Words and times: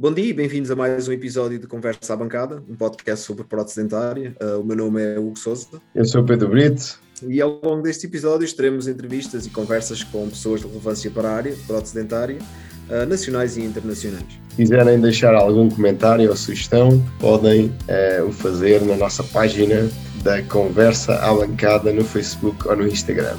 Bom 0.00 0.14
dia 0.14 0.24
e 0.24 0.32
bem-vindos 0.32 0.70
a 0.70 0.74
mais 0.74 1.08
um 1.08 1.12
episódio 1.12 1.58
de 1.58 1.66
Conversa 1.66 2.14
à 2.14 2.16
Bancada, 2.16 2.62
um 2.66 2.74
podcast 2.74 3.22
sobre 3.22 3.44
prótese 3.44 3.82
dentária. 3.82 4.34
Uh, 4.42 4.58
o 4.58 4.64
meu 4.64 4.74
nome 4.74 4.98
é 5.02 5.18
Hugo 5.18 5.38
Souza. 5.38 5.66
Eu 5.94 6.06
sou 6.06 6.22
o 6.22 6.24
Pedro 6.24 6.48
Brito. 6.48 6.98
E 7.28 7.38
ao 7.38 7.60
longo 7.62 7.82
deste 7.82 8.06
episódio 8.06 8.50
teremos 8.56 8.88
entrevistas 8.88 9.44
e 9.44 9.50
conversas 9.50 10.02
com 10.02 10.26
pessoas 10.30 10.62
de 10.62 10.68
relevância 10.68 11.10
para 11.10 11.28
a 11.28 11.34
área 11.34 11.52
de 11.52 11.60
prótese 11.64 11.94
dentária, 11.94 12.38
uh, 12.88 13.06
nacionais 13.06 13.58
e 13.58 13.62
internacionais. 13.62 14.24
Se 14.48 14.56
quiserem 14.56 14.98
deixar 14.98 15.34
algum 15.34 15.68
comentário 15.68 16.30
ou 16.30 16.36
sugestão, 16.36 16.98
podem 17.18 17.66
uh, 17.66 18.26
o 18.26 18.32
fazer 18.32 18.80
na 18.80 18.96
nossa 18.96 19.22
página 19.22 19.86
da 20.24 20.42
Conversa 20.44 21.16
à 21.16 21.34
Bancada 21.34 21.92
no 21.92 22.04
Facebook 22.04 22.66
ou 22.66 22.74
no 22.74 22.86
Instagram. 22.86 23.36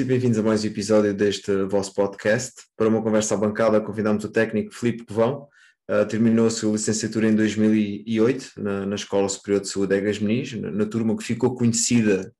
E 0.00 0.04
bem-vindos 0.04 0.38
a 0.38 0.42
mais 0.42 0.64
um 0.64 0.66
episódio 0.66 1.12
deste 1.12 1.64
vosso 1.64 1.92
podcast. 1.92 2.54
Para 2.74 2.88
uma 2.88 3.02
conversa 3.02 3.34
à 3.34 3.36
bancada, 3.36 3.82
convidamos 3.82 4.24
o 4.24 4.32
técnico 4.32 4.72
Filipe 4.72 5.04
Covão. 5.04 5.46
Uh, 5.90 6.06
terminou 6.06 6.46
a 6.46 6.50
sua 6.50 6.72
licenciatura 6.72 7.28
em 7.28 7.34
2008 7.34 8.52
na, 8.56 8.86
na 8.86 8.94
Escola 8.94 9.28
Superior 9.28 9.60
de 9.60 9.68
Saúde 9.68 9.94
Egas 9.94 10.18
Meniz, 10.18 10.54
na, 10.54 10.70
na, 10.70 10.86
turma 10.86 11.14
que 11.14 11.22
ficou 11.22 11.54
conhecida 11.54 12.32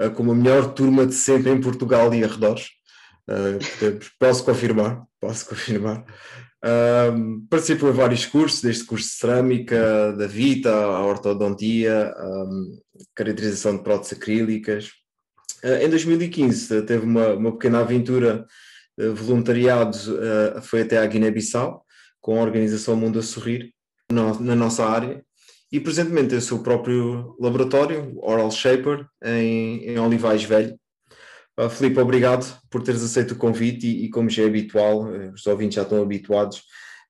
uh, 0.00 0.10
como 0.10 0.32
a 0.32 0.34
melhor 0.34 0.74
turma 0.74 1.06
de 1.06 1.14
sempre 1.14 1.52
em 1.52 1.60
Portugal 1.60 2.12
e 2.12 2.24
arredores. 2.24 2.66
Uh, 3.30 4.00
posso 4.18 4.44
confirmar, 4.44 5.04
posso 5.20 5.46
confirmar. 5.48 6.04
Participou 7.48 7.90
em 7.90 7.92
vários 7.92 8.26
cursos, 8.26 8.60
desde 8.60 8.84
curso 8.84 9.06
de 9.06 9.14
cerâmica, 9.14 10.12
da 10.14 10.26
Vita, 10.26 10.74
a 10.74 11.06
ortodontia, 11.06 12.12
um, 12.20 12.76
caracterização 13.14 13.76
de 13.76 13.84
próteses 13.84 14.14
acrílicas, 14.14 14.90
em 15.62 15.88
2015 15.88 16.76
eh, 16.76 16.82
teve 16.82 17.04
uma, 17.04 17.34
uma 17.34 17.52
pequena 17.52 17.80
aventura 17.80 18.46
eh, 18.98 19.08
voluntariado, 19.08 19.96
foi 20.62 20.82
até 20.82 20.98
à 20.98 21.06
Guiné-Bissau, 21.06 21.84
com 22.20 22.38
a 22.38 22.42
organização 22.42 22.96
Mundo 22.96 23.18
a 23.18 23.22
Sorrir, 23.22 23.72
na 24.10 24.56
nossa 24.56 24.86
área, 24.86 25.24
e 25.70 25.78
presentemente 25.78 26.30
tem 26.30 26.38
o 26.38 26.42
seu 26.42 26.62
próprio 26.62 27.36
laboratório, 27.38 28.18
Oral 28.22 28.50
Shaper, 28.50 29.06
em, 29.22 29.84
em 29.84 29.98
Olivais 29.98 30.42
Velho. 30.42 30.78
Uh, 31.58 31.68
Filipe, 31.68 32.00
obrigado 32.00 32.58
por 32.70 32.82
teres 32.82 33.02
aceito 33.02 33.32
o 33.32 33.36
convite 33.36 33.86
e, 33.86 34.04
e, 34.04 34.10
como 34.10 34.30
já 34.30 34.44
é 34.44 34.46
habitual, 34.46 35.08
os 35.34 35.46
ouvintes 35.46 35.74
já 35.74 35.82
estão 35.82 36.00
habituados, 36.00 36.62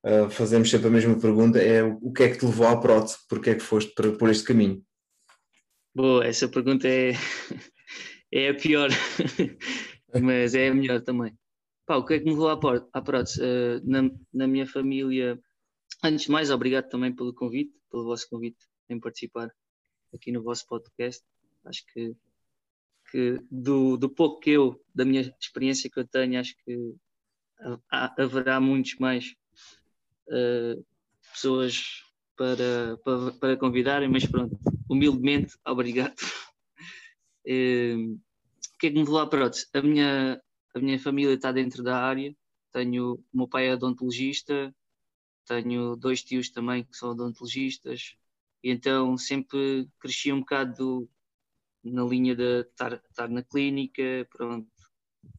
uh, 0.05 0.29
fazemos 0.31 0.71
sempre 0.71 0.89
a 0.89 0.91
mesma 0.91 1.19
pergunta, 1.21 1.59
é 1.59 1.83
o 1.85 2.13
que 2.13 2.25
é 2.25 2.29
que 2.31 2.39
te 2.39 2.47
levou 2.47 2.67
à 2.67 2.77
prótese, 2.77 3.19
porque 3.29 3.51
é 3.51 3.55
que 3.55 3.63
foste 3.63 3.93
por, 3.95 4.17
por 4.17 4.31
este 4.31 4.45
caminho? 4.45 4.83
Boa, 5.95 6.27
essa 6.27 6.49
pergunta 6.49 6.89
é 6.89 7.13
é 8.33 8.48
a 8.48 8.55
pior, 8.55 8.91
mas 10.23 10.55
é 10.55 10.69
a 10.69 10.75
melhor 10.75 11.01
também. 11.03 11.37
Pá, 11.87 11.97
o 11.97 12.05
que 12.05 12.15
é 12.15 12.19
que 12.19 12.25
me 12.25 12.33
levou 12.33 12.51
à, 12.93 13.03
prótese? 13.03 13.41
Uh, 13.41 13.81
na, 13.85 14.11
na 14.33 14.47
minha 14.47 14.67
família, 14.67 15.41
antes 16.05 16.27
de 16.27 16.31
mais, 16.31 16.51
obrigado 16.51 16.89
também 16.89 17.15
pelo 17.15 17.33
convite, 17.33 17.73
pelo 17.91 18.05
vosso 18.05 18.29
convite 18.29 18.59
em 18.91 19.01
participar 19.01 19.51
aqui 20.15 20.31
no 20.31 20.43
vosso 20.43 20.67
podcast. 20.67 21.25
Acho 21.65 21.85
que, 21.93 22.15
que 23.11 23.39
do, 23.51 23.97
do 23.97 24.09
pouco 24.11 24.41
que 24.41 24.51
eu, 24.51 24.83
da 24.95 25.05
minha 25.05 25.35
experiência 25.41 25.91
que 25.91 25.98
eu 25.98 26.07
tenho, 26.07 26.39
acho 26.39 26.55
que 26.64 26.95
haverá 27.91 28.61
muitos 28.61 28.97
mais 28.97 29.35
uh, 30.29 30.85
pessoas 31.33 32.05
para, 32.36 32.97
para, 33.05 33.33
para 33.33 33.57
convidarem, 33.57 34.08
mas 34.08 34.27
pronto, 34.27 34.57
humildemente, 34.89 35.57
obrigado. 35.67 36.14
Ehm, 37.51 38.20
o 38.78 38.80
que 38.80 38.86
é 38.86 38.90
que 38.90 38.96
me 38.96 39.02
levou 39.02 39.18
à 39.18 39.27
prótese? 39.27 39.66
A 39.74 39.83
minha, 39.83 40.40
a 40.72 40.78
minha 40.78 41.00
família 41.00 41.34
está 41.34 41.50
dentro 41.50 41.83
da 41.83 42.00
área, 42.00 42.33
tenho, 42.72 43.14
o 43.14 43.36
meu 43.36 43.48
pai 43.48 43.66
é 43.66 43.74
odontologista, 43.74 44.72
tenho 45.44 45.96
dois 45.96 46.22
tios 46.22 46.48
também 46.50 46.84
que 46.84 46.96
são 46.96 47.11
odontologistas, 47.11 48.14
e 48.62 48.70
então 48.70 49.18
sempre 49.18 49.89
cresci 49.98 50.33
um 50.33 50.40
bocado 50.40 51.11
na 51.83 52.05
linha 52.05 52.36
de 52.36 52.61
estar, 52.61 52.92
estar 52.92 53.28
na 53.28 53.42
clínica, 53.42 54.24
pronto, 54.30 54.70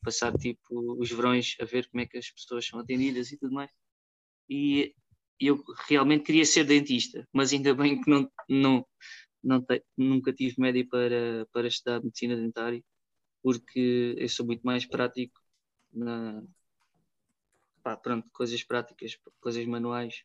passar 0.04 0.38
tipo 0.38 1.00
os 1.00 1.10
verões 1.10 1.56
a 1.62 1.66
ver 1.66 1.88
como 1.88 2.02
é 2.02 2.06
que 2.06 2.18
as 2.18 2.30
pessoas 2.30 2.68
são 2.68 2.78
atendidas 2.78 3.32
e 3.32 3.38
tudo 3.38 3.54
mais. 3.54 3.72
E 4.50 4.94
eu 5.40 5.64
realmente 5.88 6.26
queria 6.26 6.44
ser 6.44 6.66
dentista, 6.66 7.26
mas 7.32 7.54
ainda 7.54 7.74
bem 7.74 8.02
que 8.02 8.10
não, 8.10 8.30
não, 8.50 8.86
não 9.42 9.62
te, 9.62 9.82
nunca 9.96 10.34
tive 10.34 10.56
média 10.60 10.86
para, 10.90 11.48
para 11.54 11.70
estudar 11.70 12.04
medicina 12.04 12.36
dentária, 12.36 12.84
porque 13.42 14.16
eu 14.18 14.30
sou 14.30 14.46
muito 14.46 14.62
mais 14.62 14.86
prático 14.86 15.42
na 15.92 16.44
pá, 17.84 17.96
pronto, 17.96 18.30
coisas 18.32 18.64
práticas, 18.64 19.18
coisas 19.40 19.66
manuais. 19.66 20.24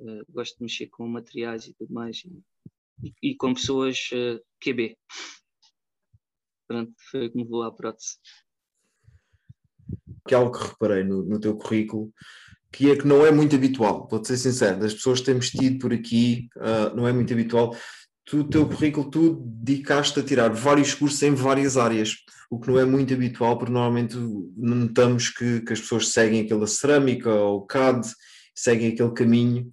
Uh, 0.00 0.24
gosto 0.28 0.58
de 0.58 0.64
mexer 0.64 0.88
com 0.88 1.06
materiais 1.06 1.68
e 1.68 1.74
tudo 1.74 1.94
mais 1.94 2.24
e, 3.02 3.14
e 3.22 3.36
com 3.36 3.54
pessoas 3.54 4.10
uh, 4.12 4.36
eh, 4.36 4.42
QB. 4.60 4.98
Pronto, 6.66 6.92
foi 7.10 7.30
como 7.30 7.46
vou 7.46 7.62
à 7.62 7.72
prótese. 7.72 8.18
Que 10.26 10.34
é 10.34 10.36
algo 10.36 10.58
que 10.58 10.66
reparei 10.66 11.04
no, 11.04 11.22
no 11.22 11.38
teu 11.38 11.56
currículo 11.56 12.12
que 12.74 12.90
é 12.90 12.96
que 12.96 13.06
não 13.06 13.24
é 13.24 13.30
muito 13.30 13.54
habitual, 13.54 14.08
vou-te 14.10 14.26
ser 14.26 14.36
sincero, 14.36 14.80
das 14.80 14.92
pessoas 14.92 15.20
que 15.20 15.26
temos 15.26 15.48
tido 15.48 15.78
por 15.78 15.92
aqui, 15.92 16.48
uh, 16.56 16.94
não 16.96 17.06
é 17.06 17.12
muito 17.12 17.32
habitual 17.32 17.72
tu, 18.24 18.40
o 18.40 18.44
teu 18.44 18.66
currículo, 18.66 19.10
tu 19.10 19.42
dedicaste 19.46 20.18
a 20.18 20.22
tirar 20.22 20.52
vários 20.52 20.94
cursos 20.94 21.22
em 21.22 21.34
várias 21.34 21.76
áreas, 21.76 22.16
o 22.50 22.58
que 22.58 22.68
não 22.68 22.78
é 22.78 22.84
muito 22.84 23.12
habitual, 23.12 23.58
porque 23.58 23.72
normalmente 23.72 24.16
notamos 24.56 25.28
que, 25.28 25.60
que 25.60 25.72
as 25.72 25.80
pessoas 25.80 26.08
seguem 26.08 26.42
aquela 26.42 26.66
cerâmica 26.66 27.30
ou 27.30 27.66
CAD, 27.66 28.06
seguem 28.54 28.92
aquele 28.92 29.12
caminho 29.12 29.70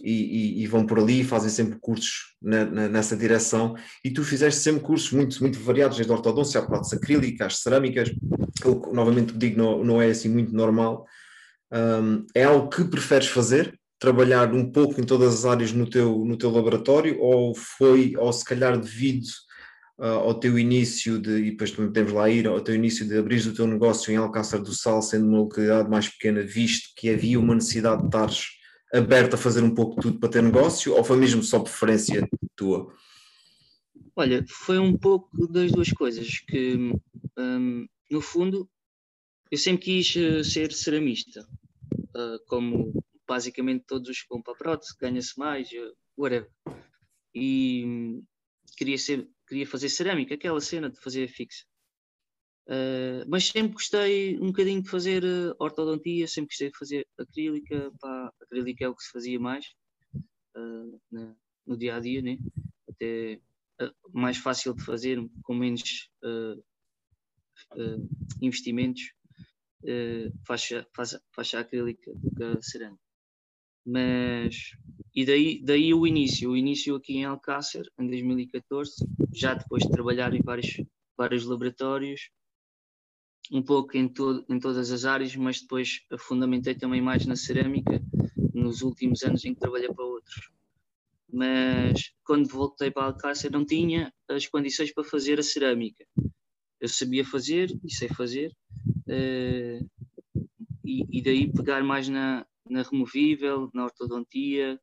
e, 0.00 0.12
e, 0.12 0.62
e 0.62 0.66
vão 0.66 0.84
por 0.84 0.98
ali, 0.98 1.24
fazem 1.24 1.48
sempre 1.48 1.78
cursos 1.80 2.34
na, 2.42 2.64
na, 2.64 2.88
nessa 2.88 3.16
direção, 3.16 3.74
e 4.04 4.10
tu 4.10 4.22
fizeste 4.22 4.60
sempre 4.60 4.82
cursos 4.82 5.12
muito, 5.12 5.40
muito 5.40 5.58
variados, 5.60 5.96
desde 5.96 6.12
a 6.12 6.16
ortodôncia 6.16 6.60
à 6.60 6.66
prótese 6.66 6.96
acrílica, 6.96 7.46
às 7.46 7.58
cerâmicas, 7.58 8.10
o 8.64 8.80
que 8.80 8.92
novamente 8.92 9.36
digo 9.36 9.58
não, 9.58 9.84
não 9.84 10.02
é 10.02 10.08
assim 10.08 10.28
muito 10.28 10.54
normal. 10.54 11.06
Um, 11.72 12.26
é 12.34 12.44
algo 12.44 12.68
que 12.68 12.84
preferes 12.84 13.28
fazer? 13.28 13.78
Trabalhar 14.04 14.52
um 14.52 14.70
pouco 14.70 15.00
em 15.00 15.04
todas 15.04 15.32
as 15.34 15.44
áreas 15.46 15.72
no 15.72 15.88
teu, 15.88 16.24
no 16.26 16.36
teu 16.36 16.50
laboratório 16.50 17.18
ou 17.18 17.54
foi, 17.54 18.14
ou 18.18 18.30
se 18.30 18.44
calhar 18.44 18.78
devido 18.78 19.24
uh, 19.98 20.04
ao 20.26 20.34
teu 20.38 20.58
início 20.58 21.18
de, 21.18 21.38
e 21.38 21.50
depois 21.52 21.70
também 21.70 21.90
temos 21.90 22.12
lá 22.12 22.28
ir, 22.28 22.46
ao 22.46 22.60
teu 22.60 22.74
início 22.74 23.08
de 23.08 23.16
abrir 23.16 23.46
o 23.46 23.54
teu 23.54 23.66
negócio 23.66 24.12
em 24.12 24.16
Alcácer 24.16 24.60
do 24.60 24.74
Sal, 24.74 25.00
sendo 25.00 25.26
uma 25.26 25.38
localidade 25.38 25.88
mais 25.88 26.06
pequena, 26.06 26.42
visto 26.42 26.90
que 26.94 27.08
havia 27.08 27.40
uma 27.40 27.54
necessidade 27.54 28.02
de 28.02 28.08
estares 28.08 28.44
aberto 28.92 29.34
a 29.34 29.38
fazer 29.38 29.62
um 29.62 29.74
pouco 29.74 29.96
de 29.96 30.02
tudo 30.02 30.20
para 30.20 30.28
ter 30.28 30.42
negócio, 30.42 30.94
ou 30.94 31.02
foi 31.02 31.16
mesmo 31.16 31.42
só 31.42 31.60
preferência 31.60 32.28
tua? 32.54 32.92
Olha, 34.14 34.44
foi 34.46 34.78
um 34.78 34.98
pouco 34.98 35.48
das 35.48 35.72
duas 35.72 35.90
coisas, 35.90 36.40
que 36.40 36.92
um, 37.38 37.86
no 38.10 38.20
fundo 38.20 38.68
eu 39.50 39.56
sempre 39.56 39.86
quis 39.86 40.14
uh, 40.16 40.44
ser 40.44 40.72
ceramista, 40.72 41.48
uh, 42.14 42.38
como 42.46 42.92
basicamente 43.26 43.84
todos 43.86 44.08
os 44.08 44.24
vão 44.28 44.42
para 44.42 44.54
prótese, 44.54 44.94
ganha-se 45.00 45.38
mais, 45.38 45.72
eh, 45.72 45.92
whatever. 46.16 46.50
E 47.34 47.84
hum, 47.86 48.24
queria, 48.76 48.98
ser, 48.98 49.28
queria 49.46 49.66
fazer 49.66 49.88
cerâmica, 49.88 50.34
aquela 50.34 50.60
cena 50.60 50.90
de 50.90 51.00
fazer 51.00 51.28
fixa. 51.28 51.64
Uh, 52.66 53.28
mas 53.28 53.48
sempre 53.48 53.74
gostei 53.74 54.38
um 54.38 54.46
bocadinho 54.46 54.82
de 54.82 54.88
fazer 54.88 55.22
uh, 55.22 55.54
ortodontia, 55.58 56.26
sempre 56.26 56.48
gostei 56.48 56.70
de 56.70 56.78
fazer 56.78 57.06
acrílica, 57.18 57.92
pá, 58.00 58.32
acrílica 58.40 58.84
é 58.86 58.88
o 58.88 58.94
que 58.94 59.02
se 59.02 59.10
fazia 59.10 59.38
mais 59.38 59.66
uh, 60.56 61.00
no 61.66 61.76
dia 61.76 61.96
a 61.96 62.00
dia, 62.00 62.22
né? 62.22 62.38
até 62.88 63.38
mais 64.12 64.38
fácil 64.38 64.72
de 64.74 64.84
fazer, 64.84 65.18
com 65.42 65.54
menos 65.54 66.08
investimentos, 68.40 69.02
faixa, 70.46 70.86
faixa, 70.94 71.20
faixa 71.32 71.58
acrílica 71.58 72.12
do 72.14 72.30
que 72.34 72.44
a 72.44 72.62
cerâmica. 72.62 73.03
Mas, 73.86 74.70
e 75.14 75.26
daí, 75.26 75.62
daí 75.62 75.92
o 75.92 76.06
início, 76.06 76.50
o 76.50 76.56
início 76.56 76.94
aqui 76.94 77.18
em 77.18 77.24
Alcácer, 77.24 77.86
em 77.98 78.06
2014, 78.06 78.92
já 79.32 79.54
depois 79.54 79.82
de 79.82 79.90
trabalhar 79.90 80.32
em 80.32 80.40
vários, 80.40 80.80
vários 81.16 81.44
laboratórios, 81.44 82.30
um 83.52 83.62
pouco 83.62 83.96
em, 83.96 84.08
todo, 84.08 84.44
em 84.48 84.58
todas 84.58 84.90
as 84.90 85.04
áreas, 85.04 85.36
mas 85.36 85.60
depois 85.60 86.00
fundamentei 86.18 86.74
também 86.74 87.02
mais 87.02 87.26
na 87.26 87.36
cerâmica 87.36 88.02
nos 88.54 88.80
últimos 88.82 89.22
anos 89.22 89.44
em 89.44 89.52
que 89.52 89.60
trabalhei 89.60 89.92
para 89.92 90.04
outros. 90.04 90.50
Mas 91.30 92.12
quando 92.24 92.48
voltei 92.48 92.90
para 92.90 93.06
Alcácer 93.06 93.50
não 93.50 93.66
tinha 93.66 94.12
as 94.28 94.46
condições 94.46 94.92
para 94.92 95.04
fazer 95.04 95.38
a 95.38 95.42
cerâmica. 95.42 96.06
Eu 96.80 96.88
sabia 96.88 97.24
fazer 97.24 97.76
e 97.84 97.92
sei 97.92 98.08
fazer, 98.08 98.54
uh, 99.08 99.90
e, 100.84 101.18
e, 101.18 101.22
daí 101.22 101.50
pegar 101.50 101.82
mais 101.82 102.08
na, 102.08 102.46
na 102.74 102.82
removível, 102.82 103.70
na 103.72 103.84
ortodontia 103.84 104.80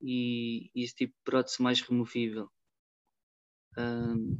e, 0.00 0.70
e 0.72 0.84
esse 0.84 0.94
tipo 0.94 1.12
de 1.12 1.24
prótese 1.24 1.60
mais 1.60 1.80
removível. 1.80 2.48
Um, 3.76 4.38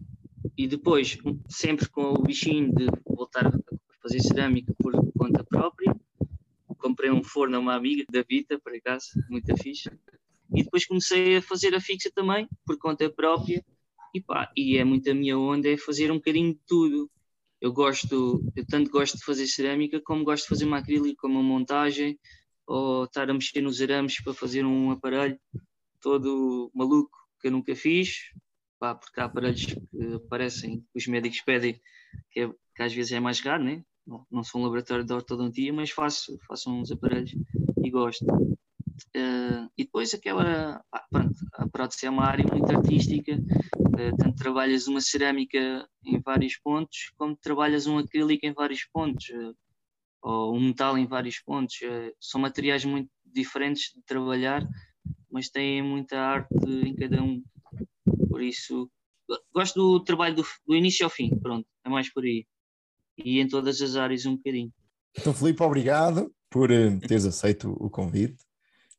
e 0.56 0.69
depois, 0.69 1.19
sempre 1.49 1.88
com 1.88 2.12
o 2.12 2.23
bichinho 2.23 2.73
de 2.73 2.87
voltar 3.05 3.49
a 3.49 3.52
fazer 4.00 4.20
cerâmica 4.20 4.73
por 4.79 4.93
conta 5.19 5.43
própria, 5.43 5.93
comprei 6.79 7.11
um 7.11 7.25
forno 7.25 7.56
a 7.56 7.58
uma 7.58 7.75
amiga 7.75 8.05
da 8.12 8.23
Vita, 8.23 8.61
por 8.61 8.73
acaso, 8.73 9.06
muito 9.29 9.56
fixe. 9.56 9.91
E 10.55 10.62
depois 10.62 10.87
comecei 10.87 11.38
a 11.38 11.43
fazer 11.43 11.75
a 11.75 11.81
fixa 11.81 12.12
também, 12.14 12.49
por 12.64 12.79
conta 12.79 13.11
própria. 13.11 13.64
E 14.14 14.20
pá, 14.20 14.52
e 14.56 14.79
é 14.79 14.85
muito 14.85 15.11
a 15.11 15.14
minha 15.14 15.37
onda, 15.37 15.69
é 15.69 15.76
fazer 15.76 16.12
um 16.12 16.17
bocadinho 16.17 16.55
de 16.55 16.61
tudo. 16.64 17.11
Eu 17.61 17.73
gosto, 17.73 18.44
eu 18.55 18.64
tanto 18.67 18.91
gosto 18.91 19.17
de 19.19 19.25
fazer 19.25 19.49
cerâmica, 19.49 20.00
como 20.00 20.23
gosto 20.23 20.44
de 20.44 20.50
fazer 20.50 20.67
uma 20.67 20.79
acrílico, 20.79 21.23
como 21.23 21.41
uma 21.41 21.43
montagem, 21.43 22.17
ou 22.67 23.05
estar 23.05 23.29
a 23.31 23.35
mexer 23.35 23.61
nos 23.61 23.81
arames 23.81 24.23
para 24.23 24.35
fazer 24.35 24.65
um 24.65 24.91
aparelho 24.91 25.39
todo 26.01 26.71
maluco 26.75 27.17
que 27.41 27.49
eu 27.49 27.53
nunca 27.53 27.75
fiz, 27.75 28.31
pá, 28.79 28.95
porque 28.95 29.21
há 29.21 29.25
aparelhos 29.25 29.67
que 29.67 30.15
aparecem, 30.15 30.81
que 30.81 30.99
os 30.99 31.07
médicos 31.07 31.41
pedem, 31.41 31.81
que, 32.31 32.41
é, 32.41 32.49
que 32.49 32.83
às 32.83 32.93
vezes 32.93 33.13
é 33.13 33.21
mais 33.21 33.41
raro, 33.41 33.65
né? 33.65 33.85
não, 34.07 34.27
não 34.31 34.45
sou 34.45 34.61
um 34.61 34.65
laboratório 34.65 35.05
de 35.05 35.13
ortodontia, 35.13 35.73
mas 35.73 35.91
faço, 35.91 36.39
faço 36.47 36.71
uns 36.71 36.91
aparelhos 36.91 37.35
e 37.83 37.91
gosto. 37.91 38.25
Uh, 38.27 39.71
e 39.77 39.85
depois 39.85 40.15
aquela, 40.15 40.83
pá, 40.91 41.05
pronto, 41.11 41.35
a 41.55 41.69
prótese 41.69 42.07
é 42.07 42.11
uma 42.11 42.25
área 42.25 42.45
muito 42.47 42.71
artística, 42.71 43.33
uh, 43.33 44.17
tanto 44.19 44.37
trabalhas 44.37 44.87
uma 44.87 45.01
cerâmica 45.01 45.89
em 46.05 46.21
vários 46.21 46.57
pontos, 46.59 47.13
como 47.17 47.37
trabalhas 47.37 47.87
um 47.87 47.99
acrílico 47.99 48.47
em 48.47 48.53
vários 48.53 48.85
pontos, 48.85 49.29
uh, 49.31 49.57
ou 50.25 50.56
um 50.56 50.61
metal 50.61 50.97
em 50.97 51.06
vários 51.06 51.38
pontos. 51.41 51.76
são 52.21 52.41
materiais 52.41 52.85
muito 52.85 53.11
diferentes 53.25 53.93
de 53.94 54.03
trabalhar, 54.03 54.67
mas 55.31 55.50
têm 55.50 55.82
muita 55.82 56.19
arte 56.19 56.49
em 56.67 56.94
cada 56.94 57.23
um. 57.23 57.43
Por 58.31 58.43
isso, 58.43 58.91
gosto 59.53 59.75
do 59.75 60.03
trabalho 60.03 60.37
do, 60.37 60.44
do 60.67 60.75
início 60.75 61.05
ao 61.05 61.11
fim, 61.11 61.31
pronto, 61.38 61.67
é 61.85 61.88
mais 61.88 62.12
por 62.12 62.25
aí 62.25 62.47
e 63.17 63.41
em 63.41 63.49
todas 63.49 63.81
as 63.81 63.97
áreas 63.97 64.26
um 64.26 64.37
bocadinho. 64.37 64.73
Então, 65.17 65.32
Filipe, 65.32 65.62
obrigado 65.62 66.32
por 66.50 66.70
uh, 66.70 67.00
teres 67.00 67.25
aceito 67.25 67.70
o 67.79 67.88
convite. 67.88 68.43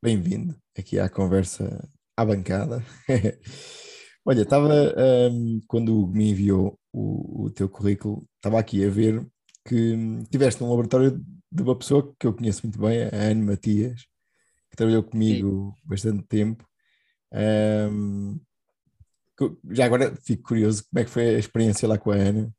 Bem-vindo 0.01 0.55
aqui 0.77 0.99
à 0.99 1.09
conversa 1.09 1.89
à 2.15 2.25
bancada. 2.25 2.85
Olha, 4.25 4.41
estava, 4.41 4.67
um, 4.67 4.73
ehm, 4.73 5.61
quando 5.67 6.07
me 6.07 6.31
enviou 6.31 6.79
o, 6.91 7.45
o, 7.45 7.51
teu 7.51 7.69
currículo, 7.69 8.27
estava 8.37 8.59
aqui 8.59 8.83
a 8.83 8.89
ver 8.89 9.25
que 9.67 9.95
tiveste 10.29 10.63
um 10.63 10.69
laboratório 10.69 11.19
de 11.51 11.63
uma 11.63 11.75
pessoa 11.75 12.13
que 12.19 12.27
eu 12.27 12.33
conheço 12.33 12.61
muito 12.63 12.79
bem, 12.79 13.03
a 13.03 13.31
Anne 13.31 13.43
Matias, 13.43 14.05
que 14.69 14.77
trabalhou 14.77 15.03
comigo 15.03 15.73
Sim. 15.75 15.81
bastante 15.87 16.23
tempo. 16.23 16.65
Um, 17.91 18.39
já 19.71 19.85
agora 19.85 20.15
fico 20.17 20.43
curioso, 20.43 20.85
como 20.89 21.01
é 21.01 21.03
que 21.03 21.09
foi 21.09 21.35
a 21.35 21.39
experiência 21.39 21.87
lá 21.87 21.97
com 21.97 22.11
a 22.11 22.15
Ana? 22.15 22.53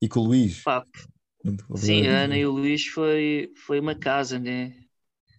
E 0.00 0.08
com 0.08 0.20
o 0.20 0.24
Luís? 0.24 0.62
Pá, 0.62 0.84
sim, 1.76 2.06
a 2.06 2.24
Ana 2.24 2.36
e 2.36 2.44
o 2.44 2.50
Luís 2.50 2.86
foi, 2.86 3.52
foi 3.56 3.78
uma 3.78 3.94
casa, 3.94 4.38
né? 4.38 4.74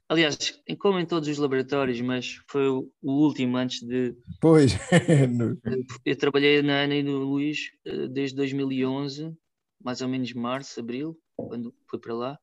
Aliás, 0.07 0.37
como 0.79 0.99
em 0.99 1.05
todos 1.05 1.27
os 1.27 1.37
laboratórios, 1.37 1.99
mas 2.01 2.39
foi 2.47 2.67
o, 2.67 2.89
último 3.01 3.57
antes 3.57 3.81
de. 3.81 4.15
Pois. 4.39 4.73
eu 6.05 6.15
trabalhei 6.15 6.61
na 6.61 6.83
Ana 6.83 6.95
e 6.95 7.03
no 7.03 7.17
Luís 7.17 7.71
eh, 7.85 8.07
desde 8.07 8.35
2011, 8.35 9.35
mais 9.83 10.01
ou 10.01 10.07
menos 10.07 10.31
março, 10.33 10.79
abril, 10.79 11.19
quando 11.35 11.75
fui 11.87 11.99
para 11.99 12.13
lá. 12.13 12.39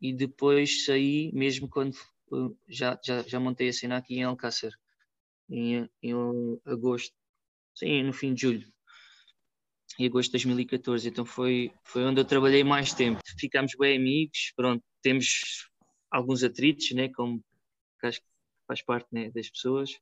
E 0.00 0.12
depois 0.12 0.84
saí, 0.84 1.32
mesmo 1.32 1.68
quando 1.68 1.96
já, 2.68 2.98
já, 3.02 3.22
já 3.22 3.38
montei 3.38 3.68
a 3.68 3.72
cena 3.72 3.96
aqui 3.96 4.16
em 4.16 4.24
Alcácer, 4.24 4.72
em, 5.48 5.88
em 6.02 6.12
agosto, 6.66 7.14
sim, 7.74 8.02
no 8.02 8.12
fim 8.12 8.34
de 8.34 8.42
julho. 8.42 8.74
Em 9.98 10.06
agosto 10.06 10.30
de 10.30 10.32
2014, 10.32 11.08
então 11.08 11.24
foi, 11.24 11.72
foi 11.84 12.04
onde 12.04 12.20
eu 12.20 12.24
trabalhei 12.24 12.64
mais 12.64 12.92
tempo. 12.92 13.20
Ficámos 13.38 13.72
bem 13.78 13.96
amigos, 13.96 14.52
pronto, 14.56 14.82
temos 15.00 15.70
alguns 16.10 16.42
atritos, 16.42 16.90
né, 16.90 17.08
como 17.10 17.42
acho 18.02 18.20
que 18.20 18.26
faz 18.66 18.82
parte 18.82 19.08
né, 19.12 19.30
das 19.30 19.48
pessoas, 19.48 19.98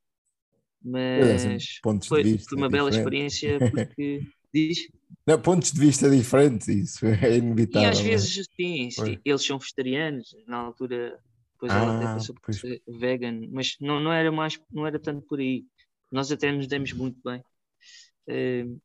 mas 0.83 1.81
foi, 2.09 2.39
foi, 2.39 2.59
uma 2.59 2.69
bela 2.69 2.91
experiência 2.91 3.59
porque 3.71 4.21
diz. 4.53 4.79
Não, 5.27 5.41
pontos 5.41 5.73
de 5.73 5.81
vista 5.81 6.11
diferentes, 6.11 6.69
isso 6.69 7.07
é 7.07 7.37
inevitável. 7.37 7.89
E 7.89 7.91
às 7.91 8.01
é? 8.01 8.03
vezes, 8.03 8.47
sim, 8.57 8.91
sim 8.91 9.19
eles 9.25 9.45
são 9.45 9.59
vegetarianos, 9.59 10.35
na 10.47 10.57
altura, 10.57 11.19
depois 11.53 11.73
ah, 11.73 11.79
ela 11.79 11.97
até 11.97 12.15
passou 12.15 12.35
por 12.35 12.53
ser 12.53 12.83
vegan, 12.89 13.41
mas 13.51 13.77
não, 13.81 14.01
não, 14.01 14.13
era 14.13 14.33
mais, 14.33 14.59
não 14.73 14.87
era 14.87 14.99
tanto 14.99 15.27
por 15.27 15.39
aí. 15.39 15.65
Nós 16.11 16.31
até 16.33 16.51
nos 16.51 16.67
demos 16.67 16.93
muito 16.93 17.19
bem. 17.25 17.41
Uh, 18.29 18.81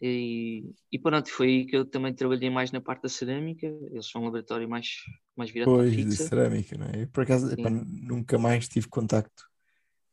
e, 0.00 0.64
e 0.90 0.98
pronto, 0.98 1.30
foi 1.30 1.46
aí 1.48 1.66
que 1.66 1.76
eu 1.76 1.84
também 1.84 2.14
trabalhei 2.14 2.50
mais 2.50 2.72
na 2.72 2.80
parte 2.80 3.02
da 3.02 3.08
cerâmica. 3.08 3.66
Eles 3.66 4.08
são 4.08 4.22
um 4.22 4.24
laboratório 4.24 4.68
mais, 4.68 4.88
mais 5.36 5.50
virado 5.50 5.70
pois, 5.70 5.92
para 5.92 6.02
a 6.02 6.04
de 6.04 6.16
cerâmica, 6.16 6.78
não 6.78 6.86
é? 6.86 7.02
Eu, 7.02 7.08
por 7.08 7.24
acaso, 7.24 7.52
epá, 7.52 7.70
nunca 7.70 8.38
mais 8.38 8.68
tive 8.68 8.88
contacto 8.88 9.44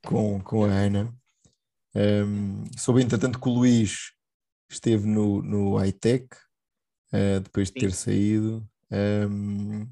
com, 0.05 0.39
com 0.41 0.65
a 0.65 0.69
Ana. 0.69 1.13
Um, 1.95 2.65
soube, 2.77 3.01
entretanto, 3.01 3.39
que 3.39 3.49
o 3.49 3.53
Luís 3.53 4.11
esteve 4.69 5.07
no, 5.07 5.41
no 5.41 5.83
iTech, 5.83 6.27
uh, 7.13 7.39
depois 7.41 7.69
de 7.69 7.73
Sim. 7.73 7.79
ter 7.79 7.91
saído. 7.93 8.69
Um, 8.91 9.87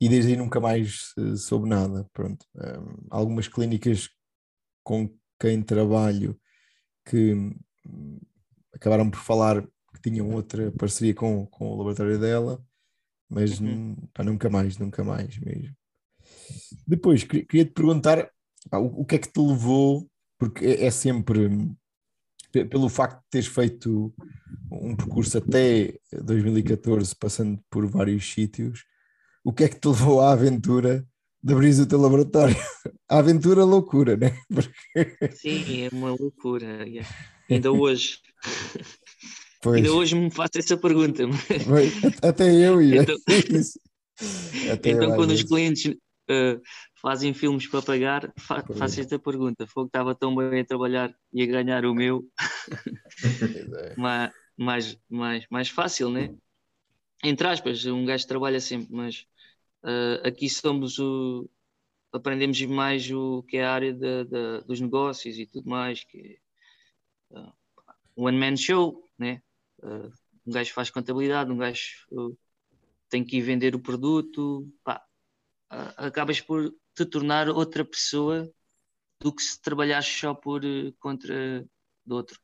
e 0.00 0.08
desde 0.08 0.32
aí 0.32 0.36
nunca 0.36 0.60
mais 0.60 1.12
uh, 1.18 1.36
soube 1.36 1.68
nada. 1.68 2.08
Pronto. 2.12 2.46
Um, 2.54 3.06
algumas 3.10 3.48
clínicas 3.48 4.10
com 4.84 5.10
quem 5.40 5.62
trabalho 5.62 6.38
que 7.04 7.34
acabaram 8.72 9.10
por 9.10 9.20
falar 9.20 9.62
que 9.62 10.10
tinham 10.10 10.30
outra 10.30 10.70
parceria 10.72 11.14
com, 11.14 11.46
com 11.46 11.68
o 11.68 11.76
laboratório 11.76 12.18
dela, 12.18 12.62
mas 13.28 13.60
uhum. 13.60 13.96
pá, 14.12 14.22
nunca 14.22 14.48
mais, 14.50 14.78
nunca 14.78 15.02
mais 15.02 15.38
mesmo. 15.38 15.74
Depois, 16.86 17.24
queria 17.24 17.64
te 17.64 17.72
perguntar 17.72 18.30
pá, 18.70 18.78
o, 18.78 19.00
o, 19.00 19.04
que 19.04 19.16
é 19.16 19.18
que 19.18 19.32
te 19.32 19.40
levou, 19.40 20.08
porque 20.38 20.64
é, 20.64 20.86
é 20.86 20.90
sempre 20.90 21.48
pelo 22.64 22.88
facto 22.88 23.18
de 23.18 23.30
teres 23.30 23.46
feito 23.46 24.12
um 24.70 24.96
percurso 24.96 25.38
até 25.38 25.94
2014, 26.12 27.14
passando 27.14 27.58
por 27.70 27.86
vários 27.86 28.32
sítios, 28.32 28.84
o 29.44 29.52
que 29.52 29.64
é 29.64 29.68
que 29.68 29.78
te 29.78 29.88
levou 29.88 30.20
à 30.20 30.32
aventura 30.32 31.06
de 31.42 31.52
abrir 31.52 31.78
o 31.80 31.86
teu 31.86 32.00
laboratório? 32.00 32.56
A 33.08 33.18
aventura 33.18 33.64
loucura, 33.64 34.16
né? 34.16 34.36
Porque... 34.52 35.30
Sim, 35.36 35.84
é 35.84 35.88
uma 35.92 36.10
loucura. 36.10 36.84
Yeah. 36.86 37.08
Ainda 37.50 37.72
hoje. 37.72 38.18
Pois. 39.62 39.78
Ainda 39.78 39.92
hoje 39.94 40.14
me 40.14 40.30
faço 40.30 40.58
essa 40.58 40.76
pergunta. 40.76 41.24
Até 42.22 42.54
eu 42.54 42.80
ia. 42.80 43.02
Então, 43.02 43.16
Até 44.72 44.90
então 44.90 45.16
quando 45.16 45.32
os 45.32 45.42
clientes 45.42 45.92
uh, 46.30 46.60
fazem 46.96 47.34
filmes 47.34 47.66
para 47.66 47.82
pagar, 47.82 48.32
fa 48.38 48.62
faço 48.76 49.00
esta 49.00 49.18
pergunta. 49.18 49.66
Fogo 49.66 49.86
estava 49.86 50.14
tão 50.14 50.34
bem 50.34 50.60
a 50.60 50.64
trabalhar 50.64 51.14
e 51.32 51.42
a 51.42 51.46
ganhar 51.46 51.84
o 51.84 51.94
meu. 51.94 52.28
É. 53.78 53.94
mais, 53.96 54.32
mais, 54.56 54.98
mais, 55.08 55.46
mais 55.50 55.68
fácil, 55.68 56.10
né? 56.10 56.34
Entre 57.22 57.46
aspas, 57.46 57.84
um 57.86 58.04
gajo 58.04 58.26
trabalha 58.26 58.60
sempre, 58.60 58.94
mas 58.94 59.26
uh, 59.84 60.26
aqui 60.26 60.48
somos 60.48 60.98
o. 60.98 61.48
Aprendemos 62.12 62.60
mais 62.62 63.10
o 63.10 63.42
que 63.42 63.58
é 63.58 63.64
a 63.64 63.72
área 63.72 63.92
de, 63.92 64.24
de, 64.24 64.60
dos 64.66 64.80
negócios 64.80 65.38
e 65.38 65.46
tudo 65.46 65.68
mais, 65.68 66.02
que 66.04 66.38
uh, 67.30 67.52
one 68.14 68.38
man 68.38 68.56
show, 68.56 69.04
né? 69.18 69.42
Uh, 69.82 70.10
um 70.46 70.52
gajo 70.52 70.72
faz 70.72 70.90
contabilidade, 70.90 71.50
um 71.50 71.58
gajo 71.58 72.06
uh, 72.12 72.36
tem 73.10 73.24
que 73.24 73.36
ir 73.36 73.42
vender 73.42 73.74
o 73.74 73.80
produto, 73.80 74.66
pá, 74.82 75.04
uh, 75.70 76.06
acabas 76.06 76.40
por 76.40 76.72
te 76.96 77.04
tornar 77.04 77.48
outra 77.48 77.84
pessoa 77.84 78.50
do 79.20 79.32
que 79.32 79.42
se 79.42 79.60
trabalhares 79.60 80.06
só 80.06 80.34
por 80.34 80.64
uh, 80.64 80.92
contra 80.98 81.64
do 82.04 82.14
outro. 82.14 82.40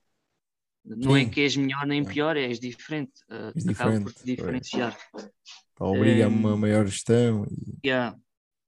Não 0.85 1.17
é 1.17 1.21
Sim. 1.21 1.27
é 1.27 1.31
que 1.31 1.41
és 1.41 1.57
melhor 1.57 1.87
nem 1.87 2.05
pior, 2.05 2.37
és 2.37 2.59
diferente. 2.61 3.13
Uh, 3.31 3.53
és 3.55 3.67
acaba 3.69 3.93
diferente, 3.93 4.03
por 4.03 4.13
te 4.13 4.25
diferenciar. 4.25 4.99
obriga 5.79 6.27
a 6.27 6.29
uma 6.29 6.57
maior 6.57 6.87
gestão. 6.87 7.47
E... 7.51 7.89
Yeah, 7.89 8.19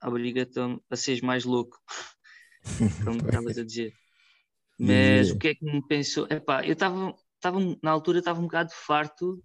obriga-te 0.02 0.58
a 0.90 0.96
seres 0.96 1.20
mais 1.20 1.44
louco, 1.44 1.78
como 3.04 3.18
estavas 3.18 3.58
a 3.58 3.64
dizer. 3.64 3.92
Mas 4.78 5.30
o 5.30 5.38
que 5.38 5.48
é 5.48 5.54
que 5.54 5.64
me 5.64 5.86
pensou? 5.86 6.26
Epá, 6.28 6.64
eu 6.64 6.72
estava, 6.72 7.14
na 7.82 7.90
altura, 7.90 8.18
estava 8.18 8.40
um 8.40 8.44
bocado 8.44 8.72
farto 8.72 9.42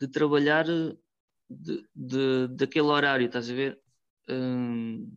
de 0.00 0.08
trabalhar 0.08 0.64
de, 0.64 1.88
de, 1.94 2.48
daquele 2.48 2.86
horário, 2.86 3.26
estás 3.26 3.50
a 3.50 3.54
ver? 3.54 3.80
Hum, 4.28 5.10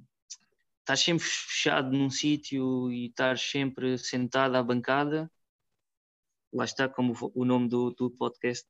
estar 0.88 0.96
sempre 0.96 1.26
fechado 1.26 1.92
num 1.92 2.10
sítio 2.10 2.90
e 2.90 3.08
estar 3.08 3.38
sempre 3.38 3.98
sentado 3.98 4.56
à 4.56 4.64
bancada, 4.64 5.30
lá 6.54 6.64
está 6.64 6.88
como 6.88 7.14
o 7.36 7.44
nome 7.44 7.68
do, 7.68 7.92
do 7.92 8.10
podcast, 8.10 8.66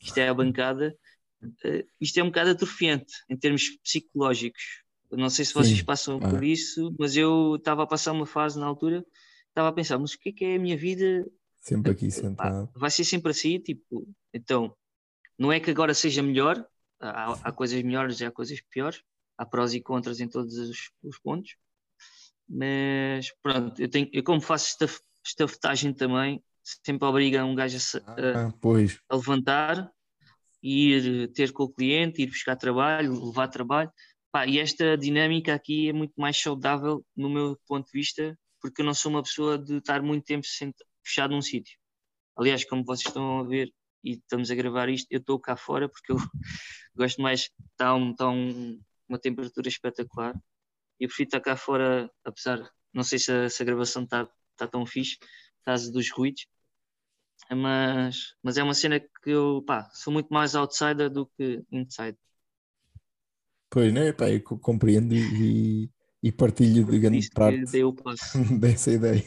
isto 0.00 0.18
é 0.18 0.28
a 0.28 0.34
bancada, 0.34 0.96
uh, 1.42 1.88
isto 2.00 2.18
é 2.18 2.24
um 2.24 2.26
bocado 2.26 2.50
atrofiante 2.50 3.12
em 3.28 3.36
termos 3.36 3.70
psicológicos. 3.84 4.82
não 5.12 5.30
sei 5.30 5.44
se 5.44 5.54
vocês 5.54 5.78
Sim. 5.78 5.84
passam 5.84 6.18
ah. 6.20 6.28
por 6.28 6.42
isso, 6.42 6.92
mas 6.98 7.16
eu 7.16 7.54
estava 7.54 7.84
a 7.84 7.86
passar 7.86 8.12
uma 8.12 8.26
fase 8.26 8.58
na 8.58 8.66
altura, 8.66 9.06
estava 9.48 9.68
a 9.68 9.72
pensar, 9.72 9.96
mas 9.96 10.14
o 10.14 10.18
que 10.18 10.30
é 10.30 10.32
que 10.32 10.44
é 10.44 10.56
a 10.56 10.58
minha 10.58 10.76
vida? 10.76 11.24
Sempre 11.60 11.92
aqui 11.92 12.10
sentado. 12.10 12.68
vai 12.74 12.90
ser 12.90 13.04
sempre 13.04 13.30
assim, 13.30 13.60
tipo, 13.60 14.08
então, 14.34 14.74
não 15.38 15.52
é 15.52 15.60
que 15.60 15.70
agora 15.70 15.94
seja 15.94 16.20
melhor, 16.20 16.66
há, 16.98 17.48
há 17.48 17.52
coisas 17.52 17.80
melhores 17.80 18.20
e 18.20 18.24
há 18.24 18.30
coisas 18.30 18.60
piores, 18.60 19.02
há 19.40 19.46
prós 19.46 19.72
e 19.72 19.80
contras 19.80 20.20
em 20.20 20.28
todos 20.28 20.54
os, 20.58 20.90
os 21.02 21.18
pontos, 21.18 21.56
mas 22.46 23.32
pronto, 23.42 23.80
eu, 23.80 23.88
tenho, 23.88 24.10
eu 24.12 24.22
como 24.22 24.40
faço 24.40 24.66
esta 24.82 25.02
estafetagem 25.24 25.94
também, 25.94 26.42
sempre 26.62 27.08
obriga 27.08 27.44
um 27.44 27.54
gajo 27.54 27.78
a, 28.06 28.10
a, 28.10 28.46
ah, 28.46 28.52
a, 29.08 29.16
levantar, 29.16 29.90
ir 30.62 31.32
ter 31.32 31.52
com 31.52 31.64
o 31.64 31.72
cliente, 31.72 32.22
ir 32.22 32.26
buscar 32.26 32.54
trabalho, 32.54 33.24
levar 33.24 33.48
trabalho. 33.48 33.90
Pá, 34.30 34.46
e 34.46 34.58
esta 34.58 34.96
dinâmica 34.96 35.54
aqui 35.54 35.88
é 35.88 35.92
muito 35.92 36.12
mais 36.18 36.38
saudável 36.38 37.04
no 37.16 37.30
meu 37.30 37.58
ponto 37.66 37.86
de 37.86 37.98
vista, 37.98 38.38
porque 38.60 38.82
eu 38.82 38.86
não 38.86 38.94
sou 38.94 39.10
uma 39.10 39.22
pessoa 39.22 39.58
de 39.58 39.78
estar 39.78 40.02
muito 40.02 40.24
tempo 40.24 40.46
fechado 41.02 41.30
num 41.30 41.40
sítio. 41.42 41.78
Aliás, 42.36 42.64
como 42.64 42.84
vocês 42.84 43.08
estão 43.08 43.40
a 43.40 43.44
ver 43.44 43.72
e 44.04 44.12
estamos 44.12 44.50
a 44.50 44.54
gravar 44.54 44.88
isto, 44.90 45.06
eu 45.10 45.18
estou 45.18 45.40
cá 45.40 45.56
fora 45.56 45.88
porque 45.88 46.12
eu 46.12 46.16
gosto 46.94 47.22
mais, 47.22 47.48
está, 47.72 47.94
um, 47.94 48.10
está 48.10 48.28
um, 48.28 48.78
uma 49.10 49.18
temperatura 49.18 49.68
espetacular. 49.68 50.34
E 50.98 51.04
eu 51.04 51.08
prefiro 51.08 51.28
estar 51.28 51.40
cá 51.40 51.56
fora, 51.56 52.10
apesar, 52.24 52.70
não 52.92 53.02
sei 53.02 53.18
se 53.18 53.32
a, 53.32 53.48
se 53.50 53.62
a 53.62 53.66
gravação 53.66 54.04
está, 54.04 54.28
está 54.52 54.66
tão 54.66 54.86
fixe, 54.86 55.18
caso 55.64 55.92
dos 55.92 56.10
ruídos, 56.10 56.46
mas, 57.50 58.34
mas 58.42 58.56
é 58.56 58.62
uma 58.62 58.74
cena 58.74 59.00
que 59.00 59.30
eu 59.30 59.62
pá, 59.66 59.90
sou 59.92 60.12
muito 60.12 60.32
mais 60.32 60.54
outsider 60.54 61.10
do 61.10 61.26
que 61.26 61.62
inside. 61.72 62.16
Pois, 63.68 63.92
né? 63.92 64.12
Pá, 64.12 64.30
eu 64.30 64.42
compreendo 64.42 65.14
e, 65.14 65.90
e 66.22 66.32
partilho 66.32 66.84
de 66.84 66.98
grande 66.98 67.30
parte 67.30 67.64
dessa 68.60 68.92
ideia. 68.92 69.24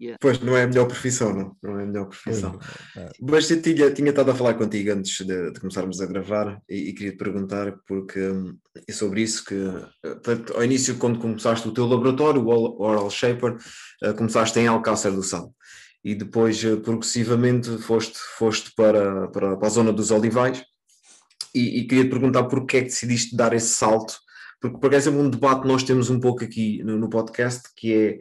Yeah. 0.00 0.16
Pois 0.20 0.38
não 0.38 0.56
é 0.56 0.62
a 0.62 0.66
melhor 0.68 0.86
profissão, 0.86 1.34
não, 1.34 1.56
não 1.60 1.80
é 1.80 1.82
a 1.82 1.86
melhor 1.86 2.06
profissão. 2.06 2.56
É. 2.96 3.10
Mas 3.20 3.50
eu 3.50 3.60
tinha, 3.60 3.90
tinha 3.90 4.10
estado 4.10 4.30
a 4.30 4.34
falar 4.34 4.54
contigo 4.54 4.92
antes 4.92 5.26
de, 5.26 5.50
de 5.50 5.58
começarmos 5.58 6.00
a 6.00 6.06
gravar 6.06 6.62
e, 6.68 6.90
e 6.90 6.92
queria 6.92 7.12
te 7.12 7.18
perguntar, 7.18 7.74
porque 7.84 8.20
é 8.86 8.92
sobre 8.92 9.22
isso 9.22 9.44
que 9.44 9.56
ao 10.54 10.62
início, 10.62 10.96
quando 10.98 11.18
começaste 11.18 11.66
o 11.66 11.72
teu 11.72 11.84
laboratório, 11.84 12.40
o 12.46 12.80
Oral 12.80 13.10
Shaper, 13.10 13.56
uh, 14.04 14.14
começaste 14.14 14.56
em 14.60 14.68
Alcácer 14.68 15.10
do 15.10 15.22
Sal 15.22 15.52
e 16.04 16.14
depois 16.14 16.62
uh, 16.62 16.80
progressivamente 16.80 17.76
foste, 17.78 18.18
foste 18.36 18.72
para, 18.76 19.26
para, 19.28 19.56
para 19.56 19.66
a 19.66 19.70
zona 19.70 19.92
dos 19.92 20.12
Olivais 20.12 20.62
e, 21.52 21.80
e 21.80 21.86
queria 21.88 22.04
te 22.04 22.10
perguntar 22.10 22.44
porque 22.44 22.76
é 22.76 22.80
que 22.82 22.86
decidiste 22.86 23.34
dar 23.34 23.52
esse 23.52 23.70
salto 23.70 24.14
porque 24.60 24.78
por 24.78 24.92
exemplo 24.92 25.20
um 25.20 25.30
debate 25.30 25.66
nós 25.66 25.82
temos 25.82 26.08
um 26.08 26.20
pouco 26.20 26.44
aqui 26.44 26.82
no, 26.84 26.98
no 26.98 27.08
podcast 27.08 27.68
que 27.76 27.92
é 27.92 28.18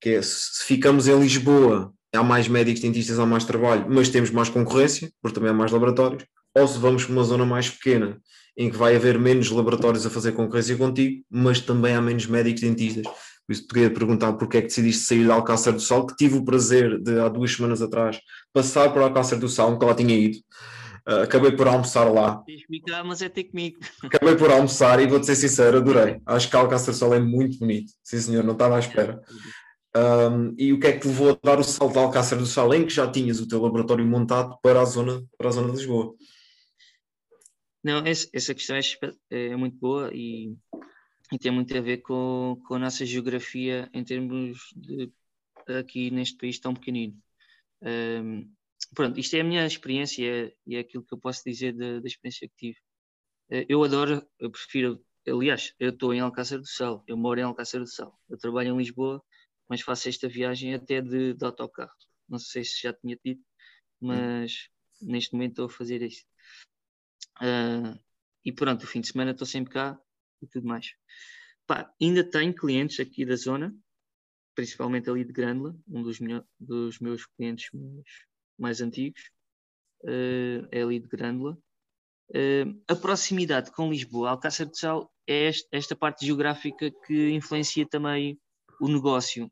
que 0.00 0.10
é, 0.10 0.22
se 0.22 0.64
ficamos 0.64 1.06
em 1.06 1.18
Lisboa, 1.18 1.92
há 2.14 2.22
mais 2.22 2.48
médicos 2.48 2.80
dentistas, 2.80 3.18
há 3.18 3.26
mais 3.26 3.44
trabalho, 3.44 3.86
mas 3.88 4.08
temos 4.08 4.30
mais 4.30 4.48
concorrência, 4.48 5.10
porque 5.20 5.34
também 5.34 5.50
há 5.50 5.54
mais 5.54 5.70
laboratórios, 5.70 6.24
ou 6.56 6.66
se 6.66 6.78
vamos 6.78 7.04
para 7.04 7.12
uma 7.12 7.24
zona 7.24 7.44
mais 7.44 7.68
pequena, 7.68 8.18
em 8.56 8.70
que 8.70 8.76
vai 8.76 8.96
haver 8.96 9.18
menos 9.18 9.50
laboratórios 9.50 10.04
a 10.04 10.10
fazer 10.10 10.32
concorrência 10.32 10.76
contigo, 10.76 11.22
mas 11.30 11.60
também 11.60 11.94
há 11.94 12.00
menos 12.00 12.26
médicos 12.26 12.62
dentistas. 12.62 13.06
Por 13.06 13.52
isso, 13.52 13.62
te 13.62 13.74
queria 13.74 13.90
perguntar 13.90 14.32
porque 14.34 14.58
é 14.58 14.60
que 14.60 14.68
decidiste 14.68 15.04
sair 15.04 15.24
de 15.24 15.30
Alcácer 15.30 15.72
do 15.72 15.80
Sal, 15.80 16.06
que 16.06 16.16
tive 16.16 16.36
o 16.36 16.44
prazer 16.44 17.00
de, 17.00 17.18
há 17.18 17.28
duas 17.28 17.52
semanas 17.52 17.82
atrás, 17.82 18.20
passar 18.52 18.92
por 18.92 19.02
Alcácer 19.02 19.38
do 19.38 19.48
Sal, 19.48 19.72
onde 19.72 19.84
lá 19.84 19.94
tinha 19.94 20.14
ido. 20.14 20.38
Uh, 21.08 21.22
acabei 21.22 21.50
por 21.52 21.66
almoçar 21.66 22.04
lá. 22.04 22.42
mas 23.04 23.22
é 23.22 23.28
ter 23.28 23.44
comigo. 23.44 23.78
Acabei 24.04 24.36
por 24.36 24.50
almoçar 24.50 25.00
e 25.00 25.06
vou-te 25.06 25.26
ser 25.26 25.34
sincero, 25.34 25.78
adorei. 25.78 26.20
Acho 26.26 26.48
que 26.48 26.56
Alcácer 26.56 26.92
do 26.92 26.98
Sal 26.98 27.14
é 27.14 27.18
muito 27.18 27.58
bonito. 27.58 27.92
Sim, 28.04 28.20
senhor, 28.20 28.44
não 28.44 28.52
estava 28.52 28.76
à 28.76 28.78
espera. 28.78 29.20
Um, 29.96 30.54
e 30.56 30.72
o 30.72 30.78
que 30.78 30.86
é 30.86 30.92
que 30.92 31.00
te 31.00 31.08
levou 31.08 31.30
a 31.30 31.38
dar 31.42 31.58
o 31.58 31.64
salto 31.64 31.98
ao 31.98 32.06
Alcácer 32.06 32.38
do 32.38 32.46
Sal, 32.46 32.72
em 32.72 32.86
que 32.86 32.92
já 32.92 33.10
tinhas 33.10 33.40
o 33.40 33.48
teu 33.48 33.60
laboratório 33.60 34.06
montado 34.06 34.56
para 34.62 34.80
a 34.80 34.84
zona, 34.84 35.26
para 35.36 35.48
a 35.48 35.52
zona 35.52 35.72
de 35.72 35.78
Lisboa? 35.78 36.14
Não, 37.82 38.04
essa 38.06 38.54
questão 38.54 38.76
é, 38.76 38.80
é 39.30 39.56
muito 39.56 39.76
boa 39.78 40.10
e, 40.12 40.54
e, 41.32 41.38
tem 41.38 41.50
muito 41.50 41.76
a 41.76 41.80
ver 41.80 41.98
com, 41.98 42.60
com 42.66 42.74
a 42.74 42.78
nossa 42.78 43.04
geografia 43.04 43.90
em 43.92 44.04
termos 44.04 44.58
de 44.76 45.10
aqui 45.66 46.10
neste 46.10 46.36
país 46.36 46.58
tão 46.58 46.74
pequenino. 46.74 47.16
Um, 47.82 48.52
pronto, 48.94 49.18
isto 49.18 49.34
é 49.34 49.40
a 49.40 49.44
minha 49.44 49.66
experiência 49.66 50.54
e 50.66 50.76
é 50.76 50.80
aquilo 50.80 51.04
que 51.04 51.14
eu 51.14 51.18
posso 51.18 51.42
dizer 51.44 51.72
da, 51.72 52.00
da 52.00 52.06
experiência 52.06 52.48
que 52.48 52.54
tive. 52.56 52.78
Eh, 53.50 53.66
eu 53.68 53.82
adoro, 53.82 54.24
eu 54.38 54.50
prefiro, 54.50 55.04
aliás, 55.26 55.74
eu 55.78 55.90
estou 55.90 56.12
em 56.14 56.20
Alcácer 56.20 56.58
do 56.58 56.66
Sal, 56.66 57.02
eu 57.06 57.16
moro 57.16 57.40
em 57.40 57.44
Alcácer 57.44 57.80
do 57.80 57.86
Sal, 57.86 58.18
eu 58.28 58.38
trabalho 58.38 58.74
em 58.74 58.78
Lisboa 58.78 59.22
mas 59.70 59.82
faço 59.82 60.08
esta 60.08 60.28
viagem 60.28 60.74
até 60.74 61.00
de, 61.00 61.32
de 61.32 61.44
autocarro. 61.44 61.94
Não 62.28 62.40
sei 62.40 62.64
se 62.64 62.82
já 62.82 62.92
tinha 62.92 63.16
dito, 63.24 63.42
mas 64.00 64.68
hum. 65.00 65.12
neste 65.12 65.32
momento 65.32 65.52
estou 65.52 65.66
a 65.66 65.70
fazer 65.70 66.02
isso. 66.02 66.24
Uh, 67.40 67.96
e 68.44 68.52
pronto, 68.52 68.82
o 68.82 68.86
fim 68.86 69.00
de 69.00 69.06
semana 69.06 69.30
estou 69.30 69.46
sempre 69.46 69.72
cá 69.72 69.98
e 70.42 70.46
tudo 70.48 70.66
mais. 70.66 70.92
Pá, 71.68 71.94
ainda 72.02 72.28
tenho 72.28 72.52
clientes 72.52 72.98
aqui 72.98 73.24
da 73.24 73.36
zona, 73.36 73.72
principalmente 74.56 75.08
ali 75.08 75.24
de 75.24 75.32
Grândola, 75.32 75.76
um 75.86 76.02
dos, 76.02 76.18
dos 76.58 76.98
meus 76.98 77.24
clientes 77.24 77.70
mais, 78.58 78.80
antigos, 78.80 79.30
uh, 80.02 80.66
é 80.72 80.82
ali 80.82 80.98
de 80.98 81.06
Grândola. 81.06 81.56
Uh, 82.30 82.82
a 82.88 82.96
proximidade 82.96 83.70
com 83.70 83.90
Lisboa, 83.90 84.30
Alcácer 84.30 84.66
de 84.66 84.76
Sal, 84.76 85.12
é 85.28 85.46
esta, 85.46 85.68
esta 85.70 85.96
parte 85.96 86.26
geográfica 86.26 86.90
que 87.06 87.30
influencia 87.30 87.86
também 87.86 88.36
o 88.80 88.88
negócio 88.88 89.50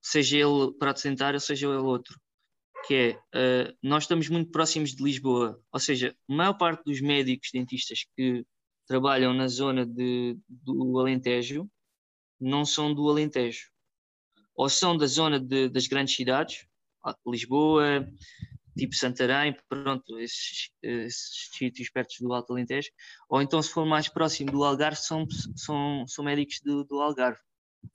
seja 0.00 0.38
ele 0.38 0.72
prato 0.78 1.02
dentário, 1.02 1.40
seja 1.40 1.66
ele 1.66 1.76
outro, 1.76 2.18
que 2.86 2.94
é, 2.94 3.68
uh, 3.70 3.76
nós 3.82 4.04
estamos 4.04 4.28
muito 4.28 4.50
próximos 4.50 4.94
de 4.94 5.02
Lisboa, 5.02 5.60
ou 5.72 5.80
seja, 5.80 6.16
a 6.28 6.34
maior 6.34 6.54
parte 6.54 6.84
dos 6.84 7.00
médicos 7.00 7.50
dentistas 7.52 8.04
que 8.16 8.44
trabalham 8.86 9.32
na 9.32 9.48
zona 9.48 9.86
de, 9.86 10.36
do 10.48 10.98
Alentejo 10.98 11.70
não 12.40 12.64
são 12.64 12.92
do 12.92 13.08
Alentejo, 13.08 13.70
ou 14.54 14.68
são 14.68 14.96
da 14.96 15.06
zona 15.06 15.38
de, 15.38 15.68
das 15.68 15.86
grandes 15.86 16.14
cidades, 16.14 16.66
Lisboa, 17.26 18.06
tipo 18.76 18.94
Santarém, 18.94 19.56
pronto, 19.68 20.18
esses, 20.18 20.70
esses 20.82 21.50
sítios 21.52 21.90
perto 21.90 22.14
do 22.20 22.32
Alto 22.32 22.52
Alentejo, 22.52 22.90
ou 23.28 23.40
então 23.40 23.62
se 23.62 23.70
for 23.70 23.86
mais 23.86 24.08
próximo 24.08 24.50
do 24.50 24.64
Algarve, 24.64 24.98
são, 24.98 25.26
são, 25.56 26.06
são 26.06 26.24
médicos 26.24 26.60
do, 26.64 26.84
do 26.84 27.00
Algarve 27.00 27.40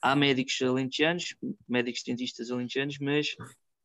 há 0.01 0.15
médicos 0.15 0.61
alentejanos, 0.61 1.35
médicos 1.67 2.03
dentistas 2.03 2.51
alentejanos, 2.51 2.97
mas 2.99 3.35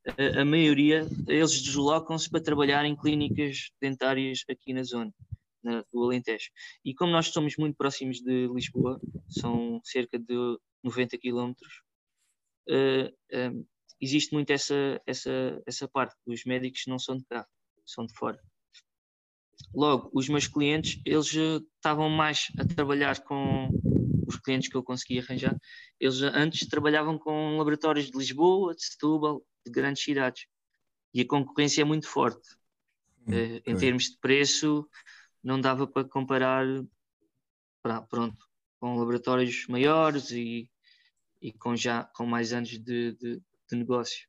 a, 0.06 0.40
a 0.40 0.44
maioria, 0.44 1.06
eles 1.28 1.62
deslocam-se 1.62 2.28
para 2.28 2.42
trabalhar 2.42 2.84
em 2.84 2.96
clínicas 2.96 3.70
dentárias 3.80 4.44
aqui 4.48 4.72
na 4.72 4.82
zona, 4.82 5.12
na, 5.62 5.84
do 5.92 6.04
Alentejo. 6.04 6.50
E 6.84 6.94
como 6.94 7.12
nós 7.12 7.26
estamos 7.26 7.56
muito 7.56 7.76
próximos 7.76 8.20
de 8.20 8.48
Lisboa, 8.48 9.00
são 9.28 9.80
cerca 9.84 10.18
de 10.18 10.58
90 10.82 11.16
quilómetros, 11.18 11.82
uh, 12.68 13.52
um, 13.52 13.66
existe 14.00 14.34
muito 14.34 14.50
essa, 14.50 15.00
essa, 15.06 15.62
essa 15.66 15.88
parte, 15.88 16.16
os 16.26 16.44
médicos 16.44 16.82
não 16.88 16.98
são 16.98 17.16
de 17.16 17.24
cá, 17.24 17.46
são 17.86 18.04
de 18.04 18.12
fora. 18.14 18.40
Logo, 19.72 20.10
os 20.12 20.28
meus 20.28 20.48
clientes, 20.48 21.00
eles 21.06 21.32
estavam 21.32 22.10
mais 22.10 22.48
a 22.58 22.64
trabalhar 22.64 23.22
com 23.22 23.70
os 24.26 24.36
clientes 24.36 24.68
que 24.68 24.76
eu 24.76 24.82
consegui 24.82 25.18
arranjar, 25.18 25.56
eles 25.98 26.22
antes 26.22 26.68
trabalhavam 26.68 27.18
com 27.18 27.56
laboratórios 27.58 28.10
de 28.10 28.16
Lisboa, 28.16 28.74
de 28.74 28.84
Setúbal, 28.84 29.44
de 29.64 29.72
grandes 29.72 30.02
cidades. 30.02 30.46
E 31.14 31.20
a 31.20 31.26
concorrência 31.26 31.82
é 31.82 31.84
muito 31.84 32.08
forte. 32.08 32.48
Hum, 33.26 33.32
uh, 33.32 33.62
em 33.66 33.76
termos 33.76 34.04
de 34.04 34.18
preço, 34.18 34.88
não 35.42 35.60
dava 35.60 35.86
para 35.86 36.08
comparar 36.08 36.66
pronto, 38.08 38.48
com 38.78 38.96
laboratórios 38.96 39.66
maiores 39.66 40.30
e, 40.30 40.70
e 41.40 41.52
com 41.52 41.76
já 41.76 42.04
com 42.04 42.24
mais 42.24 42.52
anos 42.52 42.70
de, 42.70 43.12
de, 43.12 43.42
de 43.70 43.76
negócio. 43.76 44.26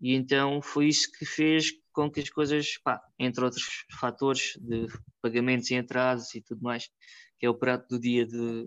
E 0.00 0.12
então 0.12 0.60
foi 0.60 0.88
isso 0.88 1.10
que 1.12 1.24
fez 1.24 1.70
com 1.92 2.10
que 2.10 2.20
as 2.20 2.28
coisas, 2.28 2.76
pá, 2.78 3.00
entre 3.18 3.44
outros 3.44 3.84
fatores 3.98 4.58
de 4.60 4.86
pagamentos 5.22 5.70
em 5.70 5.78
atrasos 5.78 6.34
e 6.34 6.42
tudo 6.42 6.62
mais, 6.62 6.90
que 7.38 7.46
é 7.46 7.48
o 7.48 7.54
prato 7.54 7.88
do 7.88 8.00
dia 8.00 8.26
de, 8.26 8.66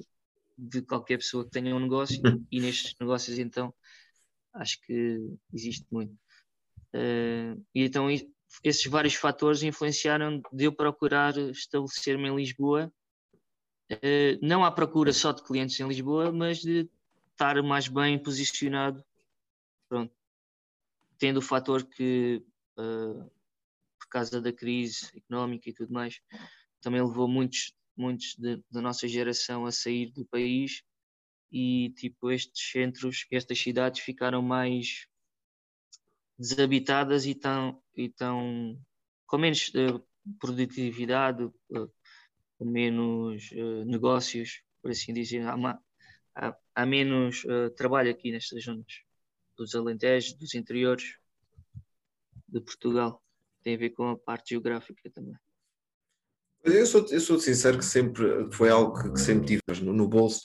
de 0.57 0.81
qualquer 0.81 1.17
pessoa 1.17 1.43
que 1.45 1.51
tenha 1.51 1.75
um 1.75 1.79
negócio 1.79 2.19
hum. 2.25 2.45
e 2.51 2.59
nestes 2.59 2.95
negócios 2.99 3.37
então 3.37 3.73
acho 4.53 4.81
que 4.81 5.19
existe 5.53 5.85
muito. 5.91 6.13
Uh, 6.93 7.63
e 7.75 7.83
então 7.83 8.07
esses 8.63 8.85
vários 8.87 9.13
fatores 9.13 9.61
influenciaram 9.61 10.41
de 10.51 10.63
eu 10.63 10.71
procurar 10.71 11.37
estabelecer-me 11.37 12.27
em 12.27 12.35
Lisboa 12.35 12.91
uh, 13.91 14.39
não 14.41 14.63
à 14.63 14.71
procura 14.71 15.13
só 15.13 15.31
de 15.31 15.43
clientes 15.43 15.79
em 15.79 15.87
Lisboa, 15.87 16.31
mas 16.31 16.59
de 16.59 16.89
estar 17.31 17.61
mais 17.61 17.87
bem 17.87 18.17
posicionado, 18.17 19.03
pronto, 19.87 20.13
tendo 21.17 21.37
o 21.37 21.41
fator 21.41 21.83
que, 21.83 22.43
uh, 22.77 23.31
por 23.99 24.07
causa 24.09 24.41
da 24.41 24.51
crise 24.51 25.11
económica 25.15 25.69
e 25.69 25.73
tudo 25.73 25.93
mais, 25.93 26.19
também 26.81 27.01
levou 27.01 27.27
muitos, 27.27 27.75
muitos 27.97 28.35
da 28.71 28.81
nossa 28.81 29.07
geração 29.07 29.65
a 29.65 29.71
sair 29.71 30.11
do 30.11 30.25
país 30.25 30.83
e 31.51 31.93
tipo 31.97 32.31
estes 32.31 32.71
centros, 32.71 33.25
estas 33.31 33.59
cidades 33.59 34.01
ficaram 34.01 34.41
mais 34.41 35.07
desabitadas 36.37 37.25
e 37.25 37.33
tão, 37.33 37.81
e 37.95 38.09
tão 38.09 38.79
com 39.25 39.37
menos 39.37 39.69
uh, 39.69 40.03
produtividade, 40.39 41.43
uh, 41.43 41.91
com 42.57 42.65
menos 42.65 43.51
uh, 43.51 43.85
negócios, 43.85 44.61
por 44.81 44.91
assim 44.91 45.13
dizer. 45.13 45.41
Há, 45.41 45.79
há, 46.35 46.57
há 46.75 46.85
menos 46.85 47.43
trabalho 47.75 48.11
aqui 48.11 48.31
nestas 48.31 48.63
zonas 48.63 49.03
dos 49.57 49.73
Alentejos, 49.73 50.33
dos 50.33 50.53
interiores 50.53 51.17
de 52.47 52.61
Portugal. 52.61 53.23
Tem 53.63 53.75
a 53.75 53.77
ver 53.77 53.89
com 53.89 54.09
a 54.09 54.17
parte 54.17 54.51
geográfica 54.51 55.09
também. 55.09 55.35
Eu 56.67 56.85
sou, 56.85 57.05
eu 57.09 57.19
sou 57.21 57.39
sincero 57.39 57.77
que 57.77 57.85
sempre 57.85 58.47
foi 58.51 58.69
algo 58.69 59.01
que, 59.01 59.11
que 59.11 59.21
sempre 59.21 59.47
tive 59.47 59.61
no, 59.81 59.93
no 59.93 60.07
bolso 60.07 60.41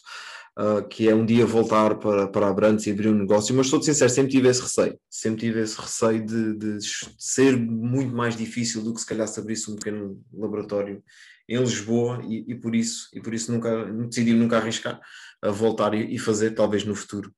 uh, 0.59 0.87
que 0.88 1.09
é 1.09 1.14
um 1.14 1.25
dia 1.25 1.45
voltar 1.47 1.97
para, 1.97 2.29
para 2.29 2.49
Abrantes 2.49 2.87
e 2.87 2.91
abrir 2.91 3.09
um 3.09 3.19
negócio, 3.19 3.55
mas 3.55 3.67
estou 3.67 3.83
sincero, 3.83 4.11
sempre 4.11 4.33
tive 4.33 4.49
esse 4.49 4.62
receio, 4.62 4.99
sempre 5.11 5.41
tive 5.41 5.61
esse 5.61 5.81
receio 5.81 6.25
de, 6.25 6.55
de, 6.57 6.79
ser 7.19 7.57
muito 7.57 8.14
mais 8.14 8.37
difícil 8.37 8.83
do 8.83 8.95
que 8.95 9.00
se 9.00 9.07
calhar 9.07 9.26
se 9.26 9.41
abrisse 9.41 9.71
um 9.71 9.76
pequeno 9.76 10.23
laboratório 10.33 11.02
em 11.49 11.59
Lisboa 11.59 12.23
e, 12.25 12.52
e 12.52 12.55
por 12.55 12.75
isso, 12.75 13.09
e 13.12 13.21
por 13.21 13.35
isso 13.35 13.52
nunca, 13.52 13.85
decidi 14.09 14.33
nunca 14.33 14.59
arriscar 14.59 15.00
a 15.43 15.50
voltar 15.50 15.93
e, 15.95 16.14
e 16.14 16.19
fazer, 16.19 16.52
talvez 16.52 16.85
no 16.85 16.95
futuro 16.95 17.35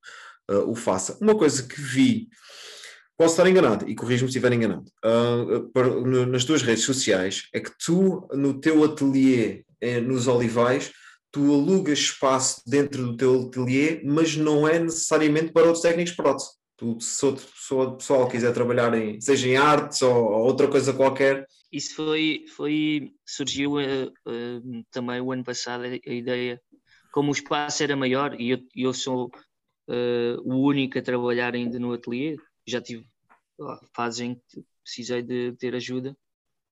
uh, 0.51 0.71
o 0.71 0.75
faça. 0.75 1.17
Uma 1.21 1.35
coisa 1.35 1.63
que 1.63 1.81
vi 1.81 2.29
Posso 3.17 3.35
estar 3.35 3.49
enganado, 3.49 3.89
e 3.89 3.95
corrijo-me 3.95 4.31
se 4.31 4.37
estiver 4.37 4.53
enganado. 4.53 4.91
Uh, 5.05 5.69
para, 5.71 5.89
no, 5.89 6.27
nas 6.27 6.45
tuas 6.45 6.63
redes 6.63 6.83
sociais, 6.83 7.49
é 7.53 7.61
que 7.61 7.71
tu, 7.79 8.27
no 8.33 8.61
teu 8.61 8.83
ateliê 8.83 9.65
eh, 9.81 10.01
nos 10.01 10.27
Olivais, 10.27 10.93
tu 11.31 11.53
alugas 11.53 11.99
espaço 11.99 12.63
dentro 12.67 13.07
do 13.07 13.17
teu 13.17 13.43
ateliê, 13.43 14.03
mas 14.05 14.37
não 14.37 14.67
é 14.67 14.81
necessariamente 14.81 15.53
para 15.53 15.67
outros 15.67 15.83
técnicos 15.83 16.13
prótese. 16.13 16.51
Tu, 16.77 17.01
se 17.01 17.25
outro 17.25 17.97
pessoal 17.97 18.29
quiser 18.29 18.53
trabalhar 18.53 18.93
em, 18.95 19.21
seja 19.21 19.49
em 19.49 19.57
artes 19.57 20.03
ou, 20.03 20.13
ou 20.13 20.47
outra 20.47 20.67
coisa 20.67 20.93
qualquer. 20.93 21.47
Isso 21.71 21.95
foi, 21.95 22.45
foi 22.57 23.13
surgiu 23.25 23.75
uh, 23.75 24.07
uh, 24.27 24.85
também 24.91 25.21
o 25.21 25.31
ano 25.31 25.45
passado 25.45 25.85
a, 25.85 26.13
ideia, 26.13 26.61
como 27.13 27.29
o 27.29 27.35
espaço 27.35 27.81
era 27.81 27.95
maior 27.95 28.41
e 28.41 28.51
eu, 28.51 28.59
eu 28.75 28.93
sou 28.93 29.31
o 29.87 30.55
único 30.67 30.99
a 30.99 31.03
trabalhar 31.03 31.55
ainda 31.55 31.79
no 31.79 31.93
ateliê, 31.93 32.37
já 32.67 32.81
tive 32.81 33.07
fases 33.95 34.21
em 34.21 34.35
que 34.35 34.65
precisei 34.83 35.23
de 35.23 35.53
ter 35.53 35.75
ajuda, 35.75 36.17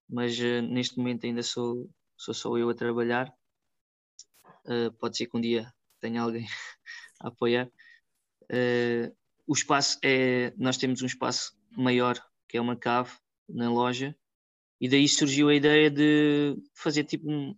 mas 0.09 0.39
neste 0.39 0.99
momento 0.99 1.25
ainda 1.25 1.43
sou, 1.43 1.89
sou 2.17 2.35
só 2.35 2.57
eu 2.59 2.69
a 2.69 2.75
trabalhar 2.75 3.33
Uh, 4.65 4.93
pode 4.93 5.17
ser 5.17 5.27
que 5.27 5.37
um 5.37 5.41
dia 5.41 5.73
tenha 6.01 6.23
alguém 6.23 6.47
a 7.21 7.29
apoiar. 7.29 7.67
Uh, 8.45 9.15
o 9.47 9.55
espaço 9.55 9.99
é. 10.03 10.53
Nós 10.57 10.77
temos 10.77 11.03
um 11.03 11.07
espaço 11.07 11.57
maior, 11.71 12.17
que 12.49 12.57
é 12.57 12.61
uma 12.61 12.77
cave 12.77 13.11
na 13.49 13.71
loja, 13.71 14.17
e 14.81 14.89
daí 14.89 15.09
surgiu 15.09 15.49
a 15.49 15.55
ideia 15.55 15.91
de 15.91 16.57
fazer 16.75 17.05
tipo 17.05 17.31
um, 17.31 17.57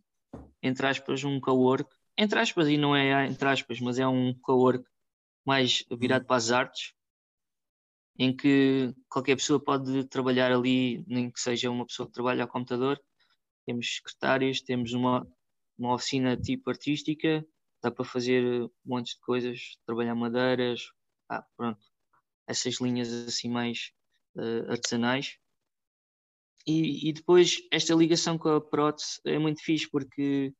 entre 0.62 0.86
aspas, 0.86 1.24
um 1.24 1.40
co-work. 1.40 1.90
Entre 2.16 2.38
aspas, 2.38 2.68
e 2.68 2.76
não 2.76 2.94
é 2.96 3.26
entre 3.26 3.48
aspas, 3.48 3.80
mas 3.80 3.98
é 3.98 4.06
um 4.06 4.32
co-work 4.34 4.84
mais 5.44 5.84
virado 5.98 6.24
para 6.24 6.36
as 6.36 6.50
artes, 6.50 6.94
em 8.18 8.34
que 8.34 8.94
qualquer 9.08 9.36
pessoa 9.36 9.58
pode 9.62 10.04
trabalhar 10.04 10.52
ali, 10.52 11.04
nem 11.06 11.30
que 11.30 11.40
seja 11.40 11.70
uma 11.70 11.86
pessoa 11.86 12.06
que 12.06 12.12
trabalha 12.12 12.44
ao 12.44 12.48
computador. 12.48 13.00
Temos 13.66 13.96
secretários, 13.96 14.60
temos 14.60 14.92
uma, 14.92 15.26
uma 15.78 15.94
oficina 15.94 16.36
tipo 16.36 16.70
artística, 16.70 17.44
dá 17.82 17.90
para 17.90 18.04
fazer 18.04 18.42
montes 18.84 19.14
de 19.14 19.20
coisas, 19.20 19.76
trabalhar 19.84 20.14
madeiras, 20.14 20.82
ah, 21.28 21.44
pronto, 21.56 21.80
essas 22.46 22.80
linhas 22.80 23.12
assim 23.12 23.48
mais 23.48 23.92
uh, 24.36 24.70
artesanais. 24.70 25.38
E, 26.66 27.08
e, 27.08 27.12
depois 27.12 27.62
esta 27.70 27.94
ligação 27.94 28.38
com 28.38 28.48
a 28.48 28.60
prótese 28.60 29.20
é 29.26 29.38
muito 29.38 29.62
fixe 29.62 29.88
porque 29.90 30.54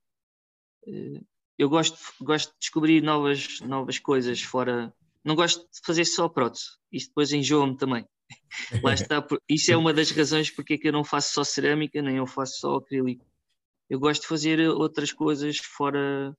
uh, 0.87 1.27
eu 1.57 1.69
gosto, 1.69 1.99
gosto 2.21 2.53
de 2.53 2.59
descobrir 2.59 3.03
novas, 3.03 3.61
novas 3.61 3.99
coisas 3.99 4.43
fora. 4.43 4.95
Não 5.25 5.35
gosto 5.35 5.61
de 5.61 5.81
fazer 5.85 6.05
só 6.05 6.29
prótese, 6.29 6.65
isso 6.93 7.09
depois 7.09 7.33
enjoa-me 7.33 7.77
também. 7.77 8.07
Lá 8.85 8.95
está, 8.95 9.27
isso 9.49 9.73
é 9.73 9.77
uma 9.77 9.93
das 9.93 10.11
razões 10.11 10.51
porque 10.51 10.75
é 10.75 10.79
que 10.79 10.89
eu 10.89 10.93
não 10.93 11.05
faço 11.05 11.33
só 11.33 11.45
cerâmica, 11.45 12.01
nem 12.03 12.17
eu 12.17 12.27
faço 12.27 12.59
só 12.59 12.77
acrílico 12.77 13.25
eu 13.89 13.99
gosto 13.99 14.23
de 14.23 14.29
fazer 14.29 14.61
outras 14.61 15.13
coisas 15.13 15.59
fora, 15.59 16.37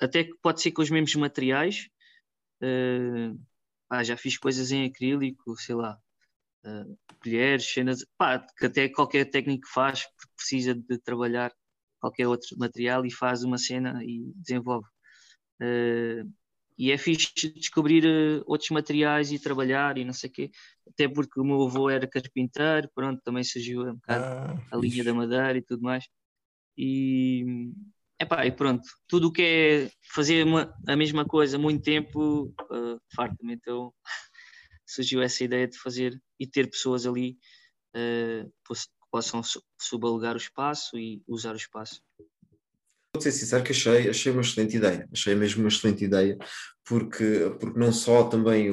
até 0.00 0.24
que 0.24 0.34
pode 0.42 0.60
ser 0.60 0.72
com 0.72 0.82
os 0.82 0.90
mesmos 0.90 1.14
materiais. 1.14 1.88
Uh, 2.62 3.38
pá, 3.88 4.02
já 4.02 4.16
fiz 4.16 4.38
coisas 4.38 4.72
em 4.72 4.86
acrílico, 4.86 5.56
sei 5.56 5.74
lá, 5.74 5.98
uh, 6.64 6.98
colheres, 7.22 7.72
cenas, 7.72 8.04
pá, 8.16 8.38
que 8.38 8.66
até 8.66 8.88
qualquer 8.88 9.26
técnico 9.26 9.68
faz, 9.68 10.04
porque 10.04 10.34
precisa 10.36 10.74
de 10.74 10.98
trabalhar 10.98 11.54
qualquer 12.00 12.26
outro 12.26 12.58
material 12.58 13.04
e 13.04 13.10
faz 13.10 13.44
uma 13.44 13.58
cena 13.58 14.02
e 14.04 14.32
desenvolve. 14.36 14.88
Uh, 15.60 16.30
e 16.78 16.92
é 16.92 16.98
fixe 16.98 17.50
descobrir 17.54 18.04
uh, 18.04 18.42
outros 18.46 18.70
materiais 18.70 19.32
e 19.32 19.38
trabalhar 19.38 19.96
e 19.96 20.04
não 20.04 20.12
sei 20.12 20.28
o 20.28 20.32
quê, 20.32 20.50
até 20.86 21.08
porque 21.08 21.40
o 21.40 21.44
meu 21.44 21.62
avô 21.62 21.88
era 21.88 22.06
carpinteiro, 22.06 22.90
pronto, 22.94 23.20
também 23.22 23.42
surgiu 23.42 23.82
um 23.82 23.94
bocado 23.94 24.24
ah, 24.24 24.54
a 24.72 24.76
linha 24.76 25.02
da 25.02 25.14
madeira 25.14 25.56
e 25.56 25.62
tudo 25.62 25.82
mais. 25.82 26.04
E, 26.76 27.72
epá, 28.20 28.44
e 28.44 28.52
pronto, 28.52 28.86
tudo 29.08 29.28
o 29.28 29.32
que 29.32 29.42
é 29.42 29.90
fazer 30.14 30.44
uma, 30.44 30.74
a 30.86 30.96
mesma 30.96 31.24
coisa 31.24 31.58
muito 31.58 31.82
tempo, 31.82 32.54
uh, 32.70 33.00
farto-me, 33.14 33.54
então 33.54 33.92
surgiu 34.86 35.22
essa 35.22 35.42
ideia 35.42 35.66
de 35.66 35.78
fazer 35.78 36.20
e 36.38 36.46
ter 36.46 36.68
pessoas 36.68 37.06
ali 37.06 37.38
uh, 37.96 38.52
que 38.66 38.74
possam 39.10 39.40
subalugar 39.80 40.34
o 40.34 40.38
espaço 40.38 40.98
e 40.98 41.22
usar 41.26 41.54
o 41.54 41.56
espaço. 41.56 42.02
Vou 43.16 43.22
ser 43.22 43.32
sincero 43.32 43.64
que 43.64 43.72
achei, 43.72 44.10
achei 44.10 44.30
uma 44.30 44.42
excelente 44.42 44.76
ideia, 44.76 45.08
achei 45.10 45.34
mesmo 45.34 45.62
uma 45.62 45.68
excelente 45.68 46.04
ideia, 46.04 46.36
porque, 46.84 47.50
porque 47.58 47.78
não 47.78 47.90
só 47.90 48.24
também 48.24 48.70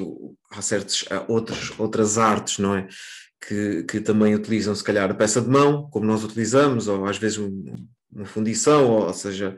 há, 0.52 0.62
certos, 0.62 1.06
há 1.10 1.24
outros, 1.32 1.72
outras 1.80 2.18
artes, 2.18 2.60
não 2.60 2.76
é? 2.76 2.86
Que, 3.40 3.84
que 3.84 4.02
também 4.02 4.36
utilizam 4.36 4.76
se 4.76 4.84
calhar 4.84 5.10
a 5.10 5.14
peça 5.14 5.40
de 5.40 5.48
mão, 5.48 5.90
como 5.90 6.06
nós 6.06 6.26
utilizamos, 6.26 6.90
ou 6.90 7.06
às 7.06 7.18
vezes 7.18 7.38
um, 7.38 7.88
uma 8.12 8.26
fundição, 8.26 8.92
ou, 8.92 9.08
ou 9.08 9.14
seja, 9.14 9.58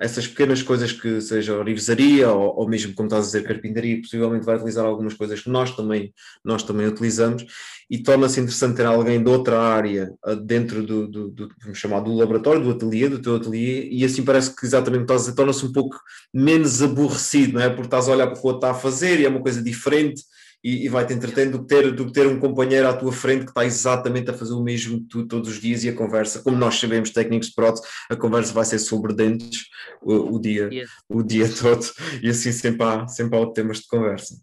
essas 0.00 0.26
pequenas 0.26 0.62
coisas 0.62 0.92
que 0.92 1.20
seja 1.20 1.58
orivesaria 1.58 2.30
ou, 2.30 2.60
ou, 2.60 2.68
mesmo 2.68 2.94
como 2.94 3.06
estás 3.06 3.24
a 3.24 3.26
dizer 3.26 3.44
carpintaria, 3.44 4.00
possivelmente 4.00 4.46
vai 4.46 4.56
utilizar 4.56 4.86
algumas 4.86 5.12
coisas 5.12 5.42
que 5.42 5.50
nós 5.50 5.76
também, 5.76 6.14
nós 6.42 6.62
também 6.62 6.86
utilizamos 6.86 7.44
e 7.90 7.98
torna-se 7.98 8.40
interessante 8.40 8.76
ter 8.76 8.86
alguém 8.86 9.22
de 9.22 9.28
outra 9.28 9.60
área 9.60 10.10
ah, 10.24 10.34
dentro 10.34 10.82
do, 10.82 11.06
do, 11.06 11.28
do 11.28 11.48
vamos 11.62 11.78
chamar, 11.78 12.00
do 12.00 12.14
laboratório, 12.14 12.62
do 12.62 12.70
ateliê, 12.70 13.10
do 13.10 13.20
teu 13.20 13.36
ateliê 13.36 13.88
e 13.90 14.02
assim 14.02 14.24
parece 14.24 14.56
que 14.56 14.64
exatamente 14.64 15.02
estás 15.02 15.20
a 15.20 15.24
dizer, 15.24 15.36
torna-se 15.36 15.66
um 15.66 15.72
pouco 15.72 16.00
menos 16.32 16.82
aborrecido, 16.82 17.54
não 17.54 17.60
é? 17.60 17.68
Porque 17.68 17.84
estás 17.84 18.08
a 18.08 18.12
olhar 18.12 18.26
para 18.26 18.38
o 18.38 18.40
que 18.40 18.46
o 18.46 18.50
outro 18.50 18.66
está 18.66 18.70
a 18.70 18.80
fazer 18.80 19.20
e 19.20 19.26
é 19.26 19.28
uma 19.28 19.42
coisa 19.42 19.62
diferente 19.62 20.22
e, 20.62 20.84
e 20.84 20.88
vai-te 20.88 21.12
entretendo 21.12 21.52
do 21.52 21.60
que, 21.60 21.66
ter, 21.66 21.92
do 21.92 22.06
que 22.06 22.12
ter 22.12 22.26
um 22.26 22.38
companheiro 22.38 22.88
à 22.88 22.92
tua 22.92 23.12
frente 23.12 23.44
que 23.44 23.50
está 23.50 23.64
exatamente 23.64 24.30
a 24.30 24.34
fazer 24.34 24.52
o 24.52 24.62
mesmo 24.62 25.00
tu 25.08 25.26
todos 25.26 25.48
os 25.48 25.60
dias 25.60 25.84
e 25.84 25.88
a 25.88 25.94
conversa, 25.94 26.42
como 26.42 26.56
nós 26.56 26.78
sabemos, 26.78 27.10
técnicos 27.10 27.48
de 27.48 27.54
prótese, 27.54 27.86
a 28.08 28.16
conversa 28.16 28.52
vai 28.52 28.64
ser 28.64 28.78
sobre 28.78 29.14
dentes 29.14 29.64
o, 30.02 30.36
o 30.36 30.40
dia, 30.40 30.68
yeah. 30.70 30.92
o 31.08 31.22
dia 31.22 31.48
todo 31.48 31.84
e 32.22 32.28
assim 32.28 32.52
sempre 32.52 32.84
há, 32.84 33.06
sempre 33.08 33.38
há 33.38 33.52
temas 33.52 33.78
de 33.78 33.86
conversa. 33.86 34.36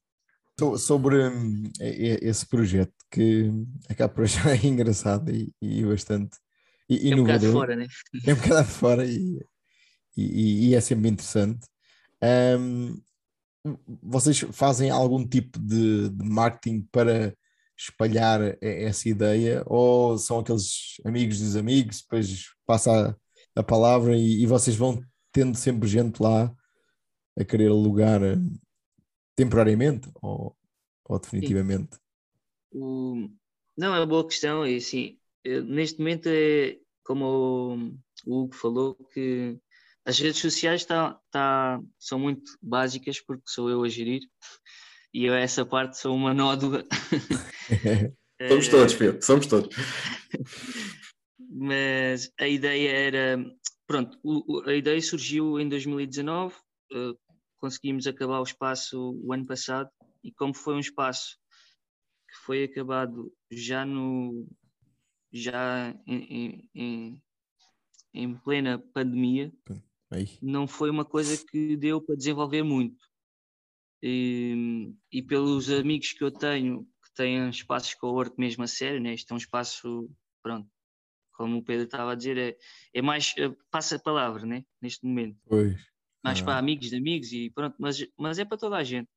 Sobre 0.78 1.28
hum, 1.28 1.70
esse 1.80 2.48
projeto 2.48 2.94
que 3.12 3.52
acaba 3.88 4.12
por 4.12 4.24
achar 4.24 4.66
engraçado 4.66 5.32
e, 5.32 5.54
e 5.62 5.86
bastante 5.86 6.38
e, 6.90 7.12
é 7.12 7.16
um 7.16 7.24
bocado 7.24 7.52
fora, 7.52 7.76
né? 7.76 7.88
É 8.26 8.34
um 8.34 8.38
bocado 8.38 8.68
fora 8.68 9.06
e, 9.06 9.46
e, 10.16 10.70
e 10.70 10.76
é 10.76 10.82
sempre 10.82 11.10
interessante. 11.10 11.68
Um, 12.60 13.00
vocês 14.02 14.40
fazem 14.52 14.90
algum 14.90 15.28
tipo 15.28 15.60
de, 15.60 16.10
de, 16.10 16.26
marketing 16.26 16.82
para 16.92 17.36
espalhar 17.78 18.58
essa 18.62 19.08
ideia 19.08 19.64
ou 19.66 20.18
são 20.18 20.40
aqueles 20.40 21.00
amigos 21.06 21.40
dos 21.40 21.56
amigos, 21.56 22.02
depois 22.02 22.48
passa 22.66 23.16
a, 23.56 23.60
a 23.60 23.64
palavra 23.64 24.18
e, 24.18 24.42
e, 24.42 24.46
vocês 24.46 24.76
vão 24.76 25.02
tendo 25.32 25.56
sempre 25.56 25.88
gente 25.88 26.22
lá 26.22 26.54
a 27.38 27.46
querer 27.46 27.68
alugar 27.68 28.24
eh, 28.24 28.36
temporariamente 29.36 30.10
ou, 30.22 30.56
ou 31.06 31.20
definitivamente? 31.20 31.98
O... 32.72 33.30
Não, 33.78 33.94
é 33.94 34.00
uma 34.00 34.08
boa 34.08 34.26
questão 34.26 34.66
e 34.66 34.82
sim, 34.82 35.20
neste 35.46 36.00
momento 36.00 36.28
é 36.30 36.78
como 37.04 37.94
o 38.26 38.42
Hugo 38.44 38.56
falou 38.56 38.96
que 39.14 39.58
as 40.08 40.18
redes 40.20 40.40
sociais 40.40 40.86
tá, 40.86 41.20
tá, 41.30 41.82
são 42.00 42.18
muito 42.18 42.58
básicas 42.62 43.20
porque 43.20 43.44
sou 43.46 43.70
eu 43.70 43.84
a 43.84 43.90
gerir 43.90 44.22
e 45.14 45.26
eu 45.26 45.34
essa 45.34 45.66
parte 45.66 45.98
sou 45.98 46.16
uma 46.16 46.34
nódoa. 46.34 46.86
somos 48.48 48.68
todos, 48.70 48.94
Pedro, 48.96 49.22
somos 49.22 49.48
todos. 49.48 49.76
Mas 51.38 52.32
a 52.40 52.48
ideia 52.48 52.90
era, 52.90 53.46
pronto, 53.86 54.18
o, 54.24 54.62
a 54.66 54.74
ideia 54.74 55.02
surgiu 55.02 55.60
em 55.60 55.68
2019, 55.68 56.56
uh, 56.56 56.60
eh, 56.94 57.14
conseguimos 57.60 58.08
acabar 58.08 58.40
o 58.40 58.44
espaço 58.44 59.20
o 59.22 59.34
ano 59.34 59.46
passado 59.46 59.90
e 60.24 60.32
como 60.32 60.54
foi 60.54 60.76
um 60.76 60.80
espaço 60.80 61.38
que 62.30 62.38
foi 62.46 62.64
acabado 62.64 63.30
já 63.52 63.86
no 63.86 64.48
já 65.34 65.94
em, 66.08 66.70
em, 66.74 67.22
em 68.14 68.38
plena 68.38 68.80
pandemia, 68.94 69.52
Aí. 70.10 70.38
não 70.42 70.68
foi 70.68 70.90
uma 70.90 71.04
coisa 71.04 71.38
que 71.46 71.76
deu 71.76 72.02
para 72.02 72.16
desenvolver 72.16 72.64
muito. 72.64 73.06
E, 74.02 74.94
e, 75.12 75.22
pelos 75.22 75.70
amigos 75.70 76.14
que 76.14 76.24
eu 76.24 76.32
tenho 76.32 76.88
que 77.04 77.14
têm 77.16 77.50
espaços 77.50 77.96
com 77.96 78.08
o 78.08 78.14
work 78.14 78.40
mesmo 78.40 78.64
a 78.64 78.68
sério, 78.68 79.02
né? 79.02 79.14
isto 79.14 79.32
é 79.32 79.34
um 79.34 79.38
espaço, 79.38 80.10
pronto, 80.44 80.70
como 81.34 81.58
o 81.58 81.64
Pedro 81.64 81.86
estava 81.86 82.12
a 82.12 82.16
dizer, 82.16 82.38
é, 82.38 82.58
é 82.94 83.02
mais 83.02 83.34
é, 83.38 83.50
passa 83.72 83.96
a 83.96 84.00
palavra 84.00 84.46
né? 84.46 84.64
neste 84.82 85.06
momento. 85.06 85.38
Pois. 85.46 85.76
Mais 86.24 86.42
ah. 86.42 86.46
para 86.46 86.58
amigos 86.58 86.90
de 86.90 86.98
amigos 86.98 87.32
e 87.32 87.50
pronto, 87.50 87.76
mas, 87.80 88.06
mas 88.18 88.40
é 88.40 88.46
para 88.46 88.58
toda 88.58 88.76
a 88.76 88.84
gente. 88.84 89.10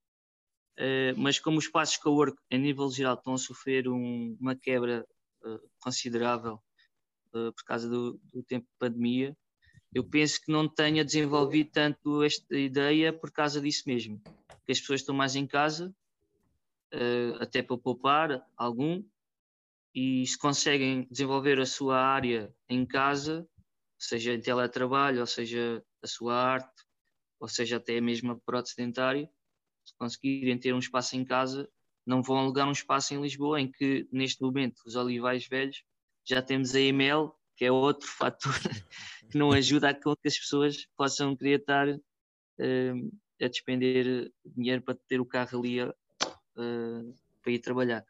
Uh, 0.79 1.13
mas 1.17 1.39
como 1.39 1.59
os 1.59 1.65
espaços 1.65 1.97
co-work 1.99 2.39
a 2.51 2.57
nível 2.57 2.91
geral 2.91 3.15
estão 3.15 3.35
a 3.35 3.39
sofrer 3.39 3.89
um, 3.89 4.37
uma 4.41 4.55
quebra 4.55 5.07
uh, 5.45 5.71
considerável 5.79 6.55
uh, 7.35 7.53
por 7.53 7.65
causa 7.65 7.89
do, 7.89 8.19
do, 8.33 8.43
tempo 8.43 8.67
de 8.67 8.79
pandemia, 8.79 9.37
eu 9.93 10.05
penso 10.05 10.41
que 10.41 10.53
não 10.53 10.69
tenha 10.69 11.05
desenvolvido 11.05 11.71
tanto 11.71 12.23
esta 12.23 12.57
ideia 12.57 13.13
por 13.13 13.31
causa 13.31 13.61
disso 13.61 13.85
mesmo. 13.87 14.21
Que 14.65 14.73
as 14.73 14.81
pessoas 14.81 15.01
estão 15.01 15.15
mais 15.15 15.35
em 15.35 15.47
casa, 15.47 15.95
até 17.41 17.63
para 17.63 17.77
poupar 17.77 18.45
algum, 18.57 19.03
e 19.95 20.25
se 20.27 20.39
conseguem 20.39 21.07
desenvolver 21.11 21.59
a 21.61 21.67
sua 21.67 22.01
área 22.01 22.55
em 22.69 22.87
casa, 22.87 23.49
seja 23.99 24.33
em 24.33 24.41
teletrabalho, 24.41 25.21
ou 25.21 25.27
seja 25.27 25.85
a 26.03 26.07
sua 26.07 26.35
arte, 26.35 26.85
ou 27.41 27.49
seja 27.49 27.77
até 27.77 28.01
mesmo 28.01 28.33
a 28.33 28.37
prótese 28.37 28.77
dentária, 28.77 29.29
se 29.85 29.95
conseguirem 29.99 30.59
ter 30.59 30.73
um 30.73 30.79
espaço 30.79 31.17
em 31.17 31.25
casa, 31.25 31.69
não 32.07 32.23
vão 32.23 32.39
alugar 32.39 32.69
um 32.69 32.73
espaço 32.73 33.13
em 33.15 33.21
Lisboa, 33.21 33.61
em 33.61 33.71
que 33.71 34.07
neste 34.13 34.43
momento 34.43 34.81
os 34.87 34.95
olivais 34.95 35.47
velhos 35.47 35.83
já 36.25 36.41
temos 36.41 36.75
a 36.75 36.81
EML, 36.81 37.33
que 37.57 37.65
é 37.65 37.73
outro 37.73 38.09
fator 38.09 38.55
que 39.31 39.39
não 39.39 39.53
ajuda 39.53 39.91
a 39.91 39.95
que 39.95 40.09
as 40.27 40.39
pessoas 40.39 40.87
possam 40.97 41.37
querer 41.37 41.61
estar 41.61 41.89
uh, 41.89 43.19
a 43.41 43.49
despender 43.49 44.31
dinheiro 44.45 44.83
para 44.83 44.99
ter 45.09 45.21
o 45.21 45.27
carro 45.27 45.61
ali 45.61 45.83
uh, 45.83 47.15
para 47.43 47.53
ir 47.53 47.59
trabalhar. 47.61 48.05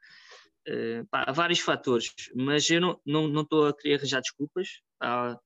Uh, 0.69 1.05
pá, 1.11 1.25
há 1.27 1.33
vários 1.33 1.61
fatores, 1.61 2.13
mas 2.35 2.69
eu 2.71 2.81
não 2.81 2.93
estou 2.93 3.05
não, 3.07 3.29
não 3.29 3.67
a 3.67 3.77
querer 3.77 3.97
arranjar 3.97 4.21
desculpas. 4.21 4.81
Há, 5.01 5.39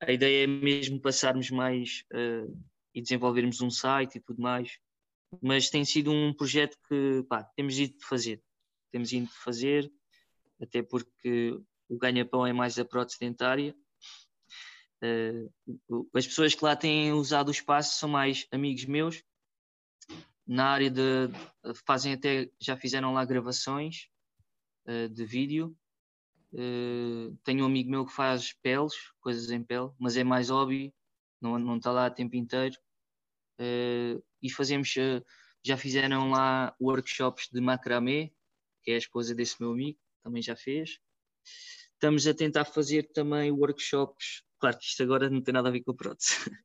a 0.00 0.12
ideia 0.12 0.44
é 0.44 0.46
mesmo 0.46 1.00
passarmos 1.00 1.48
mais 1.50 2.04
e 2.92 3.00
desenvolvermos 3.00 3.60
um 3.60 3.70
site 3.70 4.16
e 4.16 4.20
tudo 4.20 4.42
mais 4.42 4.78
mas 5.40 5.70
tem 5.70 5.84
sido 5.84 6.10
um 6.12 6.34
projeto 6.34 6.76
que 6.88 7.24
pá, 7.28 7.44
temos 7.56 7.78
ido 7.78 7.94
fazer. 8.00 8.42
Temos 8.90 9.12
ido 9.12 9.28
fazer, 9.28 9.90
até 10.60 10.82
porque 10.82 11.58
o 11.88 11.96
ganha-pão 11.96 12.46
é 12.46 12.52
mais 12.52 12.78
a 12.78 12.84
prótese 12.84 13.18
dentária. 13.18 13.74
Uh, 15.02 16.08
as 16.14 16.26
pessoas 16.26 16.54
que 16.54 16.64
lá 16.64 16.76
têm 16.76 17.12
usado 17.12 17.48
o 17.48 17.52
espaço 17.52 17.98
são 17.98 18.08
mais 18.08 18.46
amigos 18.52 18.84
meus, 18.84 19.22
na 20.46 20.66
área 20.66 20.90
de. 20.90 21.28
fazem 21.86 22.12
até. 22.12 22.50
já 22.60 22.76
fizeram 22.76 23.12
lá 23.12 23.24
gravações 23.24 24.08
uh, 24.86 25.08
de 25.08 25.24
vídeo. 25.24 25.76
Uh, 26.52 27.36
tenho 27.44 27.64
um 27.64 27.66
amigo 27.66 27.90
meu 27.90 28.06
que 28.06 28.12
faz 28.12 28.52
peles, 28.62 28.94
coisas 29.20 29.50
em 29.50 29.62
pele, 29.62 29.90
mas 29.98 30.16
é 30.16 30.22
mais 30.22 30.50
hobby, 30.50 30.94
não, 31.40 31.58
não 31.58 31.78
está 31.78 31.90
lá 31.90 32.06
o 32.06 32.10
tempo 32.10 32.36
inteiro. 32.36 32.76
Uh, 33.58 34.22
e 34.42 34.50
fazemos, 34.50 34.92
já 35.64 35.76
fizeram 35.76 36.30
lá 36.30 36.74
workshops 36.80 37.48
de 37.50 37.60
macramé, 37.60 38.30
que 38.82 38.90
é 38.90 38.94
a 38.94 38.98
esposa 38.98 39.34
desse 39.34 39.60
meu 39.60 39.72
amigo, 39.72 39.98
também 40.22 40.42
já 40.42 40.54
fez. 40.54 40.98
Estamos 41.94 42.26
a 42.26 42.34
tentar 42.34 42.64
fazer 42.64 43.10
também 43.12 43.50
workshops, 43.50 44.42
claro 44.62 44.78
que 44.78 44.84
isto 44.84 45.02
agora 45.02 45.28
não 45.28 45.42
tem 45.42 45.52
nada 45.52 45.68
a 45.68 45.72
ver 45.72 45.82
com 45.82 45.90
a 45.90 45.96
prótese, 45.96 46.34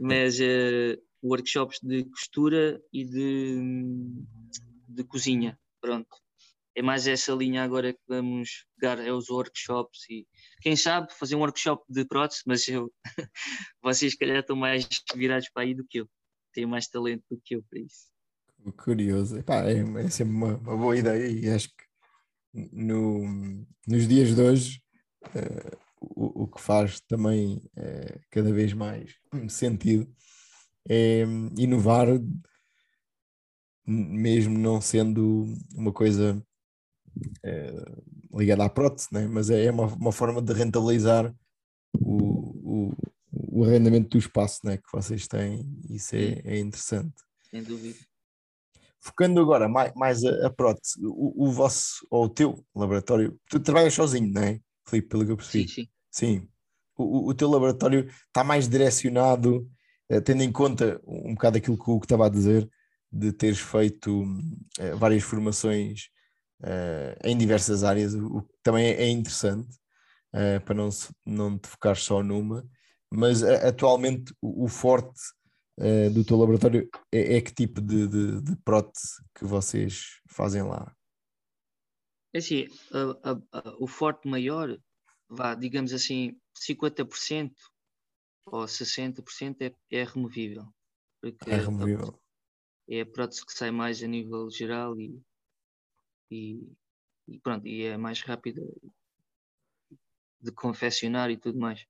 mas 0.00 0.40
uh, 0.40 0.96
workshops 1.22 1.78
de 1.82 2.04
costura 2.06 2.80
e 2.90 3.04
de, 3.04 3.60
de 4.88 5.04
cozinha, 5.04 5.58
pronto. 5.78 6.08
É 6.74 6.80
mais 6.80 7.06
essa 7.06 7.32
linha 7.32 7.62
agora 7.62 7.92
que 7.92 8.00
vamos 8.08 8.64
pegar, 8.80 8.98
é 8.98 9.12
os 9.12 9.28
workshops 9.28 10.08
e 10.08 10.26
quem 10.62 10.74
sabe 10.74 11.12
fazer 11.12 11.36
um 11.36 11.40
workshop 11.40 11.84
de 11.86 12.06
prótese, 12.06 12.40
mas 12.46 12.66
eu, 12.66 12.90
vocês 13.82 14.16
calhar 14.16 14.38
estão 14.38 14.56
mais 14.56 14.88
virados 15.14 15.50
para 15.50 15.64
aí 15.64 15.74
do 15.74 15.84
que 15.86 16.00
eu 16.00 16.08
tem 16.54 16.64
mais 16.64 16.88
talento 16.88 17.24
do 17.30 17.40
que 17.44 17.56
eu 17.56 17.62
para 17.68 17.80
isso. 17.80 18.06
Curioso. 18.78 19.38
Epá, 19.38 19.64
é, 19.64 19.80
é 19.80 20.08
sempre 20.08 20.32
uma, 20.34 20.56
uma, 20.56 20.76
boa 20.76 20.96
ideia 20.96 21.26
e 21.26 21.50
acho 21.50 21.68
que 21.68 21.84
no, 22.72 23.22
nos 23.86 24.08
dias 24.08 24.34
de 24.34 24.40
hoje 24.40 24.82
uh, 25.26 25.84
o, 26.14 26.44
o, 26.44 26.48
que 26.48 26.60
faz 26.60 27.00
também 27.00 27.56
uh, 27.76 28.20
cada 28.30 28.52
vez 28.52 28.72
mais 28.72 29.14
sentido 29.48 30.08
é 30.88 31.22
inovar, 31.56 32.08
mesmo 33.86 34.58
não 34.58 34.80
sendo 34.80 35.46
uma 35.74 35.92
coisa 35.92 36.42
uh, 37.44 38.38
ligada 38.38 38.64
à 38.64 38.68
prótese, 38.68 39.08
né? 39.12 39.26
mas 39.26 39.50
é, 39.50 39.64
é 39.64 39.70
uma, 39.70 39.86
uma 39.86 40.12
forma 40.12 40.42
de 40.42 40.52
rentabilizar 40.52 41.34
o, 42.00 42.90
o, 42.90 42.92
o 43.32 43.64
arrendamento 43.64 44.10
do 44.10 44.18
espaço 44.18 44.60
né, 44.64 44.76
que 44.76 44.92
vocês 44.92 45.26
têm, 45.26 45.64
isso 45.88 46.14
é, 46.16 46.40
é 46.44 46.58
interessante. 46.58 47.14
Sem 47.50 47.62
dúvida. 47.62 47.98
Focando 49.00 49.40
agora 49.40 49.68
mais, 49.68 49.92
mais 49.94 50.24
a, 50.24 50.46
a 50.46 50.50
prótese, 50.50 50.98
o, 51.02 51.46
o, 51.46 51.52
vosso, 51.52 52.06
ou 52.10 52.24
o 52.24 52.28
teu 52.28 52.64
laboratório, 52.74 53.38
tu 53.48 53.60
trabalhas 53.60 53.94
sozinho, 53.94 54.32
não 54.32 54.42
é, 54.42 54.60
Filipe, 54.88 55.08
pelo 55.08 55.24
que 55.26 55.32
eu 55.32 55.36
percebi? 55.36 55.68
Sim, 55.68 55.74
sim. 55.82 55.88
Sim. 56.14 56.48
O, 56.96 57.30
o 57.30 57.34
teu 57.34 57.50
laboratório 57.50 58.08
está 58.28 58.44
mais 58.44 58.68
direcionado, 58.68 59.68
eh, 60.08 60.20
tendo 60.20 60.44
em 60.44 60.52
conta 60.52 61.00
um 61.04 61.34
bocado 61.34 61.58
aquilo 61.58 61.76
que 61.76 61.90
o 61.90 61.98
que 61.98 62.06
estava 62.06 62.26
a 62.26 62.30
dizer, 62.30 62.70
de 63.10 63.32
teres 63.32 63.58
feito 63.58 64.24
eh, 64.78 64.94
várias 64.94 65.24
formações 65.24 66.08
eh, 66.62 67.18
em 67.24 67.36
diversas 67.36 67.82
áreas, 67.82 68.14
o 68.14 68.42
que 68.42 68.54
também 68.62 68.86
é 68.86 69.08
interessante, 69.08 69.76
para 70.64 70.74
não, 70.74 70.88
não 71.24 71.58
te 71.58 71.68
focar 71.68 71.96
só 71.96 72.20
numa 72.20 72.68
mas 73.08 73.44
atualmente 73.44 74.34
o, 74.42 74.66
forte 74.66 75.20
do 76.12 76.24
teu 76.24 76.36
laboratório 76.36 76.90
é, 77.12 77.36
é 77.36 77.40
que 77.40 77.54
tipo 77.54 77.80
de, 77.80 78.08
de, 78.08 78.40
de, 78.42 78.56
prótese 78.64 79.22
que 79.32 79.44
vocês 79.44 80.20
fazem 80.28 80.62
lá? 80.64 80.92
É 82.32 82.38
assim, 82.38 82.66
a, 82.92 83.30
a, 83.30 83.60
a, 83.60 83.76
o 83.78 83.86
forte 83.86 84.26
maior, 84.26 84.76
vá, 85.28 85.54
digamos 85.54 85.92
assim, 85.92 86.38
50% 86.56 87.54
ou 88.46 88.64
60% 88.64 89.62
é, 89.62 89.74
é 89.90 90.04
removível. 90.04 90.66
É 91.46 91.56
removível. 91.56 92.20
É 92.88 93.00
a 93.00 93.06
prótese 93.06 93.44
que 93.46 93.52
sai 93.52 93.70
mais 93.70 94.02
a 94.02 94.06
nível 94.06 94.50
geral 94.50 94.98
e, 95.00 95.18
e, 96.30 96.76
e 97.28 97.38
pronto, 97.40 97.66
e 97.66 97.84
é 97.84 97.96
mais 97.96 98.20
rápida 98.20 98.62
de 100.40 100.52
confeccionar 100.52 101.30
e 101.30 101.38
tudo 101.38 101.58
mais 101.58 101.86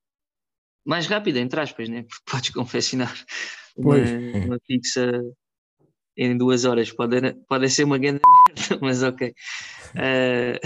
mais 0.85 1.07
rápida, 1.07 1.39
entre 1.39 1.59
aspas, 1.59 1.89
né? 1.89 2.03
porque 2.07 2.31
podes 2.31 2.49
confeccionar 2.51 3.13
uma, 3.75 3.95
uma, 4.45 4.59
fixa 4.65 5.11
em 6.15 6.37
duas 6.37 6.63
horas. 6.63 6.91
Pode, 6.91 7.33
pode 7.47 7.69
ser 7.69 7.83
uma 7.83 7.97
grande 7.97 8.21
merda, 8.47 8.79
mas 8.81 9.01
ok. 9.03 9.33
Uh, 9.95 10.59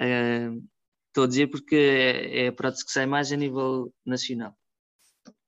uh, 0.00 0.62
estou 1.16 1.24
a 1.24 1.28
dizer 1.28 1.46
porque 1.46 1.74
é, 1.74 2.44
é 2.44 2.48
a 2.48 2.52
prótese 2.52 2.84
que 2.84 2.92
sai 2.92 3.06
mais 3.06 3.32
a 3.32 3.36
nível 3.36 3.90
nacional. 4.04 4.54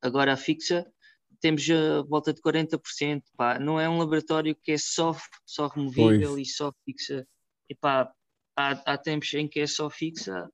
Agora 0.01 0.33
a 0.33 0.37
fixa 0.37 0.91
temos 1.39 1.69
a 1.69 2.01
volta 2.01 2.33
de 2.33 2.41
40%. 2.41 3.21
Pá. 3.37 3.59
Não 3.59 3.79
é 3.79 3.87
um 3.87 3.99
laboratório 3.99 4.55
que 4.55 4.71
é 4.71 4.77
só, 4.79 5.15
só 5.45 5.67
removível 5.67 6.31
pois. 6.31 6.47
e 6.47 6.51
só 6.51 6.73
fixa. 6.83 7.27
E, 7.69 7.75
pá, 7.75 8.11
há, 8.57 8.93
há 8.93 8.97
tempos 8.97 9.31
em 9.35 9.47
que 9.47 9.59
é 9.59 9.67
só 9.67 9.91
fixa, 9.91 10.49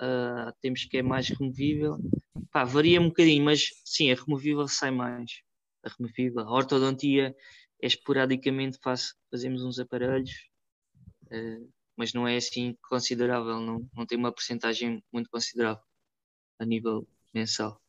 uh, 0.00 0.52
temos 0.62 0.86
que 0.86 0.96
é 0.96 1.02
mais 1.02 1.28
removível. 1.28 1.98
Pá, 2.50 2.64
varia 2.64 3.02
um 3.02 3.08
bocadinho, 3.08 3.44
mas 3.44 3.66
sim, 3.84 4.10
a 4.10 4.14
removível 4.14 4.66
sai 4.66 4.90
mais. 4.90 5.42
A 5.84 5.90
removível. 5.90 6.40
A 6.40 6.50
ortodontia 6.50 7.36
é 7.82 7.86
esporadicamente 7.86 8.78
faz, 8.82 9.14
fazemos 9.30 9.62
uns 9.62 9.78
aparelhos, 9.78 10.32
uh, 11.26 11.70
mas 11.98 12.12
não 12.12 12.26
é 12.26 12.36
assim 12.36 12.76
considerável, 12.88 13.60
não, 13.60 13.86
não 13.92 14.06
tem 14.06 14.16
uma 14.16 14.32
porcentagem 14.32 15.02
muito 15.12 15.28
considerável 15.28 15.82
a 16.60 16.64
nível 16.64 17.06
mensal. 17.34 17.82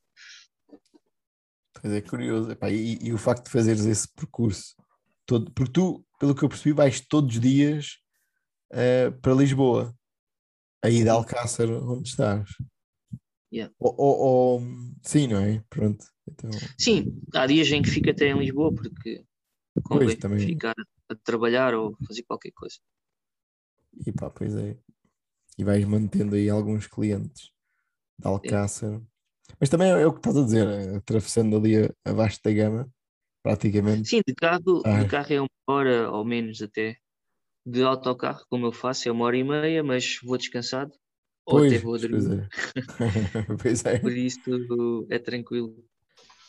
Pois 1.80 1.94
é 1.94 2.02
curioso. 2.02 2.52
Epá, 2.52 2.70
e, 2.72 2.98
e, 3.02 3.14
o 3.14 3.18
facto 3.18 3.46
de 3.46 3.52
fazeres 3.52 3.86
esse 3.86 4.12
percurso 4.14 4.76
todo, 5.26 5.52
porque 5.52 5.72
tu, 5.72 6.04
pelo 6.20 6.34
que 6.34 6.44
eu 6.44 6.50
percebi, 6.50 6.74
vais 6.74 7.00
todos 7.00 7.36
os 7.36 7.42
dias 7.42 8.00
uh, 8.74 9.12
para 9.22 9.34
Lisboa, 9.34 9.96
aí 10.84 11.04
de 11.04 11.10
Alcácer, 11.10 11.70
onde 11.70 12.10
estás. 12.10 12.50
Yeah. 13.54 13.74
Ou, 13.80 13.96
ou, 13.98 14.18
ou, 14.20 14.62
sim, 15.04 15.28
não 15.28 15.40
é? 15.40 15.64
Pronto. 15.70 16.04
Então... 16.28 16.50
Sim, 16.78 17.22
há 17.34 17.46
dias 17.46 17.68
em 17.72 17.82
que 17.82 17.90
fico 17.90 18.10
até 18.10 18.28
em 18.28 18.40
Lisboa 18.40 18.74
porque 18.74 19.24
pois, 19.88 20.16
também... 20.16 20.40
ficar 20.40 20.76
a 21.10 21.16
trabalhar 21.16 21.74
ou 21.76 21.96
fazer 22.08 22.24
qualquer 22.24 22.52
coisa. 22.52 22.78
E 24.06 24.12
pá, 24.12 24.30
pois 24.30 24.56
é. 24.56 24.78
E 25.58 25.64
vais 25.64 25.84
mantendo 25.86 26.36
aí 26.36 26.50
alguns 26.50 26.88
clientes 26.88 27.52
de 28.18 28.28
Alcácer. 28.28 29.02
Mas 29.60 29.70
também 29.70 29.90
é 29.90 30.06
o 30.06 30.14
que 30.14 30.20
estás 30.20 30.38
a 30.38 30.44
dizer, 30.44 30.68
é, 30.68 30.96
atravessando 30.98 31.58
ali 31.58 31.78
a, 31.78 31.90
a 32.06 32.14
vasta 32.14 32.52
gama, 32.54 32.90
praticamente. 33.44 34.08
Sim, 34.08 34.22
de 34.26 34.34
carro, 34.34 34.82
ah. 34.86 35.04
de 35.04 35.10
carro 35.10 35.34
é 35.34 35.42
uma 35.42 35.50
hora 35.68 36.12
ou 36.12 36.24
menos 36.24 36.62
até. 36.62 36.98
De 37.66 37.84
autocarro, 37.84 38.46
como 38.50 38.68
eu 38.68 38.72
faço, 38.72 39.10
é 39.10 39.12
uma 39.12 39.26
hora 39.26 39.38
e 39.38 39.44
meia, 39.44 39.84
mas 39.84 40.18
vou 40.24 40.38
descansado. 40.38 40.92
Pois, 41.46 41.64
ou 41.64 41.68
até 41.68 41.78
vou 41.84 42.00
dormir. 42.00 42.48
Pois 42.78 43.06
é. 43.06 43.50
pois 43.62 43.86
é. 43.86 44.00
Por 44.00 44.12
isso 44.12 45.08
é 45.10 45.20
tranquilo. 45.20 45.76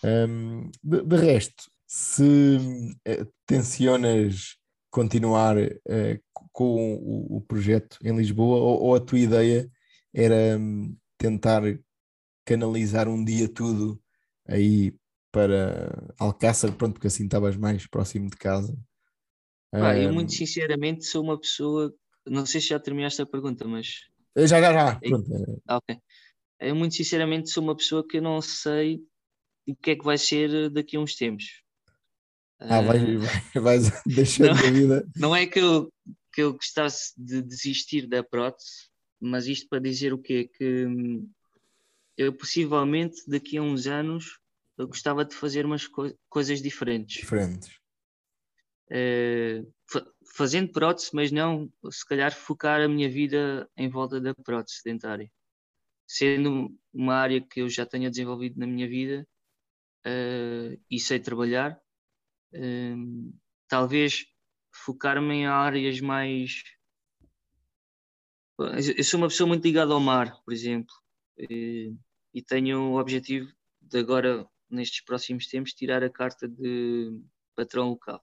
Um, 0.03 0.71
de, 0.83 1.03
de, 1.03 1.17
resto, 1.17 1.65
se 1.87 2.57
uh, 3.07 3.33
tensionas 3.47 4.57
continuar 4.91 5.57
uh, 5.57 6.21
com 6.53 6.97
o, 6.97 7.37
o, 7.37 7.41
projeto 7.43 7.99
em 8.03 8.17
Lisboa 8.17 8.59
ou, 8.59 8.83
ou 8.83 8.95
a 8.95 9.01
tua 9.01 9.19
ideia 9.19 9.71
era 10.13 10.59
um, 10.59 10.97
tentar 11.17 11.63
canalizar 12.45 13.09
um 13.09 13.25
dia 13.25 13.49
tudo 13.49 14.01
aí 14.47 14.93
para 15.31 16.13
Alcácer, 16.19 16.73
pronto, 16.73 16.95
porque 16.95 17.07
assim 17.07 17.25
estavas 17.25 17.57
mais 17.57 17.87
próximo 17.87 18.29
de 18.29 18.37
casa. 18.37 18.77
Ah, 19.73 19.97
eu 19.97 20.13
muito 20.13 20.33
sinceramente 20.33 21.05
sou 21.05 21.23
uma 21.23 21.39
pessoa, 21.39 21.95
não 22.27 22.45
sei 22.45 22.61
se 22.61 22.69
já 22.69 22.81
terminaste 22.81 23.23
a 23.23 23.27
pergunta, 23.27 23.67
mas... 23.69 24.01
Já, 24.37 24.61
já, 24.61 24.73
já, 24.73 24.99
pronto. 24.99 25.63
Ah, 25.69 25.77
ok. 25.77 25.97
Eu 26.59 26.75
muito 26.75 26.95
sinceramente 26.95 27.51
sou 27.51 27.63
uma 27.63 27.77
pessoa 27.77 28.07
que 28.07 28.19
eu 28.19 28.23
não 28.23 28.43
sei 28.43 29.01
o 29.67 29.77
que 29.77 29.93
é 29.93 29.97
que 29.97 30.05
vai 30.05 30.19
ser 30.19 30.71
daqui 30.71 30.97
a 30.97 31.01
uns 31.01 31.15
tempos. 31.15 31.63
Ah, 32.61 32.83
vais, 32.83 33.03
uh, 33.03 33.61
vais 33.61 33.91
deixando 34.07 34.51
a 34.51 34.71
vida. 34.71 35.09
Não 35.17 35.35
é 35.35 35.47
que 35.47 35.59
eu, 35.59 35.91
que 36.33 36.43
eu 36.43 36.53
gostasse 36.53 37.13
de 37.17 37.41
desistir 37.43 38.07
da 38.07 38.23
prótese, 38.23 38.91
mas 39.19 39.47
isto 39.47 39.69
para 39.69 39.81
dizer 39.81 40.13
o 40.13 40.19
quê? 40.19 40.51
Que 40.57 40.85
hum, 40.87 41.31
eu 42.17 42.33
possivelmente 42.33 43.23
daqui 43.27 43.57
a 43.57 43.63
uns 43.63 43.87
anos 43.87 44.39
eu 44.77 44.87
gostava 44.87 45.25
de 45.25 45.35
fazer 45.35 45.65
umas 45.65 45.87
co 45.87 46.15
coisas 46.29 46.61
diferentes. 46.61 47.17
Diferentes. 47.17 47.71
Uh, 48.91 49.67
fazendo 50.35 50.73
prótese, 50.73 51.11
mas 51.13 51.31
não 51.31 51.71
se 51.91 52.05
calhar 52.07 52.35
focar 52.35 52.81
a 52.81 52.89
minha 52.89 53.09
vida 53.09 53.69
em 53.77 53.89
volta 53.89 54.21
da 54.21 54.35
prótese 54.35 54.81
dentária. 54.85 55.31
Sendo 56.07 56.77
uma 56.93 57.15
área 57.15 57.41
que 57.41 57.61
eu 57.61 57.69
já 57.69 57.87
tenha 57.87 58.11
desenvolvido 58.11 58.59
na 58.59 58.67
minha 58.67 58.89
vida 58.89 59.27
uh, 60.07 60.81
e 60.91 60.99
sei 60.99 61.21
trabalhar, 61.21 61.81
uh, 62.55 63.33
talvez 63.69 64.27
focar-me 64.73 65.35
em 65.35 65.47
áreas 65.47 66.01
mais. 66.01 66.63
Eu 68.59 69.05
sou 69.05 69.19
uma 69.19 69.29
pessoa 69.29 69.49
muito 69.49 69.65
ligada 69.65 69.93
ao 69.93 70.01
mar, 70.01 70.39
por 70.45 70.53
exemplo, 70.53 70.95
e, 71.39 71.95
e 72.35 72.43
tenho 72.43 72.93
o 72.93 73.01
objetivo 73.01 73.51
de 73.81 73.99
agora, 73.99 74.47
nestes 74.69 75.03
próximos 75.03 75.47
tempos, 75.47 75.73
tirar 75.73 76.05
a 76.05 76.11
carta 76.11 76.47
de 76.47 77.19
patrão 77.57 77.89
local. 77.89 78.23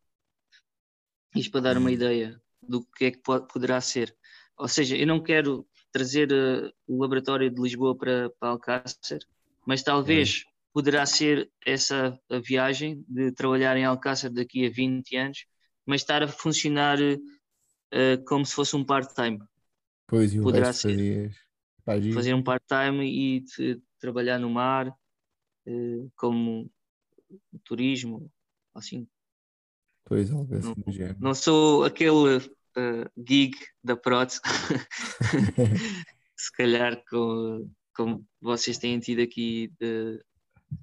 Isto 1.35 1.51
para 1.51 1.61
dar 1.61 1.77
uma 1.77 1.89
hum. 1.89 1.93
ideia 1.93 2.41
do 2.61 2.83
que 2.83 3.05
é 3.05 3.11
que 3.11 3.17
pode, 3.19 3.47
poderá 3.47 3.81
ser. 3.81 4.15
Ou 4.57 4.67
seja, 4.67 4.95
eu 4.95 5.05
não 5.05 5.21
quero 5.21 5.67
trazer 5.91 6.31
uh, 6.31 6.71
o 6.87 7.01
laboratório 7.01 7.49
de 7.49 7.61
Lisboa 7.61 7.95
para, 7.95 8.29
para 8.39 8.49
Alcácer, 8.49 9.19
mas 9.65 9.83
talvez 9.83 10.43
hum. 10.45 10.56
Poderá 10.77 11.07
ser 11.07 11.49
essa 11.65 12.15
a 12.29 12.37
viagem 12.37 13.03
de 13.09 13.31
trabalhar 13.31 13.75
em 13.77 13.83
Alcácer 13.83 14.29
daqui 14.29 14.63
a 14.63 14.69
20 14.69 15.15
anos, 15.17 15.47
mas 15.83 16.01
estar 16.01 16.21
a 16.21 16.27
funcionar 16.27 16.99
uh, 17.01 18.25
como 18.27 18.45
se 18.45 18.53
fosse 18.53 18.75
um 18.75 18.85
part-time. 18.85 19.39
Pois, 20.05 20.35
e 20.35 20.39
o 20.39 20.43
poderá 20.43 20.71
ser 20.71 21.31
fazer 22.13 22.35
um 22.35 22.43
part-time 22.43 23.09
e 23.09 23.43
trabalhar 23.99 24.37
no 24.37 24.51
mar, 24.51 24.89
uh, 24.89 26.11
como 26.15 26.69
turismo, 27.63 28.31
assim. 28.75 29.07
Pois, 30.05 30.31
algo 30.31 30.53
assim 30.53 30.67
não, 30.67 30.75
do 30.75 30.91
género. 30.91 31.17
Não 31.19 31.33
sou 31.33 31.85
aquele 31.85 32.37
uh, 32.37 33.11
gig 33.27 33.55
da 33.83 33.97
prótese, 33.97 34.41
se 36.37 36.51
calhar 36.51 37.03
com, 37.09 37.67
como 37.95 38.23
vocês 38.39 38.77
têm 38.77 38.99
tido 38.99 39.23
aqui 39.23 39.73
de, 39.79 40.23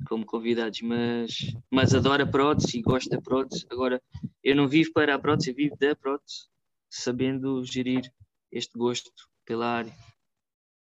como 0.09 0.25
convidados, 0.25 0.81
mas, 0.83 1.55
mas 1.70 1.94
adoro 1.94 2.23
a 2.23 2.27
prótese 2.27 2.79
e 2.79 2.83
gosto 2.83 3.11
da 3.11 3.20
prótese. 3.20 3.66
Agora, 3.70 4.03
eu 4.42 4.57
não 4.57 4.68
vivo 4.68 4.92
para 4.92 5.14
a 5.14 5.18
prótese, 5.18 5.51
eu 5.51 5.55
vivo 5.55 5.77
da 5.77 5.94
prótese, 5.94 6.47
sabendo 6.90 7.64
gerir 7.64 8.11
este 8.51 8.79
gosto 8.79 9.11
pela 9.44 9.66
área. 9.66 9.92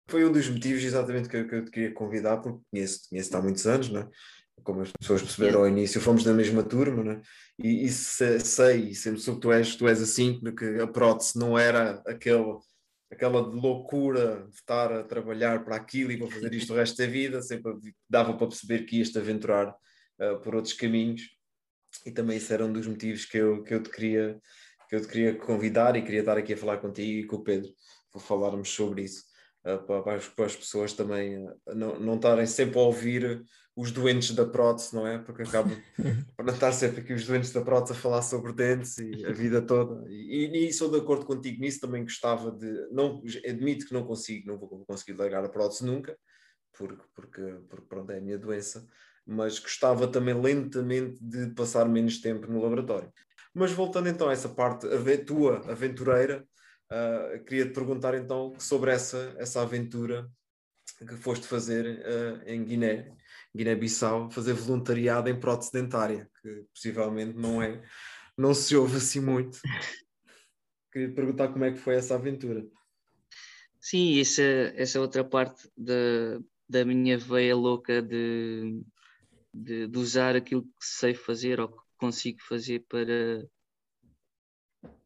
Foi 0.08 0.24
um 0.24 0.32
dos 0.32 0.48
motivos 0.48 0.82
exatamente 0.82 1.28
que 1.28 1.36
eu, 1.36 1.48
que 1.48 1.54
eu 1.54 1.64
te 1.64 1.70
queria 1.70 1.94
convidar, 1.94 2.36
porque 2.38 2.60
conheço, 2.70 3.08
conheço 3.08 3.36
há 3.36 3.42
muitos 3.42 3.66
anos, 3.66 3.88
não 3.88 4.02
é? 4.02 4.10
como 4.62 4.80
as 4.80 4.92
pessoas 4.92 5.22
perceberam 5.22 5.60
ao 5.60 5.68
início, 5.68 6.00
fomos 6.00 6.24
da 6.24 6.32
mesma 6.32 6.62
turma, 6.62 7.02
né? 7.02 7.22
e, 7.58 7.84
e 7.84 7.88
sei, 7.90 8.90
e 8.90 8.94
sempre 8.94 9.20
soube 9.20 9.40
que 9.40 9.46
tu 9.46 9.52
és, 9.52 9.76
tu 9.76 9.88
és 9.88 10.00
assim, 10.00 10.40
que 10.56 10.80
a 10.80 10.86
prótese 10.86 11.38
não 11.38 11.58
era 11.58 12.02
aquele, 12.06 12.56
aquela 13.14 13.40
loucura 13.40 14.46
de 14.48 14.56
estar 14.56 14.92
a 14.92 15.02
trabalhar 15.02 15.64
para 15.64 15.76
aquilo 15.76 16.12
e 16.12 16.18
para 16.18 16.30
fazer 16.30 16.52
isto 16.52 16.72
o 16.72 16.76
resto 16.76 16.98
da 16.98 17.06
vida, 17.06 17.40
sempre 17.40 17.72
dava 18.08 18.34
para 18.34 18.46
perceber 18.46 18.84
que 18.84 18.98
ias 18.98 19.10
te 19.10 19.18
aventurar 19.18 19.74
uh, 20.20 20.40
por 20.42 20.54
outros 20.54 20.74
caminhos, 20.74 21.22
e 22.04 22.10
também 22.10 22.36
isso 22.36 22.52
era 22.52 22.64
um 22.64 22.72
dos 22.72 22.86
motivos 22.86 23.24
que 23.24 23.38
eu, 23.38 23.62
que 23.62 23.74
eu 23.74 23.82
te 23.82 23.90
queria 23.90 24.38
que 24.88 24.96
eu 24.96 25.00
te 25.00 25.08
queria 25.08 25.34
convidar 25.34 25.96
e 25.96 26.02
queria 26.02 26.20
estar 26.20 26.36
aqui 26.36 26.52
a 26.52 26.56
falar 26.56 26.76
contigo 26.76 27.20
e 27.20 27.26
com 27.26 27.36
o 27.36 27.42
Pedro, 27.42 27.70
para 28.12 28.20
falarmos 28.20 28.68
sobre 28.68 29.02
isso. 29.02 29.24
Para, 29.64 30.02
para, 30.02 30.44
as 30.44 30.54
pessoas 30.54 30.92
também 30.92 31.38
uh, 31.38 31.56
não, 31.74 31.98
não 31.98 32.16
estarem 32.16 32.46
sempre 32.46 32.78
a 32.78 32.82
ouvir 32.82 33.42
os 33.74 33.90
doentes 33.90 34.32
da 34.32 34.44
prótese, 34.44 34.94
não 34.94 35.06
é? 35.06 35.18
Porque 35.18 35.42
acabo 35.42 35.74
por 36.36 36.44
não 36.44 36.52
estar 36.52 36.70
sempre 36.70 37.00
aqui 37.00 37.14
os 37.14 37.26
doentes 37.26 37.50
da 37.50 37.62
prótese 37.62 37.94
a 37.94 38.00
falar 38.00 38.20
sobre 38.20 38.52
dentes 38.52 38.98
e 38.98 39.24
a 39.24 39.32
vida 39.32 39.62
toda. 39.62 40.04
E, 40.08 40.46
e, 40.46 40.68
e 40.68 40.72
sou 40.72 40.90
de 40.90 40.98
acordo 40.98 41.24
contigo 41.24 41.60
nisso, 41.60 41.80
também 41.80 42.02
gostava 42.02 42.52
de. 42.52 42.88
Não, 42.92 43.22
admito 43.48 43.86
que 43.86 43.94
não 43.94 44.06
consigo, 44.06 44.46
não 44.46 44.58
vou 44.58 44.84
conseguir 44.86 45.14
largar 45.14 45.42
a 45.44 45.48
prótese 45.48 45.84
nunca, 45.84 46.16
porque, 46.76 47.02
porque, 47.14 47.42
porque 47.68 47.86
pronto, 47.88 48.12
é 48.12 48.18
a 48.18 48.20
minha 48.20 48.38
doença, 48.38 48.86
mas 49.26 49.58
gostava 49.58 50.06
também 50.06 50.38
lentamente 50.38 51.18
de 51.20 51.54
passar 51.54 51.88
menos 51.88 52.20
tempo 52.20 52.46
no 52.46 52.62
laboratório. 52.62 53.10
Mas 53.54 53.72
voltando 53.72 54.08
então 54.08 54.28
a 54.28 54.32
essa 54.32 54.48
parte 54.48 54.86
a 54.86 55.24
tua 55.24 55.58
aventureira, 55.70 56.46
uh, 56.92 57.44
queria 57.44 57.66
te 57.66 57.72
perguntar 57.72 58.14
então 58.14 58.54
sobre 58.58 58.92
essa, 58.92 59.34
essa 59.38 59.62
aventura 59.62 60.28
que 60.98 61.16
foste 61.16 61.46
fazer 61.46 62.00
uh, 62.00 62.48
em 62.48 62.64
Guiné 62.64 63.14
Guiné-Bissau 63.56 64.30
fazer 64.30 64.52
voluntariado 64.52 65.28
em 65.28 65.38
prótese 65.38 65.72
dentária, 65.72 66.28
que 66.42 66.66
possivelmente 66.74 67.36
não 67.36 67.62
é, 67.62 67.82
não 68.36 68.52
se 68.52 68.74
ouve 68.76 68.96
assim 68.96 69.20
muito. 69.20 69.60
Queria 70.92 71.14
perguntar 71.14 71.48
como 71.48 71.64
é 71.64 71.72
que 71.72 71.78
foi 71.78 71.94
essa 71.94 72.16
aventura. 72.16 72.66
Sim, 73.80 74.20
essa, 74.20 74.42
essa 74.76 75.00
outra 75.00 75.22
parte 75.22 75.70
da, 75.76 76.40
da 76.68 76.84
minha 76.84 77.18
veia 77.18 77.54
louca 77.54 78.00
de, 78.00 78.80
de, 79.52 79.86
de 79.86 79.98
usar 79.98 80.34
aquilo 80.34 80.62
que 80.62 80.70
sei 80.80 81.14
fazer 81.14 81.60
ou 81.60 81.68
que 81.68 81.82
consigo 81.96 82.38
fazer 82.48 82.84
para, 82.88 83.46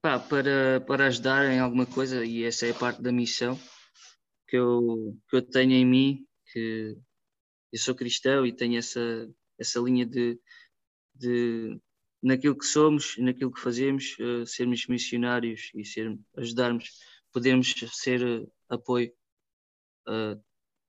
pá, 0.09 0.19
para, 0.19 0.81
para 0.87 1.07
ajudar 1.09 1.53
em 1.53 1.59
alguma 1.59 1.85
coisa, 1.85 2.25
e 2.25 2.43
essa 2.43 2.67
é 2.67 2.71
a 2.71 2.75
parte 2.75 3.03
da 3.03 3.13
missão 3.13 3.59
que 4.49 4.57
eu, 4.57 5.15
que 5.29 5.37
eu 5.37 5.43
tenho 5.43 5.73
em 5.73 5.85
mim, 5.85 6.27
que 6.51 6.97
eu 7.71 7.79
sou 7.79 7.95
cristão 7.95 8.47
e 8.47 8.53
tenho 8.53 8.79
essa, 8.79 9.01
essa 9.59 9.79
linha 9.81 10.07
de, 10.07 10.41
de 11.15 11.79
naquilo 12.23 12.57
que 12.57 12.65
somos, 12.65 13.19
naquilo 13.19 13.53
que 13.53 13.61
fazemos, 13.61 14.17
uh, 14.19 14.47
sermos 14.47 14.87
missionários 14.87 15.71
e 15.75 15.85
ser, 15.85 16.19
ajudarmos, 16.39 16.89
podermos 17.31 17.75
ser 17.93 18.23
uh, 18.25 18.53
apoio 18.71 19.13
uh, 20.09 20.43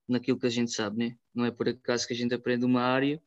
naquilo 0.08 0.40
que 0.40 0.48
a 0.48 0.52
gente 0.52 0.72
sabe, 0.72 0.98
né? 0.98 1.18
não 1.34 1.44
é 1.44 1.52
por 1.52 1.68
acaso 1.68 2.08
que 2.08 2.14
a 2.14 2.18
gente 2.18 2.34
aprende 2.34 2.64
uma 2.64 2.82
área 2.82 3.22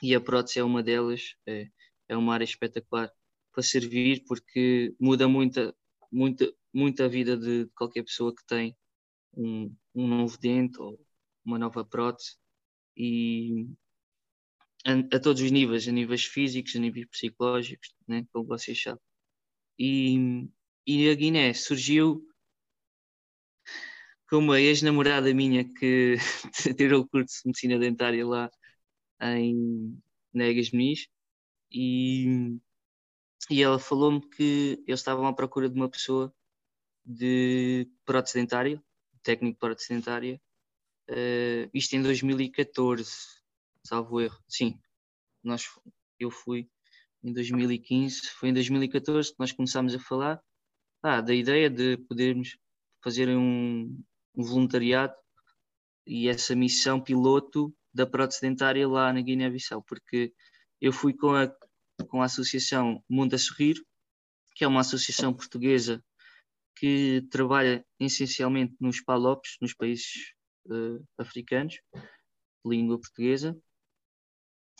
e 0.00 0.14
a 0.14 0.20
prótese 0.20 0.60
é 0.60 0.64
uma 0.64 0.84
delas, 0.84 1.34
é, 1.46 1.68
é 2.08 2.16
uma 2.16 2.32
área 2.32 2.44
espetacular 2.44 3.12
para 3.56 3.62
servir 3.62 4.22
porque 4.28 4.94
muda 5.00 5.26
muita, 5.26 5.74
muita, 6.12 6.52
muita 6.74 7.08
vida 7.08 7.38
de 7.38 7.66
qualquer 7.74 8.02
pessoa 8.02 8.34
que 8.36 8.44
tem 8.46 8.76
um, 9.34 9.74
um 9.94 10.06
novo 10.06 10.36
dente 10.36 10.78
ou 10.78 11.00
uma 11.42 11.58
nova 11.58 11.82
prótese 11.82 12.36
e, 12.94 13.66
a, 14.84 15.16
a, 15.16 15.20
todos 15.20 15.40
os 15.40 15.50
níveis, 15.50 15.88
a 15.88 15.92
níveis 15.92 16.26
físicos, 16.26 16.76
a 16.76 16.78
níveis 16.78 17.06
psicológicos, 17.08 17.94
né, 18.06 18.26
como 18.30 18.46
vocês 18.46 18.78
sabem. 18.82 19.00
E, 19.78 20.48
e 20.86 21.08
a 21.08 21.14
Guiné 21.14 21.54
surgiu 21.54 22.22
com 24.28 24.36
uma 24.36 24.60
ex-namorada 24.60 25.32
minha 25.32 25.64
que 25.64 26.16
tirou 26.76 27.02
o 27.02 27.08
curso 27.08 27.36
de 27.42 27.48
medicina 27.48 27.78
dentária 27.78 28.26
lá 28.26 28.50
em 29.22 29.98
Negas 30.34 30.70
Muniz 30.72 31.08
e, 31.72 32.58
e 33.50 33.62
ela 33.62 33.78
falou-me 33.78 34.20
que 34.20 34.82
eles 34.86 35.00
estavam 35.00 35.26
à 35.26 35.32
procura 35.32 35.68
de 35.68 35.76
uma 35.76 35.88
pessoa 35.88 36.34
de 37.04 37.88
prótese 38.04 38.38
dentária, 38.38 38.82
técnico 39.22 39.54
de 39.54 39.60
prótese 39.60 39.94
dentária, 39.94 40.40
uh, 41.10 41.70
isto 41.72 41.94
em 41.94 42.02
2014, 42.02 43.10
salvo 43.84 44.20
erro, 44.20 44.38
sim, 44.48 44.78
nós, 45.42 45.64
eu 46.18 46.30
fui 46.30 46.68
em 47.22 47.32
2015, 47.32 48.30
foi 48.30 48.48
em 48.48 48.52
2014 48.52 49.30
que 49.30 49.38
nós 49.38 49.52
começámos 49.52 49.94
a 49.94 49.98
falar 49.98 50.42
ah, 51.02 51.20
da 51.20 51.34
ideia 51.34 51.70
de 51.70 51.96
podermos 51.96 52.56
fazer 53.02 53.28
um, 53.28 54.02
um 54.34 54.42
voluntariado 54.42 55.14
e 56.06 56.28
essa 56.28 56.54
missão 56.54 57.00
piloto 57.00 57.74
da 57.92 58.06
prótese 58.06 58.40
dentária 58.40 58.86
lá 58.88 59.12
na 59.12 59.20
Guiné-Bissau, 59.20 59.82
porque 59.82 60.32
eu 60.80 60.92
fui 60.92 61.14
com 61.14 61.34
a, 61.34 61.52
com 62.08 62.22
a 62.22 62.26
associação 62.26 63.02
Mundo 63.08 63.34
a 63.34 63.38
Sorrir, 63.38 63.76
que 64.54 64.64
é 64.64 64.68
uma 64.68 64.80
associação 64.80 65.32
portuguesa 65.32 66.02
que 66.74 67.26
trabalha 67.30 67.84
essencialmente 67.98 68.74
nos 68.80 69.00
PALOPs, 69.00 69.56
nos 69.60 69.74
países 69.74 70.32
uh, 70.66 71.02
africanos, 71.18 71.80
língua 72.64 72.98
portuguesa, 72.98 73.56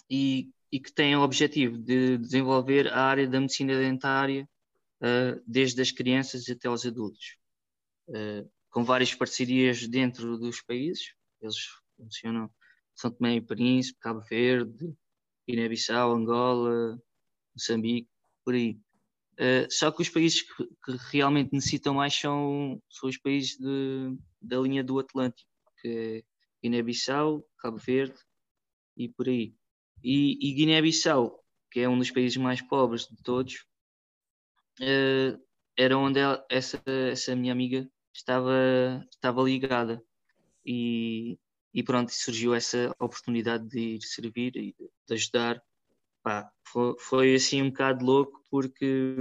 e, 0.08 0.50
e, 0.70 0.78
que 0.78 0.92
tem 0.92 1.16
o 1.16 1.22
objetivo 1.22 1.78
de 1.78 2.18
desenvolver 2.18 2.92
a 2.92 3.02
área 3.02 3.26
da 3.26 3.40
medicina 3.40 3.74
dentária 3.78 4.48
uh, 5.00 5.42
desde 5.46 5.80
as 5.80 5.90
crianças 5.90 6.48
até 6.48 6.68
aos 6.68 6.84
adultos. 6.84 7.36
Uh, 8.08 8.48
com 8.76 8.84
várias 8.84 9.14
parcerias 9.14 9.88
dentro 9.88 10.36
dos 10.36 10.60
países. 10.60 11.14
Eles 11.40 11.56
funcionam 11.96 12.50
São 12.94 13.10
Tomé 13.10 13.36
e 13.36 13.40
Príncipe, 13.40 13.98
Cabo 13.98 14.20
Verde, 14.20 14.94
Guiné-Bissau, 15.48 16.12
Angola, 16.12 17.00
Moçambique, 17.56 18.08
por 18.44 18.54
aí. 18.54 18.78
Uh, 19.34 19.66
só 19.70 19.90
que 19.90 20.00
os 20.00 20.08
países 20.08 20.42
que, 20.42 20.64
que, 20.84 20.96
realmente 21.10 21.52
necessitam 21.52 21.94
mais 21.94 22.14
são, 22.14 22.80
são 22.88 23.08
os 23.08 23.18
países 23.18 23.58
de, 23.58 24.16
da 24.40 24.58
linha 24.58 24.82
do 24.82 24.98
Atlântico, 24.98 25.50
que 25.80 25.88
é 25.88 26.22
Guiné-Bissau, 26.62 27.46
Cabo 27.58 27.76
Verde 27.76 28.18
e 28.96 29.08
por 29.08 29.28
aí. 29.28 29.54
E, 30.02 30.38
e 30.40 30.54
Guiné-Bissau, 30.54 31.42
que 31.70 31.80
é 31.80 31.88
um 31.88 31.98
dos 31.98 32.10
países 32.10 32.36
mais 32.38 32.62
pobres 32.62 33.06
de 33.06 33.22
todos, 33.22 33.66
uh, 34.80 35.46
era 35.76 35.98
onde 35.98 36.20
ela, 36.20 36.44
essa, 36.48 36.82
essa 36.86 37.36
minha 37.36 37.52
amiga 37.52 37.88
estava, 38.14 39.06
estava 39.10 39.42
ligada. 39.42 40.02
E, 40.64 41.38
e 41.74 41.82
pronto, 41.82 42.10
surgiu 42.10 42.54
essa 42.54 42.94
oportunidade 42.98 43.68
de 43.68 43.96
ir 43.96 44.02
servir 44.02 44.56
e 44.56 44.74
de 45.06 45.14
ajudar. 45.14 45.62
Pá, 46.26 46.50
foi, 46.64 46.96
foi, 46.98 47.34
assim 47.36 47.62
um 47.62 47.70
bocado 47.70 48.04
louco 48.04 48.42
porque 48.50 49.16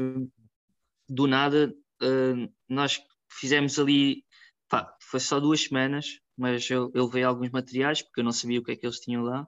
do 1.07 1.27
nada 1.27 1.71
uh, 2.01 2.53
nós 2.67 2.99
fizemos 3.29 3.77
ali, 3.77 4.25
pá, 4.67 4.91
foi 4.99 5.19
só 5.19 5.39
duas 5.39 5.61
semanas, 5.65 6.19
mas 6.35 6.67
eu, 6.67 6.91
eu 6.95 7.05
levei 7.05 7.21
alguns 7.21 7.51
materiais 7.51 8.01
porque 8.01 8.21
eu 8.21 8.23
não 8.23 8.31
sabia 8.31 8.59
o 8.59 8.63
que 8.63 8.71
é 8.71 8.75
que 8.75 8.87
eles 8.87 8.99
tinham 8.99 9.21
lá. 9.21 9.47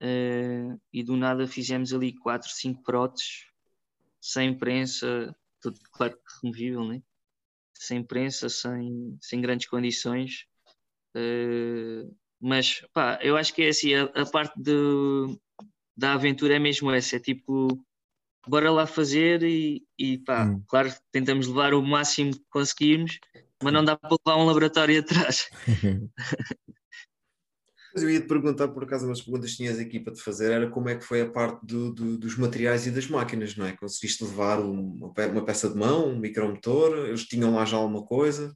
Uh, 0.00 0.80
e 0.90 1.02
do 1.02 1.18
nada 1.18 1.46
fizemos 1.46 1.92
ali 1.92 2.14
quatro, 2.14 2.48
cinco 2.48 2.82
próteses, 2.82 3.44
sem 4.18 4.56
prensa, 4.56 5.36
tudo 5.60 5.78
claro 5.92 6.14
que 6.16 6.22
removível, 6.42 6.82
né? 6.88 7.02
sem 7.74 8.02
prensa, 8.02 8.48
sem, 8.48 9.18
sem 9.20 9.42
grandes 9.42 9.68
condições. 9.68 10.46
Uh, 11.14 12.10
mas 12.40 12.80
pá, 12.94 13.18
eu 13.20 13.36
acho 13.36 13.52
que 13.52 13.64
é 13.64 13.68
assim, 13.68 13.94
a, 13.94 14.04
a 14.04 14.24
parte 14.24 14.58
de, 14.58 14.72
da 15.98 16.12
aventura 16.12 16.54
é 16.54 16.58
mesmo 16.60 16.92
essa, 16.92 17.16
é 17.16 17.18
tipo, 17.18 17.84
bora 18.46 18.70
lá 18.70 18.86
fazer 18.86 19.42
e, 19.42 19.82
e 19.98 20.18
pá, 20.18 20.44
hum. 20.44 20.62
claro, 20.68 20.94
tentamos 21.10 21.48
levar 21.48 21.74
o 21.74 21.82
máximo 21.82 22.32
que 22.32 22.44
conseguirmos, 22.50 23.18
mas 23.60 23.72
não 23.72 23.84
dá 23.84 23.96
para 23.96 24.16
levar 24.24 24.40
um 24.40 24.46
laboratório 24.46 25.00
atrás. 25.00 25.50
Mas 27.94 28.02
eu 28.02 28.10
ia 28.10 28.20
te 28.20 28.28
perguntar, 28.28 28.68
por 28.68 28.84
acaso, 28.84 29.06
umas 29.06 29.22
perguntas 29.22 29.50
que 29.50 29.56
tinhas 29.56 29.78
aqui 29.78 29.98
para 29.98 30.12
te 30.12 30.20
fazer, 30.20 30.52
era 30.52 30.70
como 30.70 30.90
é 30.90 30.94
que 30.94 31.02
foi 31.02 31.22
a 31.22 31.30
parte 31.30 31.64
do, 31.66 31.90
do, 31.90 32.18
dos 32.18 32.36
materiais 32.36 32.86
e 32.86 32.90
das 32.90 33.08
máquinas, 33.08 33.56
não 33.56 33.64
é? 33.64 33.74
Conseguiste 33.74 34.22
levar 34.22 34.60
uma, 34.60 35.10
uma 35.10 35.44
peça 35.44 35.70
de 35.70 35.74
mão, 35.74 36.10
um 36.10 36.18
micromotor, 36.18 37.08
eles 37.08 37.24
tinham 37.24 37.54
lá 37.54 37.64
já 37.64 37.78
alguma 37.78 38.04
coisa? 38.04 38.54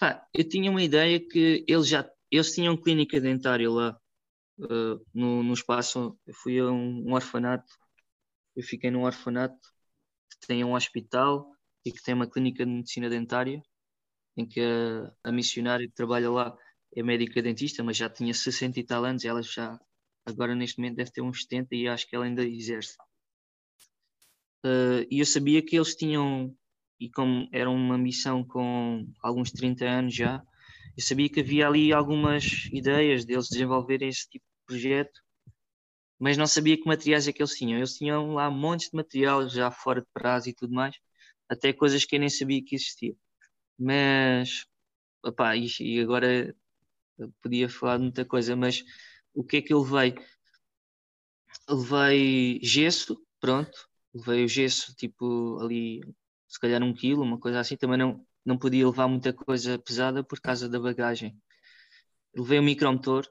Pá, 0.00 0.26
eu 0.34 0.42
tinha 0.48 0.70
uma 0.70 0.82
ideia 0.82 1.20
que 1.20 1.64
eles 1.68 1.86
já 1.86 2.10
eles 2.30 2.52
tinham 2.52 2.76
clínica 2.76 3.20
dentária 3.20 3.70
lá 3.70 3.96
no, 5.14 5.42
no 5.42 5.52
espaço. 5.52 6.18
Eu 6.26 6.34
fui 6.34 6.58
a 6.58 6.66
um, 6.66 7.08
um, 7.08 7.14
orfanato, 7.14 7.72
eu 8.56 8.62
fiquei 8.62 8.90
num 8.90 9.04
orfanato 9.04 9.58
que 10.40 10.46
tem 10.46 10.64
um 10.64 10.74
hospital 10.74 11.50
e 11.84 11.92
que 11.92 12.02
tem 12.02 12.14
uma 12.14 12.28
clínica 12.28 12.64
de 12.64 12.70
medicina 12.72 13.08
dentária, 13.08 13.62
em 14.36 14.46
que 14.46 14.60
a, 14.60 15.12
a 15.24 15.32
missionária 15.32 15.86
que 15.86 15.94
trabalha 15.94 16.30
lá 16.30 16.56
é 16.94 17.02
médica 17.02 17.42
dentista, 17.42 17.82
mas 17.82 17.96
já 17.96 18.08
tinha 18.08 18.32
60 18.34 18.80
e 18.80 18.84
tal 18.84 19.04
anos, 19.04 19.24
ela 19.24 19.42
já 19.42 19.78
agora 20.24 20.54
neste 20.54 20.78
momento 20.78 20.96
deve 20.96 21.10
ter 21.10 21.22
uns 21.22 21.42
70 21.42 21.74
e 21.74 21.88
acho 21.88 22.08
que 22.08 22.14
ela 22.14 22.24
ainda 22.24 22.44
exerce. 22.44 22.96
Uh, 24.64 25.06
e 25.10 25.20
eu 25.20 25.26
sabia 25.26 25.62
que 25.62 25.76
eles 25.76 25.94
tinham, 25.94 26.54
e 27.00 27.08
como 27.10 27.48
era 27.52 27.70
uma 27.70 27.96
missão 27.96 28.44
com 28.44 29.06
alguns 29.22 29.52
30 29.52 29.84
anos 29.84 30.14
já, 30.14 30.42
eu 30.96 31.02
sabia 31.02 31.28
que 31.28 31.40
havia 31.40 31.68
ali 31.68 31.92
algumas 31.92 32.66
ideias 32.72 33.24
deles 33.24 33.48
desenvolverem 33.48 34.08
esse 34.08 34.28
tipo 34.28 34.44
projeto, 34.68 35.20
mas 36.18 36.36
não 36.36 36.46
sabia 36.46 36.76
que 36.76 36.86
materiais 36.86 37.28
é 37.28 37.32
que 37.32 37.42
eles 37.42 37.54
tinham. 37.54 37.78
Eles 37.78 37.94
tinham 37.94 38.34
lá 38.34 38.50
montes 38.50 38.90
de 38.90 38.96
material 38.96 39.48
já 39.48 39.70
fora 39.70 40.00
de 40.00 40.08
prazo 40.12 40.48
e 40.48 40.54
tudo 40.54 40.74
mais, 40.74 40.96
até 41.48 41.72
coisas 41.72 42.04
que 42.04 42.16
eu 42.16 42.20
nem 42.20 42.28
sabia 42.28 42.62
que 42.64 42.74
existia. 42.76 43.14
Mas, 43.78 44.66
opá, 45.24 45.56
e, 45.56 45.68
e 45.80 46.00
agora 46.00 46.54
podia 47.42 47.68
falar 47.68 47.98
de 47.98 48.04
muita 48.04 48.24
coisa, 48.24 48.56
mas 48.56 48.84
o 49.34 49.44
que 49.44 49.58
é 49.58 49.62
que 49.62 49.72
eu 49.72 49.82
levei? 49.82 50.14
Levei 51.68 52.60
gesso, 52.62 53.16
pronto, 53.40 53.88
levei 54.14 54.44
o 54.44 54.48
gesso 54.48 54.94
tipo 54.94 55.58
ali, 55.60 56.00
se 56.48 56.58
calhar 56.60 56.82
um 56.82 56.94
quilo, 56.94 57.22
uma 57.22 57.38
coisa 57.38 57.60
assim, 57.60 57.76
também 57.76 57.98
não, 57.98 58.24
não 58.44 58.58
podia 58.58 58.86
levar 58.86 59.08
muita 59.08 59.32
coisa 59.32 59.78
pesada 59.78 60.24
por 60.24 60.40
causa 60.40 60.68
da 60.68 60.80
bagagem. 60.80 61.36
Levei 62.34 62.58
um 62.60 62.62
micromotor, 62.62 63.26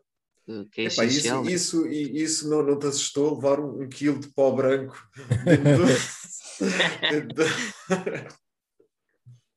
que 0.72 0.82
é 0.82 0.86
essencial. 0.86 1.46
Isso, 1.46 1.84
né? 1.84 1.92
isso, 1.92 2.16
isso 2.16 2.50
não, 2.50 2.64
não 2.64 2.80
te 2.80 2.88
assustou 2.88 3.36
levar 3.36 3.60
um, 3.60 3.84
um 3.84 3.90
quilo 3.90 4.20
de 4.20 4.30
pó 4.30 4.52
branco 4.52 4.96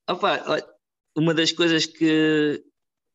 Opa, 0.09 0.63
uma 1.17 1.33
das 1.33 1.53
coisas 1.53 1.87
que, 1.87 2.63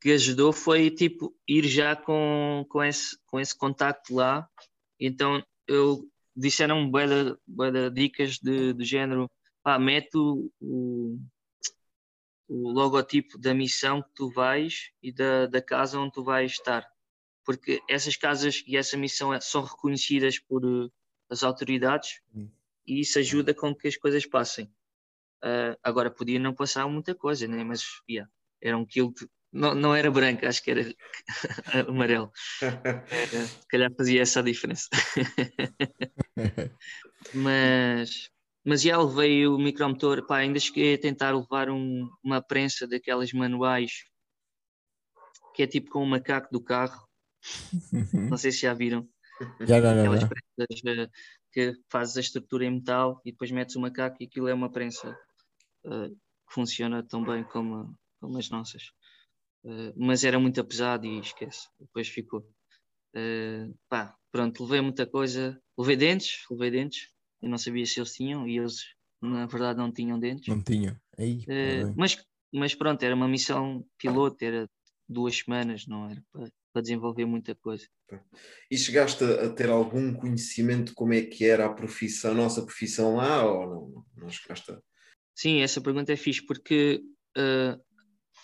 que 0.01 0.11
ajudou 0.13 0.53
foi 0.53 0.89
tipo 0.89 1.35
ir 1.47 1.67
já 1.67 1.95
com, 1.95 2.65
com, 2.69 2.83
esse, 2.83 3.17
com 3.27 3.39
esse 3.39 3.55
contacto 3.55 4.15
lá. 4.15 4.49
Então 4.99 5.43
eu 5.67 6.07
disseram 6.35 6.89
bué 6.89 7.05
de, 7.07 7.89
dicas 7.91 8.37
de, 8.37 8.73
de 8.73 8.85
género, 8.85 9.29
pá, 9.63 9.77
mete 9.77 10.17
o, 10.17 10.51
o, 10.59 11.19
o, 12.47 12.71
logotipo 12.71 13.37
da 13.37 13.53
missão 13.53 14.01
que 14.01 14.09
tu 14.15 14.29
vais 14.29 14.91
e 15.01 15.11
da, 15.11 15.47
da 15.47 15.61
casa 15.61 15.99
onde 15.99 16.13
tu 16.13 16.23
vais 16.23 16.51
estar. 16.51 16.85
Porque 17.45 17.81
essas 17.87 18.15
casas 18.15 18.63
e 18.65 18.75
essa 18.75 18.97
missão 18.97 19.33
é, 19.33 19.39
são 19.39 19.61
reconhecidas 19.61 20.39
por 20.39 20.65
uh, 20.65 20.91
as 21.29 21.43
autoridades 21.43 22.21
hum. 22.33 22.49
e 22.85 22.99
isso 23.01 23.19
ajuda 23.19 23.53
com 23.53 23.73
que 23.73 23.87
as 23.87 23.95
coisas 23.95 24.25
passem. 24.25 24.65
Uh, 25.43 25.77
agora 25.83 26.09
podia 26.09 26.39
não 26.39 26.53
passar 26.53 26.87
muita 26.87 27.13
coisa, 27.13 27.47
né? 27.47 27.63
mas 27.63 27.83
yeah, 28.09 28.29
era 28.59 28.75
um 28.75 28.85
quilo 28.85 29.13
de, 29.13 29.29
não, 29.53 29.73
não 29.75 29.95
era 29.95 30.11
branco, 30.11 30.45
acho 30.45 30.61
que 30.61 30.71
era 30.71 30.93
amarelo. 31.87 32.31
Era, 32.61 33.45
se 33.45 33.67
calhar 33.69 33.93
fazia 33.95 34.21
essa 34.21 34.39
a 34.39 34.43
diferença. 34.43 34.89
mas, 37.33 38.29
mas 38.65 38.81
já 38.81 38.97
levei 38.97 39.47
o 39.47 39.57
micromotor, 39.57 40.25
pá, 40.25 40.39
ainda 40.39 40.59
cheguei 40.59 40.95
a 40.95 40.97
tentar 40.97 41.31
levar 41.31 41.69
um, 41.69 42.09
uma 42.23 42.41
prensa 42.41 42.87
daquelas 42.87 43.31
manuais 43.31 43.91
que 45.55 45.63
é 45.63 45.67
tipo 45.67 45.89
com 45.89 46.03
o 46.03 46.05
macaco 46.05 46.51
do 46.51 46.61
carro. 46.61 47.07
Não 48.13 48.37
sei 48.37 48.51
se 48.51 48.61
já 48.61 48.73
viram. 48.73 49.07
Já, 49.59 49.81
já, 49.81 49.95
já, 49.95 50.17
já. 50.17 50.27
prensas 50.27 51.07
uh, 51.07 51.11
que 51.51 51.73
fazes 51.89 52.17
a 52.17 52.21
estrutura 52.21 52.65
em 52.65 52.71
metal 52.71 53.21
e 53.25 53.31
depois 53.31 53.51
metes 53.51 53.75
o 53.75 53.81
macaco 53.81 54.17
e 54.21 54.25
aquilo 54.25 54.47
é 54.47 54.53
uma 54.53 54.71
prensa 54.71 55.17
uh, 55.85 56.09
que 56.09 56.53
funciona 56.53 57.03
tão 57.03 57.23
bem 57.23 57.43
como, 57.43 57.97
como 58.21 58.37
as 58.37 58.49
nossas. 58.49 58.91
Uh, 59.63 59.93
mas 59.97 60.23
era 60.23 60.39
muito 60.39 60.63
pesado 60.63 61.05
e 61.05 61.19
esquece. 61.19 61.67
Depois 61.79 62.07
ficou. 62.07 62.47
Pá, 63.87 64.13
pronto, 64.31 64.63
levei 64.63 64.81
muita 64.81 65.05
coisa. 65.05 65.59
Levei 65.77 65.95
dentes, 65.95 66.45
levei 66.49 66.71
dentes. 66.71 67.09
Eu 67.41 67.49
não 67.49 67.57
sabia 67.57 67.85
se 67.85 67.99
eles 67.99 68.13
tinham 68.13 68.47
e 68.47 68.57
eles, 68.57 68.83
na 69.21 69.45
verdade, 69.45 69.79
não 69.79 69.91
tinham 69.91 70.19
dentes. 70.19 70.47
Não 70.47 70.61
tinham. 70.61 70.95
Aí, 71.17 71.45
mas, 71.95 72.17
mas 72.53 72.75
pronto, 72.75 73.01
era 73.03 73.15
uma 73.15 73.27
missão 73.27 73.85
piloto, 73.97 74.43
era 74.43 74.69
duas 75.07 75.37
semanas, 75.37 75.87
não 75.87 76.09
era 76.09 76.21
para, 76.31 76.49
para 76.75 76.81
desenvolver 76.81 77.23
muita 77.23 77.55
coisa. 77.55 77.87
E 78.69 78.77
chegaste 78.77 79.23
a, 79.23 79.49
ter 79.49 79.69
algum 79.69 80.13
conhecimento 80.13 80.89
de 80.89 80.93
como 80.93 81.13
é 81.13 81.21
que 81.21 81.45
era 81.45 81.65
a 81.65 81.73
profissão, 81.73 82.31
a 82.31 82.35
nossa 82.35 82.65
profissão 82.65 83.15
lá, 83.15 83.45
ou 83.45 83.65
não, 83.65 84.05
não 84.17 84.29
chegaste 84.29 84.73
a... 84.73 84.81
Sim, 85.33 85.61
essa 85.61 85.79
pergunta 85.79 86.11
é 86.11 86.17
fixe, 86.17 86.45
porque 86.45 87.01
uh, 87.37 87.81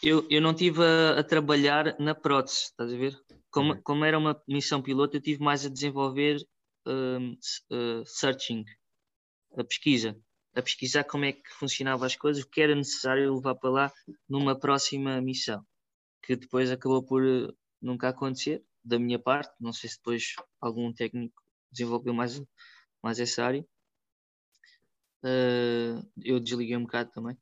eu, 0.01 0.25
eu 0.29 0.39
não 0.39 0.51
estive 0.51 0.81
a, 0.81 1.19
a, 1.19 1.23
trabalhar 1.25 1.99
na 1.99 2.15
prótese, 2.15 2.67
estás 2.67 2.93
a 2.93 2.97
ver? 2.97 3.19
Como, 3.49 3.73
Uhum. 3.73 3.81
como 3.81 4.05
era 4.05 4.17
uma 4.17 4.41
missão 4.47 4.81
piloto, 4.81 5.17
eu 5.17 5.21
tive 5.21 5.43
mais 5.43 5.65
a 5.65 5.69
desenvolver 5.69 6.37
um, 6.87 7.33
uh, 7.33 8.05
searching, 8.05 8.63
a 9.57 9.63
pesquisa, 9.65 10.17
a 10.55 10.61
pesquisar 10.61 11.03
como 11.03 11.25
é 11.25 11.33
que 11.33 11.53
funcionavam 11.59 12.05
as 12.05 12.15
coisas, 12.15 12.43
o 12.43 12.49
que 12.49 12.61
era 12.61 12.73
necessário 12.73 13.35
levar 13.35 13.55
para 13.55 13.69
lá 13.69 13.93
numa 14.29 14.57
próxima 14.57 15.19
missão, 15.19 15.65
que 16.23 16.37
depois 16.37 16.71
acabou 16.71 17.03
por 17.03 17.21
uh, 17.21 17.53
nunca 17.81 18.09
acontecer, 18.09 18.63
da 18.83 18.99
minha 18.99 19.19
parte. 19.19 19.53
Não 19.59 19.73
sei 19.73 19.89
se 19.89 19.97
depois 19.97 20.35
algum 20.59 20.91
técnico 20.93 21.41
desenvolveu 21.71 22.13
mais, 22.13 22.41
mais 23.01 23.19
essa 23.19 23.43
área. 23.43 23.65
Uh, 25.23 26.05
eu 26.23 26.39
desliguei 26.39 26.75
um 26.75 26.83
bocado 26.83 27.11
também. 27.11 27.37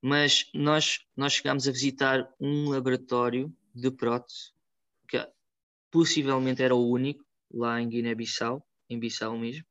Mas 0.00 0.50
nós, 0.54 1.00
nós 1.16 1.32
chegámos 1.32 1.66
a 1.66 1.72
visitar 1.72 2.30
um 2.38 2.68
laboratório 2.68 3.52
de 3.74 3.90
prótese, 3.90 4.52
que 5.08 5.18
possivelmente 5.90 6.62
era 6.62 6.74
o 6.74 6.90
único 6.90 7.24
lá 7.50 7.80
em 7.80 7.88
Guiné-Bissau, 7.88 8.64
em 8.88 8.98
Bissau 8.98 9.38
mesmo, 9.38 9.64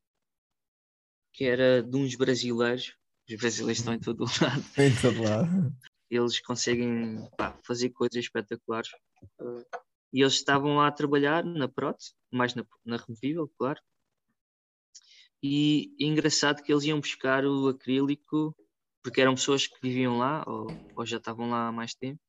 que 1.32 1.46
era 1.46 1.84
de 1.84 1.96
uns 1.96 2.16
brasileiros. 2.16 2.96
Os 3.30 3.36
brasileiros 3.36 3.80
estão 3.80 3.94
em 3.94 4.00
todo 4.00 4.26
o 4.26 4.44
lado. 4.44 4.66
Em 4.78 4.96
todo 5.02 5.24
lado. 5.24 5.76
Eles 6.10 6.40
conseguem 6.42 7.30
pá, 7.38 7.58
fazer 7.64 7.90
coisas 7.90 8.18
espetaculares. 8.18 8.92
Uh, 9.40 9.64
e 10.14 10.22
eles 10.22 10.34
estavam 10.36 10.76
lá 10.76 10.88
a 10.88 10.92
trabalhar 10.92 11.44
na 11.44 11.68
prótese, 11.68 12.14
mais 12.32 12.54
na, 12.54 12.64
na 12.86 12.98
removível, 12.98 13.52
claro. 13.58 13.82
E 15.42 15.94
é 16.00 16.06
engraçado 16.06 16.62
que 16.62 16.72
eles 16.72 16.84
iam 16.84 17.00
buscar 17.00 17.44
o 17.46 17.68
acrílico, 17.68 18.56
porque 19.02 19.20
eram 19.20 19.34
pessoas 19.34 19.66
que 19.66 19.76
viviam 19.82 20.18
lá, 20.20 20.44
ou, 20.48 20.78
ou 20.96 21.06
já 21.06 21.18
estavam 21.18 21.50
lá 21.50 21.68
há 21.68 21.72
mais 21.72 21.96
tempo, 21.96 22.22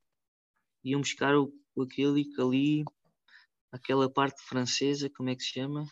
iam 0.83 1.01
buscar 1.01 1.37
o, 1.37 1.53
o 1.77 1.83
acrílico 1.83 2.41
ali, 2.41 2.85
aquela 3.71 4.11
parte 4.11 4.43
francesa, 4.43 5.11
como 5.11 5.29
é 5.29 5.37
que 5.37 5.43
se 5.43 5.53
chama? 5.53 5.87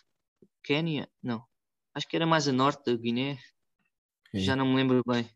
Quénia? 0.65 1.09
Não. 1.23 1.47
Acho 1.95 2.09
que 2.09 2.17
era 2.17 2.27
mais 2.27 2.49
a 2.49 2.53
norte 2.53 2.85
da 2.87 2.97
Guiné, 2.97 3.39
já 4.33 4.57
não 4.57 4.67
me 4.67 4.77
lembro 4.77 5.03
bem. 5.07 5.29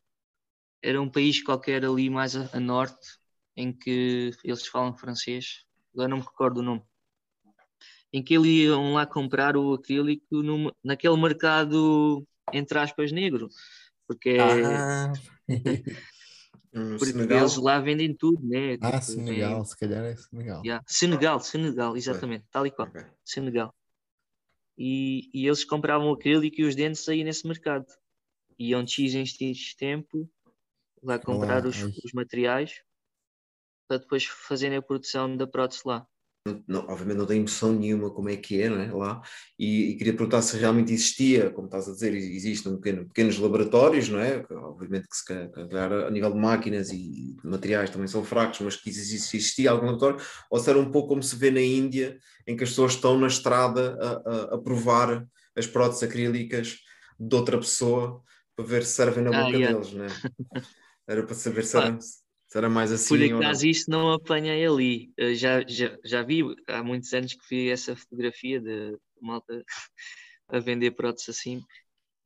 Era 0.82 1.02
um 1.02 1.10
país 1.10 1.42
qualquer 1.42 1.84
ali 1.84 2.08
mais 2.08 2.34
a, 2.34 2.56
a 2.56 2.60
norte, 2.60 3.18
em 3.54 3.72
que 3.72 4.30
eles 4.42 4.66
falam 4.66 4.96
francês, 4.96 5.65
agora 5.96 6.08
não 6.08 6.18
me 6.18 6.22
recordo 6.22 6.58
o 6.58 6.62
nome 6.62 6.82
em 8.12 8.22
que 8.22 8.34
eles 8.34 8.46
iam 8.46 8.94
lá 8.94 9.06
comprar 9.06 9.56
o 9.56 9.74
acrílico 9.74 10.42
numa, 10.42 10.74
naquele 10.82 11.16
mercado, 11.16 12.26
entre 12.52 12.78
aspas, 12.78 13.12
negro. 13.12 13.48
Porque, 14.06 14.38
Ah, 14.40 15.12
No 16.72 16.96
porque 16.98 17.12
Senegal? 17.12 17.38
eles 17.40 17.56
lá 17.56 17.80
vendem 17.80 18.14
tudo, 18.14 18.40
né? 18.46 18.78
ah 18.80 18.92
Tipo, 18.92 19.02
Senegal, 19.02 19.64
se 19.64 19.76
calhar 19.76 20.04
é 20.04 20.16
Senegal. 20.16 20.62
yeah. 20.64 20.84
Senegal, 20.86 21.40
Senegal, 21.40 21.96
exatamente, 21.96 22.46
tal 22.50 22.66
e 22.66 22.70
qual, 22.70 22.88
Ok. 22.88 23.04
Senegal. 23.24 23.74
E, 24.78 25.30
e 25.32 25.46
eles 25.46 25.64
compravam 25.64 26.10
o 26.10 26.14
acrílico 26.14 26.60
e 26.60 26.64
os 26.64 26.76
dentes 26.76 27.08
aí 27.08 27.24
nesse 27.24 27.46
mercado. 27.46 27.86
Iam 28.58 28.86
X 28.86 29.14
em 29.14 29.26
X 29.26 29.74
tempo 29.74 30.30
lá 31.02 31.18
comprar 31.18 31.66
os, 31.66 31.76
ai. 31.76 31.92
os 32.04 32.12
materiais 32.12 32.82
para 33.88 33.98
depois 33.98 34.24
fazerem 34.26 34.78
a 34.78 34.82
produção 34.82 35.36
da 35.36 35.46
prótese 35.46 35.82
lá. 35.86 36.06
não- 36.68 36.86
obviamente 36.88 37.16
não 37.18 37.26
tenho 37.26 37.42
noção 37.42 37.72
nenhuma 37.72 38.08
como 38.14 38.28
é 38.28 38.36
que 38.36 38.60
é, 38.62 38.68
não 38.68 38.80
é, 38.80 38.92
lá, 38.92 39.20
e, 39.58 39.90
e 39.90 39.96
queria 39.96 40.12
perguntar 40.14 40.42
se 40.42 40.56
realmente 40.56 40.92
existia, 40.92 41.50
como 41.50 41.66
estás 41.66 41.88
a 41.88 41.92
dizer, 41.92 42.14
existem 42.14 42.72
um 42.72 42.76
pequeno- 42.76 43.06
pequenos 43.08 43.36
laboratórios, 43.38 44.08
não 44.08 44.20
é? 44.20 44.44
Obviamente 44.50 45.08
que 45.08 45.16
se 45.16 45.24
calhar, 45.24 45.92
a 45.92 46.10
nível 46.10 46.32
de 46.32 46.38
máquinas 46.38 46.90
e 46.90 47.34
de 47.34 47.40
materiais 47.44 47.90
também 47.90 48.06
são 48.06 48.22
fracos, 48.24 48.60
mas 48.60 48.76
que 48.76 48.88
existia 48.90 49.70
algum 49.72 49.86
laboratório, 49.86 50.24
ou 50.50 50.58
se 50.60 50.70
era 50.70 50.78
um 50.78 50.90
pouco 50.92 51.08
como 51.08 51.22
se 51.22 51.34
vê 51.34 51.50
na 51.50 51.60
Índia, 51.60 52.16
em 52.46 52.56
que 52.56 52.62
as 52.62 52.70
pessoas 52.70 52.92
estão 52.92 53.18
na 53.18 53.26
estrada 53.26 53.98
a, 54.00 54.30
a- 54.30 54.54
a 54.54 54.58
provar 54.58 55.26
as 55.56 55.66
próteses 55.66 56.02
acrílicas 56.04 56.78
de 57.18 57.34
outra 57.34 57.58
pessoa 57.58 58.22
para 58.54 58.64
ver 58.64 58.84
se 58.84 58.92
servem 58.92 59.24
na 59.24 59.32
Ah, 59.32 59.44
boca 59.44 59.58
yeah. 59.58 59.76
deles, 59.78 59.92
não 59.92 60.04
é? 60.04 60.08
Era 61.08 61.22
para 61.24 61.34
saber 61.34 61.64
se 61.64 61.72
Pá, 61.72 61.98
era, 62.48 62.50
se 62.50 62.58
era 62.58 62.68
mais 62.68 62.92
assim 62.92 63.06
Por 63.08 63.22
acaso 63.22 63.66
isso 63.66 63.90
não 63.90 64.12
apanhei 64.12 64.66
ali. 64.66 65.12
Eu 65.16 65.34
já, 65.34 65.60
já, 65.66 65.96
já 66.04 66.22
vi, 66.22 66.42
há 66.68 66.82
muitos 66.82 67.12
anos 67.14 67.34
que 67.34 67.48
vi 67.48 67.70
essa 67.70 67.96
fotografia 67.96 68.60
de 68.60 68.98
malta 69.20 69.64
a 70.48 70.58
vender 70.60 70.92
próteses 70.92 71.30
assim 71.30 71.62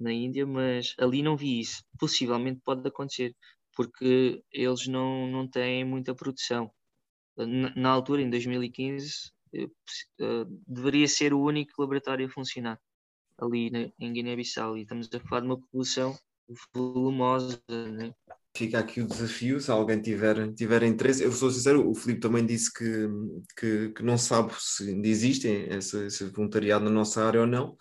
na 0.00 0.12
Índia, 0.12 0.46
mas 0.46 0.94
ali 0.98 1.22
não 1.22 1.36
vi 1.36 1.60
isso. 1.60 1.84
Possivelmente 1.98 2.60
pode 2.64 2.86
acontecer, 2.88 3.34
porque 3.76 4.42
eles 4.52 4.86
não, 4.88 5.26
não 5.28 5.48
têm 5.48 5.84
muita 5.84 6.14
produção. 6.14 6.72
Na, 7.36 7.74
na 7.76 7.90
altura, 7.90 8.22
em 8.22 8.30
2015, 8.30 9.32
eh, 9.54 9.66
possi- 9.86 10.06
eh, 10.20 10.44
deveria 10.68 11.08
ser 11.08 11.32
o 11.34 11.40
único 11.42 11.72
laboratório 11.80 12.26
a 12.26 12.30
funcionar 12.30 12.80
ali 13.38 13.70
na- 13.70 13.90
em 14.00 14.12
Guiné-Bissau. 14.14 14.78
E 14.78 14.82
estamos 14.82 15.08
a 15.14 15.20
falar 15.20 15.42
de 15.42 15.46
uma 15.48 15.60
população 15.60 16.18
volumosa, 16.74 17.62
né? 17.70 18.14
Fica 18.56 18.80
aqui 18.80 19.00
o 19.00 19.06
desafio, 19.06 19.60
se 19.60 19.70
alguém 19.70 20.00
tiver, 20.02 20.52
tiver 20.54 20.82
interesse. 20.82 21.22
Eu 21.22 21.32
sou 21.32 21.50
sincero, 21.50 21.88
o 21.88 21.94
Filipe 21.94 22.20
também 22.20 22.44
disse 22.44 22.72
que, 22.72 23.08
que, 23.56 23.90
que 23.90 24.02
não 24.02 24.18
sabe 24.18 24.52
se 24.58 24.88
ainda 24.90 25.06
existe 25.06 25.46
esse, 25.46 26.06
esse 26.06 26.24
voluntariado 26.24 26.84
na 26.84 26.90
nossa 26.90 27.24
área 27.24 27.40
ou 27.42 27.46
não. 27.46 27.76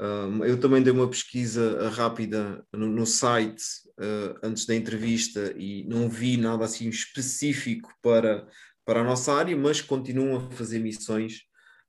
Um, 0.00 0.44
eu 0.44 0.58
também 0.58 0.82
dei 0.82 0.92
uma 0.92 1.08
pesquisa 1.08 1.90
rápida 1.90 2.64
no, 2.72 2.88
no 2.88 3.06
site 3.06 3.62
uh, 3.98 4.38
antes 4.42 4.64
da 4.64 4.74
entrevista 4.74 5.54
e 5.56 5.84
não 5.84 6.08
vi 6.08 6.38
nada 6.38 6.64
assim 6.64 6.88
específico 6.88 7.92
para, 8.02 8.48
para 8.84 9.02
a 9.02 9.04
nossa 9.04 9.32
área, 9.34 9.54
mas 9.56 9.82
continuam 9.82 10.38
a 10.38 10.50
fazer 10.52 10.78
missões 10.78 11.42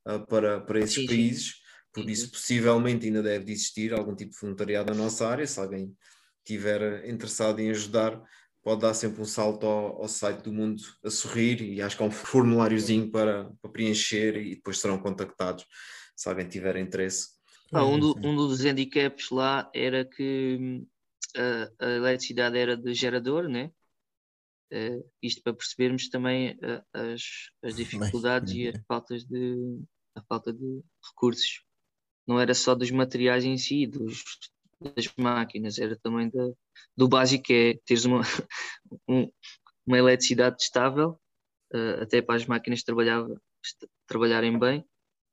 uh, 0.08 0.26
para, 0.28 0.60
para 0.60 0.80
esses 0.80 0.96
Sim, 0.96 1.02
sim. 1.02 1.08
países. 1.08 1.54
Por 1.94 2.04
Sim, 2.04 2.12
isso, 2.12 2.32
possivelmente 2.32 3.06
ainda 3.06 3.24
deve 3.24 3.46
de 3.46 3.52
existir 3.54 3.94
algum 3.94 4.16
tipo 4.16 4.32
de 4.32 4.40
voluntariado 4.40 4.94
na 4.94 5.04
nossa 5.04 5.28
área. 5.28 5.48
Se 5.48 5.60
alguém 5.60 5.94
estiver 6.56 7.08
interessado 7.10 7.60
em 7.60 7.70
ajudar, 7.70 8.22
pode 8.64 8.82
dar 8.82 8.94
sempre 8.94 9.22
um 9.22 9.26
salto 9.26 9.66
ao, 9.66 10.02
ao 10.02 10.08
site 10.08 10.42
do 10.44 10.54
Mundo 10.54 10.82
a 11.04 11.10
Sorrir 11.10 11.62
e 11.62 11.82
acho 11.82 11.98
que 11.98 12.04
há 12.04 12.06
um 12.06 12.12
formuláriozinho 12.12 13.10
para, 13.12 13.52
para 13.62 13.72
preencher 13.72 14.36
e 14.38 14.56
depois 14.56 14.80
serão 14.80 15.00
contactados 15.00 15.66
se 16.16 16.30
alguém 16.30 16.48
tiver 16.48 16.76
interesse. 16.78 17.30
Ah, 17.74 17.86
um, 17.86 18.00
do- 18.00 18.20
um 18.24 18.36
dos 18.36 18.62
handicaps 18.64 19.30
lá 19.30 19.70
era 19.74 20.06
que 20.06 20.58
hum, 20.60 20.88
a, 21.80 21.86
a 21.86 21.90
eletricidade 21.92 22.58
era 22.58 22.76
de 22.78 22.94
gerador, 22.94 23.48
né? 23.48 23.72
Eh, 24.72 25.04
isto 25.22 25.42
para 25.44 25.54
percebermos 25.54 26.10
também 26.10 26.58
eh, 26.62 26.84
as, 26.94 27.22
as 27.64 27.76
dificuldades 27.76 28.54
e 28.54 28.68
as 28.70 28.78
faltas 28.88 29.26
de, 29.26 29.82
a 30.16 30.22
falta 30.24 30.54
de 30.54 30.82
recursos. 31.10 31.64
Não 32.28 32.40
era 32.40 32.54
só 32.56 32.76
dos 32.76 32.92
materiais 32.92 33.46
em 33.46 33.58
si, 33.58 33.88
dos, 33.88 34.24
das 34.82 35.14
máquinas, 35.18 35.78
era 35.80 35.98
também 35.98 36.30
da, 36.30 36.44
do 36.98 37.08
básico, 37.08 37.44
que 37.46 37.54
é 37.54 37.80
teres 37.86 38.06
uma, 38.06 38.22
um- 39.08 39.32
uma 39.86 39.98
eletricidade 39.98 40.58
estável, 40.62 41.20
eh, 41.74 42.02
até 42.04 42.22
para 42.22 42.36
as 42.36 42.46
máquinas 42.46 42.84
trabalhar, 42.84 43.26
trabalharem 44.08 44.58
bem, 44.60 44.86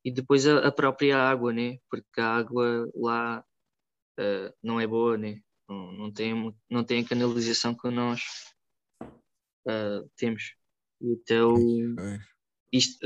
e 0.05 0.13
depois 0.13 0.47
a, 0.47 0.69
a 0.69 0.73
própria 0.73 1.19
água, 1.19 1.53
né? 1.53 1.79
Porque 1.91 2.21
a 2.21 2.37
água 2.37 2.91
lá 2.95 3.45
eh, 4.19 4.53
não 4.63 4.81
é 4.81 4.87
boa, 4.87 5.17
né? 5.19 5.41
Não, 5.69 5.93
não, 5.93 6.13
tem, 6.13 6.35
não 6.71 6.85
tem 6.85 7.03
a 7.05 7.09
canalização 7.09 7.75
que 7.77 7.91
nós 7.91 8.21
eh, 9.69 10.03
temos. 10.17 10.55
Então, 11.01 11.55
isto, 12.73 12.99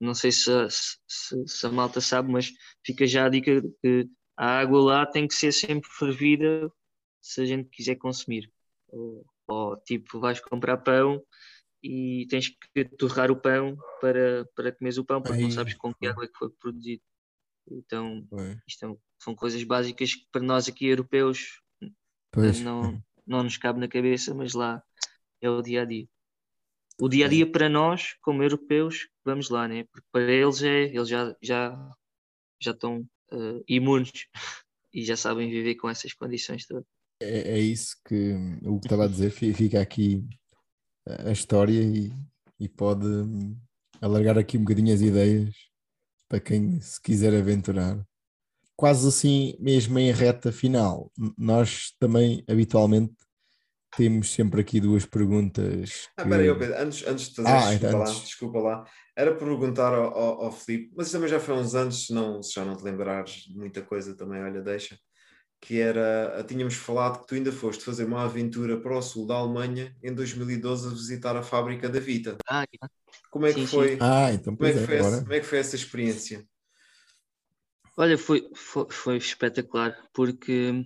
não 0.00 0.14
sei 0.14 0.32
se, 0.32 0.50
se, 0.70 1.46
se- 1.46 1.66
a 1.66 1.70
malta 1.70 2.00
sabe, 2.00 2.30
mas 2.30 2.50
fica 2.84 3.06
já 3.06 3.26
a 3.26 3.28
dica 3.28 3.62
que 3.82 4.08
a 4.36 4.60
água 4.60 4.82
lá 4.82 5.06
tem 5.06 5.26
que 5.28 5.34
ser 5.34 5.52
sempre 5.52 5.88
fervida 5.90 6.70
se 7.20 7.42
a 7.42 7.46
gente 7.46 7.68
quiser 7.70 7.96
consumir. 7.96 8.52
Ou, 8.88 9.24
ou, 9.48 9.76
tipo, 9.78 10.20
vais 10.20 10.40
comprar 10.40 10.78
pão 10.78 11.22
e 11.82 12.26
tens 12.30 12.48
que 12.50 12.84
torrar 12.98 13.30
o 13.30 13.36
pão 13.36 13.76
para, 14.00 14.46
para 14.56 14.72
comeres 14.72 14.98
o 14.98 15.04
pão, 15.04 15.22
porque 15.22 15.42
não 15.42 15.50
Ai, 15.50 15.52
sabes 15.52 15.74
com 15.74 15.94
que 15.94 16.06
água 16.08 16.24
é 16.24 16.28
que 16.28 16.38
foi 16.38 16.50
produzido. 16.50 17.02
Então, 17.70 18.28
Pois. 18.28 18.58
isto 18.68 18.86
é- 18.86 18.96
são 19.20 19.34
coisas 19.36 19.62
básicas 19.64 20.14
que 20.14 20.26
para 20.32 20.42
nós 20.42 20.68
aqui 20.68 20.86
europeus 20.88 21.60
Pois. 22.32 22.58
não, 22.58 23.02
não 23.26 23.42
nos 23.44 23.56
cabe 23.56 23.80
na 23.80 23.88
cabeça, 23.88 24.34
mas 24.34 24.54
lá 24.54 24.82
é 25.40 25.50
o 25.50 25.62
dia 25.62 25.82
a 25.82 25.84
dia. 25.84 26.08
O 27.00 27.08
dia 27.08 27.26
a 27.26 27.28
dia 27.28 27.50
para 27.50 27.68
nós, 27.68 28.14
como 28.22 28.42
europeus, 28.42 29.08
vamos 29.24 29.50
lá, 29.50 29.68
né? 29.68 29.84
Porque 29.92 30.06
para 30.12 30.32
eles 30.32 30.62
é, 30.62 30.84
eles 30.84 31.08
já, 31.08 31.34
já, 31.42 31.90
já 32.60 32.72
estão 32.72 33.06
uh, 33.34 33.64
imunes 33.68 34.26
e 34.92 35.04
já 35.04 35.16
sabem 35.16 35.50
viver 35.50 35.74
com 35.74 35.88
essas 35.88 36.12
condições 36.12 36.66
todas. 36.66 36.84
É, 37.20 37.56
é 37.56 37.58
isso 37.58 37.96
que 38.06 38.34
o 38.62 38.78
que 38.78 38.86
estava 38.86 39.04
a 39.04 39.08
dizer, 39.08 39.30
fica 39.30 39.80
aqui 39.80 40.26
a 41.06 41.32
história 41.32 41.80
e, 41.80 42.12
e 42.58 42.68
pode 42.68 43.06
hum, 43.06 43.56
alargar 44.00 44.38
aqui 44.38 44.56
um 44.56 44.62
bocadinho 44.62 44.94
as 44.94 45.00
ideias 45.00 45.54
para 46.28 46.40
quem 46.40 46.80
se 46.80 47.00
quiser 47.00 47.34
aventurar. 47.34 48.02
Quase 48.76 49.06
assim, 49.06 49.56
mesmo 49.60 49.98
em 49.98 50.10
reta 50.10 50.50
final, 50.50 51.12
nós 51.38 51.94
também 51.98 52.42
habitualmente 52.48 53.14
temos 53.96 54.32
sempre 54.32 54.60
aqui 54.60 54.80
duas 54.80 55.06
perguntas. 55.06 56.08
Ah, 56.16 56.22
que... 56.22 56.28
Ah, 56.28 56.30
peraí, 56.30 56.58
Pedro, 56.58 56.82
antes, 56.82 57.06
antes 57.06 57.28
de 57.28 57.36
fazer, 57.36 57.48
ah, 57.48 57.74
então 57.74 58.00
antes. 58.00 58.14
Lá, 58.14 58.20
desculpa 58.24 58.58
lá, 58.58 58.84
era 59.16 59.34
perguntar 59.34 59.94
ao, 59.94 60.16
ao, 60.16 60.44
ao 60.44 60.52
Filipe, 60.52 60.92
mas 60.96 61.10
também 61.10 61.28
já 61.28 61.38
foi 61.38 61.54
há 61.54 61.58
uns 61.58 61.74
anos, 61.74 62.06
se, 62.06 62.12
não, 62.12 62.42
se 62.42 62.52
já 62.52 62.64
não 62.64 62.76
te 62.76 62.82
lembrares 62.82 63.44
de 63.44 63.56
muita 63.56 63.82
coisa 63.82 64.16
também, 64.16 64.42
olha, 64.42 64.60
deixa, 64.60 64.98
que 65.60 65.80
era, 65.80 66.44
tínhamos 66.46 66.74
falado 66.74 67.20
que 67.20 67.26
tu 67.26 67.34
ainda 67.34 67.52
foste 67.52 67.84
fazer 67.84 68.04
uma 68.04 68.24
aventura 68.24 68.80
para 68.80 68.98
o 68.98 69.02
sul 69.02 69.26
da 69.26 69.36
Alemanha 69.36 69.96
em 70.02 70.12
2012 70.12 70.88
a 70.88 70.90
visitar 70.90 71.36
a 71.36 71.42
fábrica 71.42 71.88
da 71.88 72.00
Vita. 72.00 72.36
Ah, 72.46 72.66
como 73.30 73.46
é 73.46 73.54
que 73.54 73.60
sim, 73.60 73.66
foi? 73.66 73.88
Sim. 73.92 73.98
Ah, 74.00 74.32
então 74.32 74.56
como 74.56 74.68
é, 74.68 74.72
que 74.72 74.78
é, 74.80 74.86
foi 74.86 74.96
essa, 74.96 75.22
como 75.22 75.32
é 75.32 75.40
que 75.40 75.46
foi 75.46 75.58
essa 75.58 75.76
experiência? 75.76 76.46
Olha, 77.96 78.18
foi, 78.18 78.50
foi, 78.54 78.86
foi 78.90 79.16
espetacular, 79.16 79.96
porque 80.12 80.84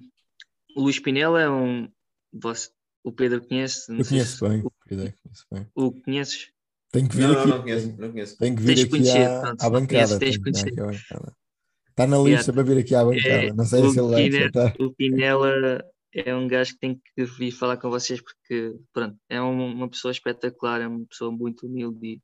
o 0.77 0.83
Luís 0.83 0.99
Pinela 0.99 1.41
é 1.41 1.51
um. 1.51 1.91
Você, 2.33 2.71
o 3.03 3.11
Pedro 3.11 3.45
conhece? 3.47 3.91
Eu 3.91 4.05
conheço 4.05 4.47
bem, 4.47 4.61
o, 4.61 4.71
Pedro, 4.87 5.15
conheço 5.23 5.47
bem. 5.51 5.67
O 5.75 5.91
conheces? 6.03 6.53
Tenho 6.91 7.09
que 7.09 7.17
vir 7.17 7.29
não, 7.29 7.39
aqui. 7.39 7.49
Não, 7.49 7.57
não 7.57 7.63
conheço, 7.63 7.97
não 7.99 8.13
conheço. 8.13 8.39
Tenho 8.39 8.57
que 8.57 8.63
vir 8.63 8.87
aqui 8.87 9.11
à, 9.11 9.55
à 9.61 9.71
bancada. 9.71 10.19
Tens 10.19 10.39
conhecer. 10.39 10.73
Está 10.73 12.07
na 12.07 12.19
lista 12.19 12.51
yeah. 12.51 12.53
para 12.53 12.63
vir 12.63 12.79
aqui 12.79 12.95
à 12.95 13.05
bancada. 13.05 13.29
É, 13.29 13.53
não 13.53 13.65
sei 13.65 13.89
se 13.91 13.99
ele 13.99 14.09
vai 14.09 14.29
aceitar. 14.29 14.75
O 14.81 14.95
Pinela 14.95 15.85
é 16.15 16.35
um 16.35 16.49
gajo 16.49 16.73
que 16.75 16.79
tem 16.79 17.01
que 17.15 17.25
vir 17.25 17.51
falar 17.51 17.77
com 17.77 17.91
vocês 17.91 18.21
porque, 18.21 18.75
pronto, 18.93 19.17
é 19.29 19.41
uma, 19.41 19.65
uma 19.65 19.89
pessoa 19.89 20.13
espetacular, 20.13 20.81
é 20.81 20.87
uma 20.87 21.05
pessoa 21.07 21.31
muito 21.31 21.67
humilde 21.67 22.07
e, 22.07 22.23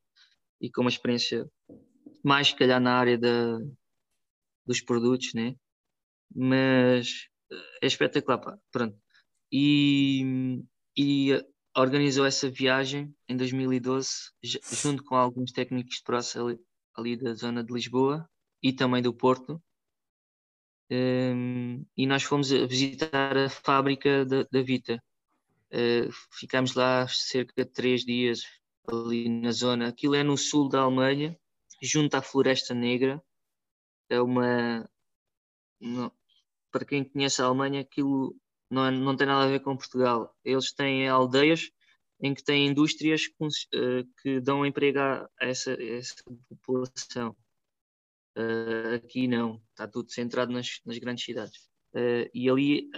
e 0.61 0.71
com 0.71 0.81
uma 0.81 0.89
experiência 0.89 1.47
mais, 2.23 2.47
se 2.47 2.55
calhar, 2.55 2.81
na 2.81 2.97
área 2.97 3.17
da, 3.17 3.59
dos 4.65 4.81
produtos, 4.81 5.33
né? 5.33 5.55
Mas 6.33 7.27
é 7.81 7.85
espetacular, 7.85 8.39
pá. 8.39 8.57
Pronto. 8.71 8.97
E, 9.51 10.59
e 10.97 11.45
organizou 11.75 12.25
essa 12.25 12.49
viagem 12.49 13.13
em 13.27 13.35
2012, 13.35 14.31
junto 14.71 15.03
com 15.03 15.15
alguns 15.15 15.51
técnicos 15.51 15.97
de 15.97 16.03
proça 16.03 16.41
ali, 16.41 16.59
ali 16.95 17.17
da 17.17 17.33
zona 17.33 17.63
de 17.63 17.73
Lisboa 17.73 18.27
e 18.63 18.71
também 18.71 19.01
do 19.01 19.13
Porto. 19.13 19.61
Um, 20.89 21.85
e 21.97 22.05
nós 22.05 22.23
fomos 22.23 22.51
a 22.53 22.65
visitar 22.65 23.35
a 23.35 23.49
fábrica 23.49 24.25
da, 24.25 24.43
da 24.43 24.61
Vita. 24.61 25.03
Uh, 25.71 26.11
ficámos 26.31 26.73
lá 26.75 27.07
cerca 27.07 27.65
de 27.65 27.69
três 27.69 28.05
dias 28.05 28.43
ali 28.87 29.27
na 29.27 29.51
zona. 29.51 29.89
Aquilo 29.89 30.15
é 30.15 30.23
no 30.23 30.37
sul 30.37 30.69
da 30.69 30.81
Alemanha, 30.81 31.37
junto 31.81 32.15
à 32.15 32.21
Floresta 32.21 32.73
Negra. 32.73 33.21
É 34.09 34.21
uma. 34.21 34.87
Não, 35.79 36.11
para 36.71 36.85
quem 36.85 37.03
conhece 37.03 37.41
a 37.41 37.45
Alemanha, 37.45 37.81
aquilo 37.81 38.35
não, 38.69 38.85
é, 38.85 38.91
não 38.91 39.15
tem 39.15 39.27
nada 39.27 39.45
a 39.45 39.47
ver 39.47 39.59
com 39.59 39.77
Portugal. 39.77 40.35
Eles 40.43 40.73
têm 40.73 41.07
aldeias 41.07 41.71
em 42.21 42.33
que 42.33 42.43
têm 42.43 42.67
indústrias 42.67 43.27
que, 43.27 43.45
uh, 43.45 44.07
que 44.21 44.39
dão 44.39 44.65
emprego 44.65 44.99
a 44.99 45.29
essa, 45.39 45.73
essa 45.81 46.15
população. 46.49 47.35
Uh, 48.37 48.95
aqui 48.95 49.27
não, 49.27 49.61
está 49.69 49.87
tudo 49.87 50.11
centrado 50.11 50.51
nas, 50.51 50.81
nas 50.85 50.97
grandes 50.97 51.23
cidades. 51.23 51.69
Uh, 51.93 52.29
e 52.33 52.49
ali 52.49 52.89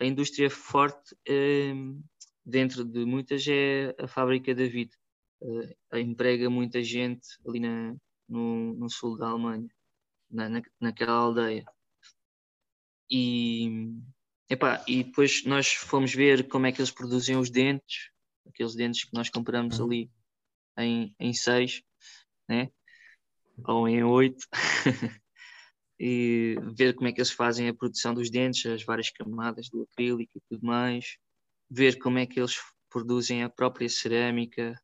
a 0.00 0.04
indústria 0.04 0.50
forte 0.50 1.14
dentro 2.44 2.84
de 2.84 3.04
muitas 3.04 3.46
é 3.46 3.94
a 3.98 4.08
fábrica 4.08 4.54
da 4.54 4.66
Vita. 4.66 4.96
emprega 5.92 6.50
muita 6.50 6.82
gente 6.82 7.26
ali 7.46 7.60
na, 7.60 7.96
no, 8.28 8.74
no 8.74 8.90
sul 8.90 9.16
da 9.16 9.28
Alemanha, 9.28 9.68
na, 10.30 10.48
na, 10.48 10.62
naquela 10.80 11.12
aldeia. 11.12 11.64
E, 13.10 13.94
epá, 14.54 14.84
e 14.86 15.04
depois 15.04 15.44
nós 15.44 15.72
fomos 15.72 16.14
ver 16.14 16.48
como 16.48 16.66
é 16.66 16.72
que 16.72 16.80
eles 16.80 16.90
produzem 16.90 17.36
os 17.36 17.50
dentes, 17.50 18.10
aqueles 18.46 18.74
dentes 18.74 19.04
que 19.04 19.14
nós 19.14 19.28
compramos 19.28 19.78
uhum. 19.78 19.86
ali 19.86 20.10
em, 20.78 21.14
em 21.18 21.32
seis, 21.32 21.82
né? 22.48 22.70
ou 23.66 23.88
em 23.88 24.02
oito 24.02 24.46
e 25.98 26.56
ver 26.74 26.94
como 26.94 27.08
é 27.08 27.12
que 27.12 27.20
eles 27.20 27.30
fazem 27.30 27.68
a 27.68 27.74
produção 27.74 28.14
dos 28.14 28.30
dentes, 28.30 28.66
as 28.66 28.84
várias 28.84 29.10
camadas 29.10 29.68
do 29.68 29.82
acrílico 29.82 30.38
e 30.38 30.40
tudo 30.48 30.66
mais, 30.66 31.16
ver 31.70 31.98
como 31.98 32.18
é 32.18 32.26
que 32.26 32.40
eles 32.40 32.56
produzem 32.90 33.42
a 33.42 33.48
própria 33.50 33.88
cerâmica, 33.88 34.80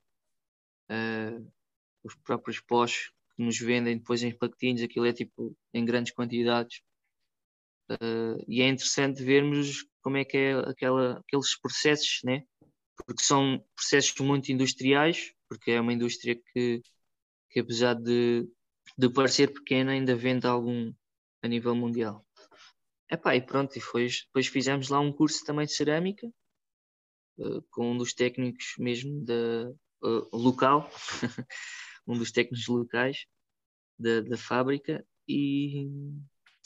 uh, 0.90 1.52
os 2.02 2.14
próprios 2.16 2.60
pós 2.60 3.10
que 3.36 3.42
nos 3.42 3.58
vendem 3.58 3.98
depois 3.98 4.22
em 4.22 4.36
pacotinhos, 4.36 4.82
aquilo 4.82 5.06
é 5.06 5.12
tipo 5.12 5.56
em 5.72 5.84
grandes 5.84 6.12
quantidades. 6.12 6.82
Uh, 7.90 8.44
e 8.46 8.62
é 8.62 8.68
interessante 8.68 9.22
vermos 9.22 9.84
como 10.02 10.16
é 10.16 10.24
que 10.24 10.36
é 10.36 10.52
aquela, 10.52 11.18
aqueles 11.18 11.58
processos, 11.58 12.20
né? 12.24 12.44
porque 13.06 13.22
são 13.22 13.64
processos 13.74 14.14
muito 14.20 14.52
industriais, 14.52 15.32
porque 15.48 15.72
é 15.72 15.80
uma 15.80 15.92
indústria 15.92 16.38
que, 16.52 16.82
que 17.50 17.60
apesar 17.60 17.94
de 17.94 18.46
de 18.96 19.08
parecer 19.08 19.52
pequena, 19.52 19.92
ainda 19.92 20.14
vende 20.14 20.46
algum 20.46 20.92
a 21.42 21.48
nível 21.48 21.74
mundial. 21.74 22.26
Epá, 23.10 23.34
e 23.34 23.40
pronto, 23.40 23.76
e 23.76 23.80
foi, 23.80 24.08
depois 24.08 24.46
fizemos 24.46 24.88
lá 24.88 25.00
um 25.00 25.12
curso 25.12 25.44
também 25.44 25.66
de 25.66 25.72
cerâmica, 25.72 26.26
uh, 27.38 27.62
com 27.70 27.92
um 27.92 27.96
dos 27.96 28.14
técnicos 28.14 28.74
mesmo 28.78 29.24
da, 29.24 29.70
uh, 30.02 30.36
local, 30.36 30.88
um 32.06 32.16
dos 32.16 32.30
técnicos 32.30 32.68
locais 32.68 33.26
da, 33.98 34.20
da 34.20 34.36
fábrica, 34.36 35.04
e, 35.26 35.88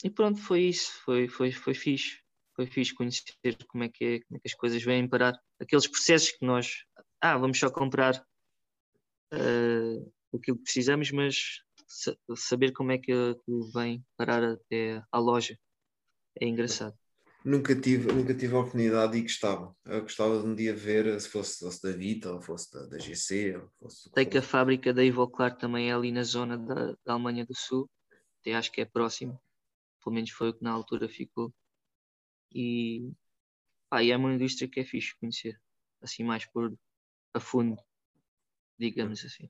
e 0.03 0.09
pronto, 0.09 0.39
foi 0.39 0.63
isso, 0.63 0.91
foi, 1.03 1.27
foi, 1.27 1.51
foi 1.51 1.73
fixe. 1.73 2.19
Foi 2.55 2.65
fixe 2.65 2.93
conhecer 2.93 3.57
como 3.67 3.83
é, 3.83 3.89
que 3.89 4.05
é, 4.05 4.19
como 4.21 4.37
é 4.37 4.39
que 4.39 4.47
as 4.47 4.53
coisas 4.53 4.81
vêm 4.81 5.09
parar. 5.09 5.37
Aqueles 5.59 5.87
processos 5.87 6.31
que 6.31 6.45
nós, 6.45 6.85
ah, 7.19 7.37
vamos 7.37 7.59
só 7.59 7.69
comprar 7.69 8.15
uh, 9.33 10.13
aquilo 10.33 10.57
que 10.57 10.63
precisamos, 10.63 11.11
mas 11.11 11.61
saber 12.35 12.71
como 12.71 12.91
é 12.91 12.97
que 12.97 13.11
aquilo 13.11 13.71
vem 13.73 14.03
parar 14.17 14.43
até 14.43 15.03
à 15.11 15.19
loja. 15.19 15.57
É 16.39 16.47
engraçado. 16.47 16.95
Nunca 17.43 17.75
tive, 17.75 18.11
nunca 18.11 18.33
tive 18.33 18.55
a 18.55 18.59
oportunidade 18.59 19.17
e 19.17 19.21
gostava. 19.21 19.75
Eu 19.85 20.01
gostava 20.01 20.41
de 20.41 20.47
um 20.47 20.55
dia 20.55 20.73
ver 20.73 21.19
se 21.21 21.29
fosse, 21.29 21.59
fosse 21.59 21.83
da 21.83 21.95
Vita 21.95 22.33
ou 22.33 22.41
fosse 22.41 22.73
da, 22.73 22.87
da 22.87 22.97
GC. 22.97 23.57
Ou 23.57 23.69
fosse 23.79 24.09
Sei 24.11 24.25
que 24.25 24.37
a 24.39 24.41
fábrica 24.41 24.91
da 24.91 25.03
Ivoclar 25.03 25.55
também 25.55 25.89
é 25.89 25.93
ali 25.93 26.11
na 26.11 26.23
zona 26.23 26.57
da, 26.57 26.95
da 27.05 27.13
Alemanha 27.13 27.45
do 27.45 27.55
Sul. 27.55 27.87
Até 28.41 28.55
acho 28.55 28.71
que 28.71 28.81
é 28.81 28.85
próximo. 28.85 29.39
Pelo 30.05 30.13
menos 30.13 30.29
foi 30.29 30.49
o 30.49 30.53
que 30.53 30.63
na 30.63 30.71
altura 30.71 31.09
ficou. 31.09 31.51
E, 32.53 33.11
pá, 33.89 34.03
e 34.03 34.11
é 34.11 34.17
uma 34.17 34.33
indústria 34.33 34.69
que 34.69 34.79
é 34.79 34.85
fixe 34.85 35.17
conhecer. 35.19 35.59
Assim 36.01 36.23
mais 36.23 36.45
por 36.45 36.77
a 37.33 37.39
fundo, 37.39 37.75
digamos 38.77 39.25
assim. 39.25 39.49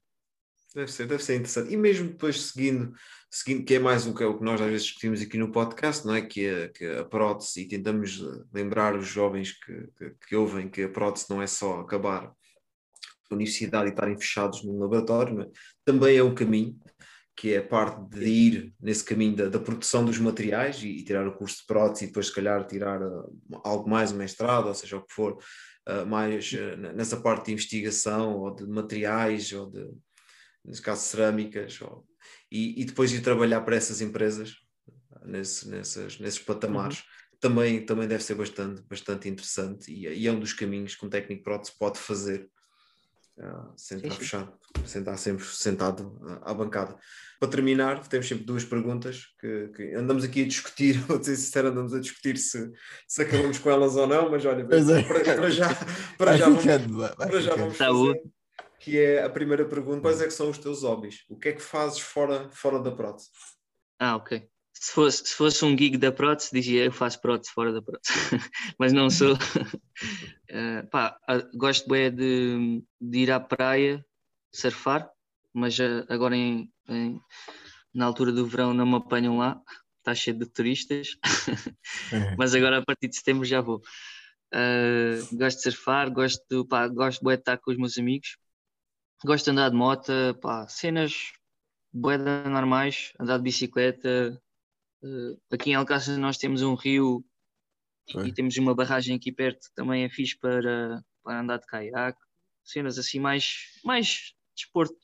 Deve 0.73 0.91
ser, 0.91 1.07
deve 1.07 1.23
ser 1.23 1.35
interessante. 1.35 1.73
E 1.73 1.77
mesmo 1.77 2.09
depois 2.09 2.41
seguindo, 2.41 2.93
seguindo 3.29 3.63
que 3.63 3.75
é 3.75 3.79
mais 3.79 4.07
o 4.07 4.13
que, 4.13 4.23
é 4.23 4.25
o 4.25 4.37
que 4.37 4.43
nós 4.43 4.59
às 4.59 4.67
vezes 4.67 4.87
discutimos 4.87 5.21
aqui 5.21 5.37
no 5.37 5.51
podcast, 5.51 6.05
não 6.05 6.15
é? 6.15 6.21
Que, 6.21 6.45
é, 6.45 6.67
que 6.69 6.85
a 6.85 7.05
prótese, 7.05 7.61
e 7.61 7.67
tentamos 7.67 8.19
lembrar 8.53 8.97
os 8.97 9.07
jovens 9.07 9.53
que, 9.53 9.87
que, 9.97 10.15
que 10.27 10.35
ouvem 10.35 10.69
que 10.69 10.83
a 10.83 10.89
prótese 10.89 11.29
não 11.29 11.41
é 11.41 11.47
só 11.47 11.81
acabar 11.81 12.33
a 13.31 13.33
universidade 13.35 13.87
e 13.87 13.89
estarem 13.89 14.17
fechados 14.17 14.63
num 14.63 14.79
laboratório, 14.79 15.41
é? 15.41 15.51
também 15.83 16.17
é 16.17 16.23
um 16.23 16.35
caminho, 16.35 16.77
que 17.35 17.53
é 17.53 17.57
a 17.57 17.67
parte 17.67 18.01
de 18.09 18.25
ir 18.25 18.73
nesse 18.79 19.03
caminho 19.03 19.35
da, 19.35 19.49
da 19.49 19.59
produção 19.59 20.05
dos 20.05 20.17
materiais 20.17 20.81
e, 20.81 20.87
e, 20.87 21.03
tirar 21.03 21.27
o 21.27 21.35
curso 21.35 21.57
de 21.57 21.65
prótese 21.65 22.05
e 22.05 22.07
depois, 22.07 22.27
se 22.27 22.33
calhar, 22.33 22.65
tirar 22.65 23.01
uh, 23.01 23.41
algo 23.63 23.89
mais, 23.89 24.11
um 24.11 24.17
mestrado, 24.17 24.67
ou 24.67 24.73
seja, 24.73 24.97
o 24.97 25.01
que 25.01 25.13
for, 25.13 25.37
uh, 25.89 26.05
mais 26.05 26.53
uh, 26.53 26.77
nessa 26.95 27.17
parte 27.17 27.47
de 27.47 27.53
investigação 27.53 28.37
ou 28.37 28.55
de 28.55 28.65
materiais 28.65 29.51
ou 29.51 29.69
de 29.69 29.85
nesse 30.63 30.81
caso 30.81 31.01
cerâmicas, 31.01 31.79
ou, 31.81 32.05
e, 32.51 32.81
e, 32.81 32.85
depois 32.85 33.11
ir 33.11 33.21
trabalhar 33.21 33.61
para 33.61 33.75
essas 33.75 34.01
empresas 34.01 34.55
nesse, 35.23 35.67
nessas, 35.67 36.19
nesses 36.19 36.39
patamares, 36.39 36.99
uhum. 36.99 37.37
também, 37.39 37.85
também 37.85 38.07
deve 38.07 38.23
ser 38.23 38.35
bastante, 38.35 38.81
bastante 38.83 39.29
interessante 39.29 39.91
e, 39.91 40.07
e, 40.07 40.27
é 40.27 40.31
um 40.31 40.39
dos 40.39 40.53
caminhos 40.53 40.95
que 40.95 41.05
um 41.05 41.09
técnico 41.09 41.43
prótese 41.43 41.77
pode 41.77 41.99
fazer 41.99 42.49
sem 43.75 43.97
estar 43.97 44.15
fechado, 44.15 44.53
sem 44.85 45.01
estar 45.01 45.17
sempre 45.17 45.45
sentado 45.45 46.17
à 46.41 46.53
bancada. 46.53 46.95
Para 47.39 47.49
terminar, 47.49 48.07
temos 48.07 48.27
sempre 48.27 48.45
duas 48.45 48.63
perguntas 48.63 49.25
que, 49.39 49.67
que 49.75 49.93
andamos 49.93 50.23
aqui 50.23 50.43
a 50.43 50.47
discutir, 50.47 50.97
vou 51.07 51.21
ser 51.21 51.35
sincero, 51.35 51.67
andamos 51.67 51.93
a 51.93 51.99
discutir 51.99 52.37
se, 52.37 52.71
se 53.07 53.21
acabamos 53.21 53.59
com 53.59 53.69
elas 53.69 53.95
ou 53.95 54.07
não, 54.07 54.29
mas 54.29 54.45
olha, 54.45 54.61
é. 54.61 55.03
para, 55.03 55.35
para, 55.35 55.49
já, 55.49 55.69
para 56.17 56.37
já 56.37 56.45
vamos, 56.45 56.63
para 57.17 57.41
já 57.41 57.55
vamos 57.55 57.77
fazer 57.77 58.21
que 58.85 58.99
é 58.99 59.23
a 59.23 59.29
primeira 59.31 59.65
pergunta: 59.65 60.01
quais 60.01 60.21
é 60.21 60.25
que 60.25 60.31
são 60.31 60.47
os 60.47 60.59
teus 60.59 60.83
hobbies? 60.83 61.25
O 61.27 61.35
que 61.35 61.49
é 61.49 61.53
que 61.53 61.61
fazes 61.61 61.99
fora, 61.99 62.47
fora 62.51 62.79
da 62.79 62.91
prótese? 62.91 63.29
Ah, 63.99 64.15
ok. 64.15 64.47
Se 64.79 64.91
fosse, 64.91 65.25
se 65.25 65.33
fosse 65.33 65.63
um 65.63 65.77
gig 65.77 65.97
da 65.97 66.11
prótese, 66.11 66.49
dizia 66.51 66.85
eu 66.85 66.91
faço 66.91 67.21
prótese 67.21 67.51
fora 67.51 67.71
da 67.71 67.81
prótese, 67.81 68.13
mas 68.77 68.91
não 68.91 69.09
sou. 69.09 69.33
uh, 69.33 70.87
pá, 70.91 71.17
gosto 71.55 71.87
bem 71.89 72.13
de, 72.13 72.83
de, 72.99 73.19
ir 73.19 73.31
à 73.31 73.39
praia 73.39 74.05
surfar, 74.53 75.09
mas 75.53 75.79
uh, 75.79 76.05
agora 76.09 76.35
em, 76.35 76.71
em, 76.89 77.19
na 77.93 78.05
altura 78.05 78.31
do 78.31 78.45
verão 78.45 78.73
não 78.73 78.85
me 78.85 78.95
apanham 78.95 79.37
lá, 79.37 79.61
está 79.99 80.13
cheio 80.13 80.37
de 80.37 80.45
turistas, 80.45 81.17
é. 82.11 82.35
mas 82.37 82.53
agora 82.53 82.79
a 82.79 82.85
partir 82.85 83.07
de 83.07 83.15
setembro 83.15 83.45
já 83.45 83.61
vou. 83.61 83.81
Uh, 84.53 85.35
gosto 85.37 85.57
de 85.57 85.63
surfar, 85.63 86.11
gosto, 86.11 86.65
pá, 86.67 86.87
gosto 86.87 87.25
de 87.25 87.33
estar 87.33 87.57
com 87.57 87.71
os 87.71 87.77
meus 87.77 87.97
amigos, 87.97 88.37
gosto 89.23 89.45
de 89.45 89.51
andar 89.51 89.69
de 89.69 89.75
moto, 89.75 90.11
pá, 90.41 90.67
cenas 90.67 91.31
boedas 91.93 92.45
normais, 92.51 93.13
andar 93.19 93.37
de 93.37 93.43
bicicleta, 93.43 94.39
aqui 95.51 95.71
em 95.71 95.75
Alcácer 95.75 96.17
nós 96.17 96.37
temos 96.37 96.61
um 96.61 96.75
rio 96.75 97.25
e 98.23 98.31
temos 98.31 98.55
uma 98.57 98.75
barragem 98.75 99.15
aqui 99.15 99.31
perto 99.31 99.67
que 99.67 99.75
também 99.75 100.03
é 100.03 100.09
fixe 100.09 100.37
para, 100.37 101.03
para 101.23 101.39
andar 101.39 101.57
de 101.57 101.65
caiaque, 101.65 102.19
cenas 102.63 102.97
assim 102.97 103.19
mais, 103.19 103.79
mais 103.83 104.33
desporto 104.55 104.95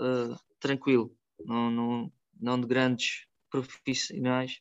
uh, 0.00 0.36
tranquilo, 0.60 1.16
não, 1.44 1.70
não, 1.70 2.12
não 2.38 2.60
de 2.60 2.66
grandes 2.66 3.26
profissionais, 3.50 4.60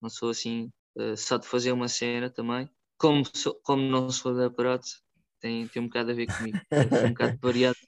não 0.00 0.10
sou 0.10 0.30
assim 0.30 0.70
uh, 0.96 1.16
só 1.16 1.38
de 1.38 1.46
fazer 1.46 1.72
uma 1.72 1.88
cena 1.88 2.28
também, 2.28 2.68
como, 2.98 3.24
sou, 3.34 3.54
como 3.62 3.82
não 3.82 4.10
sou 4.10 4.34
da 4.34 4.50
prótese, 4.50 5.00
tem, 5.40 5.66
tem 5.68 5.82
um 5.82 5.86
bocado 5.86 6.10
a 6.10 6.14
ver 6.14 6.26
comigo, 6.26 6.58
sou 6.90 7.06
um 7.06 7.12
bocado 7.12 7.38
variado, 7.40 7.78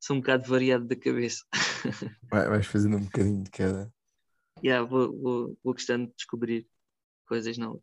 sou 0.00 0.16
um 0.16 0.20
bocado 0.20 0.48
variado 0.48 0.86
da 0.86 0.96
cabeça. 0.96 1.44
Vai, 2.30 2.48
vais 2.48 2.66
fazendo 2.66 2.96
um 2.96 3.04
bocadinho 3.04 3.42
de 3.42 3.50
cada 3.50 3.92
yeah, 4.64 4.86
vou, 4.86 5.12
vou, 5.20 5.58
vou 5.62 5.74
gostando 5.74 6.06
de 6.06 6.14
descobrir 6.16 6.66
coisas 7.26 7.56
novas. 7.58 7.82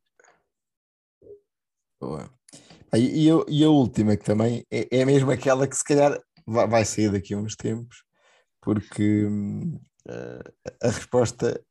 Boa. 1.99 2.29
E, 2.95 3.27
e, 3.27 3.59
e 3.59 3.63
a 3.63 3.69
última, 3.69 4.15
que 4.15 4.25
também 4.25 4.65
é, 4.71 4.99
é 4.99 5.05
mesmo 5.05 5.31
aquela 5.31 5.67
que 5.67 5.75
se 5.75 5.83
calhar 5.83 6.21
vai, 6.45 6.67
vai 6.67 6.85
sair 6.85 7.11
daqui 7.11 7.33
a 7.33 7.37
uns 7.37 7.55
tempos, 7.55 8.03
porque 8.61 9.25
uh, 9.25 10.53
a 10.81 10.89
resposta 10.89 11.63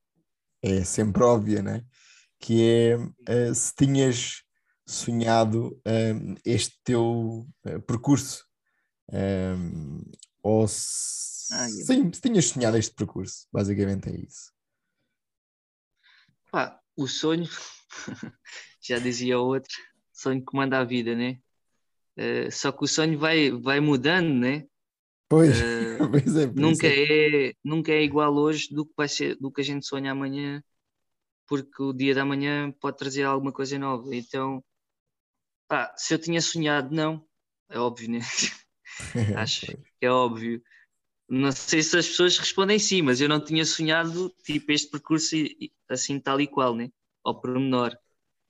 é 0.62 0.84
sempre 0.84 1.22
óbvia, 1.22 1.62
né? 1.62 1.84
que 2.42 2.60
é 2.62 2.96
uh, 2.96 3.54
se 3.54 3.72
tinhas 3.74 4.42
sonhado 4.84 5.80
um, 5.86 6.34
este 6.44 6.76
teu 6.84 7.46
percurso 7.86 8.44
um, 9.12 10.02
ou 10.42 10.66
se, 10.66 11.54
ah, 11.54 11.68
sim, 11.68 12.12
se 12.12 12.20
tinhas 12.20 12.46
sonhado 12.46 12.76
este 12.76 12.94
percurso, 12.94 13.46
basicamente 13.52 14.08
é 14.08 14.16
isso. 14.16 14.52
Pá, 16.52 16.78
o 16.94 17.08
sonho, 17.08 17.48
já 18.86 18.98
dizia 18.98 19.38
outro, 19.38 19.72
sonho 20.12 20.44
que 20.44 20.54
manda 20.54 20.78
a 20.78 20.84
vida, 20.84 21.14
né? 21.14 21.38
Uh, 22.14 22.52
só 22.52 22.70
que 22.70 22.84
o 22.84 22.86
sonho 22.86 23.18
vai, 23.18 23.50
vai 23.50 23.80
mudando, 23.80 24.34
né? 24.34 24.66
Pois, 25.30 25.58
uh, 25.58 25.96
pois 26.12 26.36
é, 26.36 26.46
nunca 26.48 26.86
é. 26.86 27.54
nunca 27.64 27.90
é 27.90 28.02
igual 28.02 28.34
hoje 28.34 28.68
do 28.70 28.84
que 28.84 28.92
vai 28.94 29.08
ser, 29.08 29.34
do 29.36 29.50
que 29.50 29.62
a 29.62 29.64
gente 29.64 29.86
sonha 29.86 30.12
amanhã, 30.12 30.62
porque 31.46 31.82
o 31.82 31.94
dia 31.94 32.14
da 32.14 32.22
manhã 32.22 32.70
pode 32.72 32.98
trazer 32.98 33.22
alguma 33.22 33.50
coisa 33.50 33.78
nova. 33.78 34.14
Então, 34.14 34.62
pá, 35.66 35.90
se 35.96 36.12
eu 36.12 36.18
tinha 36.18 36.42
sonhado, 36.42 36.94
não, 36.94 37.26
é 37.70 37.78
óbvio, 37.78 38.10
né? 38.10 38.20
Acho 39.40 39.66
que 39.66 39.78
é 40.02 40.10
óbvio. 40.10 40.62
Não 41.34 41.50
sei 41.50 41.82
se 41.82 41.96
as 41.96 42.06
pessoas 42.06 42.36
respondem 42.36 42.78
sim, 42.78 43.00
mas 43.00 43.18
eu 43.18 43.26
não 43.26 43.42
tinha 43.42 43.64
sonhado 43.64 44.28
tipo 44.44 44.70
este 44.70 44.90
percurso 44.90 45.34
assim 45.88 46.20
tal 46.20 46.38
e 46.42 46.46
qual, 46.46 46.76
né? 46.76 46.90
Ao 47.24 47.40
pormenor. 47.40 47.96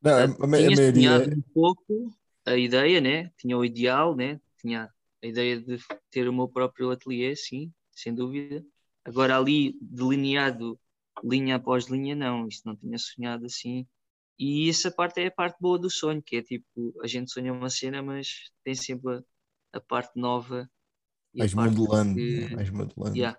Não, 0.03 0.11
a, 0.11 0.25
a, 0.25 0.27
tinha 0.27 0.45
a 0.45 0.47
maioria... 0.49 0.93
sonhado 0.93 1.31
um 1.31 1.43
pouco 1.55 2.13
a 2.45 2.57
ideia, 2.57 3.01
né? 3.01 3.31
Tinha 3.39 3.57
o 3.57 3.65
ideal, 3.65 4.17
né? 4.17 4.41
Tinha 4.61 4.91
a 5.23 5.27
ideia 5.29 5.61
de 5.61 5.79
ter 6.11 6.29
o 6.29 6.33
meu 6.33 6.49
próprio 6.49 6.91
ateliê, 6.91 7.37
sim, 7.37 7.73
sem 7.93 8.13
dúvida. 8.13 8.67
Agora 9.05 9.39
ali 9.39 9.79
delineado 9.81 10.77
linha 11.23 11.57
após 11.57 11.87
linha, 11.87 12.17
não, 12.17 12.49
isto 12.49 12.67
não 12.67 12.75
tinha 12.75 12.99
sonhado 12.99 13.47
assim. 13.47 13.87
E 14.37 14.69
essa 14.69 14.91
parte 14.91 15.21
é 15.21 15.29
a 15.29 15.31
parte 15.31 15.57
boa 15.61 15.79
do 15.79 15.89
sonho, 15.89 16.21
que 16.21 16.35
é 16.35 16.43
tipo, 16.43 16.93
a 17.01 17.07
gente 17.07 17.31
sonha 17.31 17.53
uma 17.53 17.71
cena, 17.71 18.03
mas 18.03 18.51
tem 18.65 18.75
sempre 18.75 19.19
a, 19.19 19.23
a 19.75 19.81
parte 19.81 20.19
nova 20.19 20.69
mais 21.35 21.55
modelando, 21.55 22.15
que, 22.15 22.41
né? 22.41 22.57
mais 22.57 22.71
modelando. 22.71 23.17
Yeah, 23.17 23.39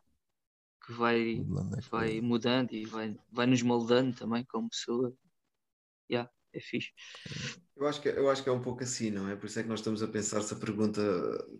que 0.85 0.93
vai, 0.93 1.35
modelando 1.35 1.77
é 1.77 1.81
vai 1.89 2.21
mudando 2.21 2.73
e 2.73 2.85
vai, 2.85 3.15
vai 3.31 3.45
nos 3.45 3.61
moldando 3.61 4.15
também 4.15 4.43
como 4.45 4.69
pessoa. 4.69 5.13
Yeah, 6.11 6.29
é 6.53 6.59
fixe. 6.59 6.89
Eu 7.75 7.87
acho, 7.87 8.01
que, 8.01 8.07
eu 8.07 8.29
acho 8.29 8.43
que 8.43 8.49
é 8.49 8.51
um 8.51 8.61
pouco 8.61 8.83
assim, 8.83 9.09
não 9.09 9.27
é? 9.27 9.35
Por 9.35 9.47
isso 9.47 9.59
é 9.59 9.63
que 9.63 9.69
nós 9.69 9.79
estamos 9.79 10.03
a 10.03 10.07
pensar 10.07 10.41
se 10.41 10.53
a 10.53 10.57
pergunta 10.57 11.01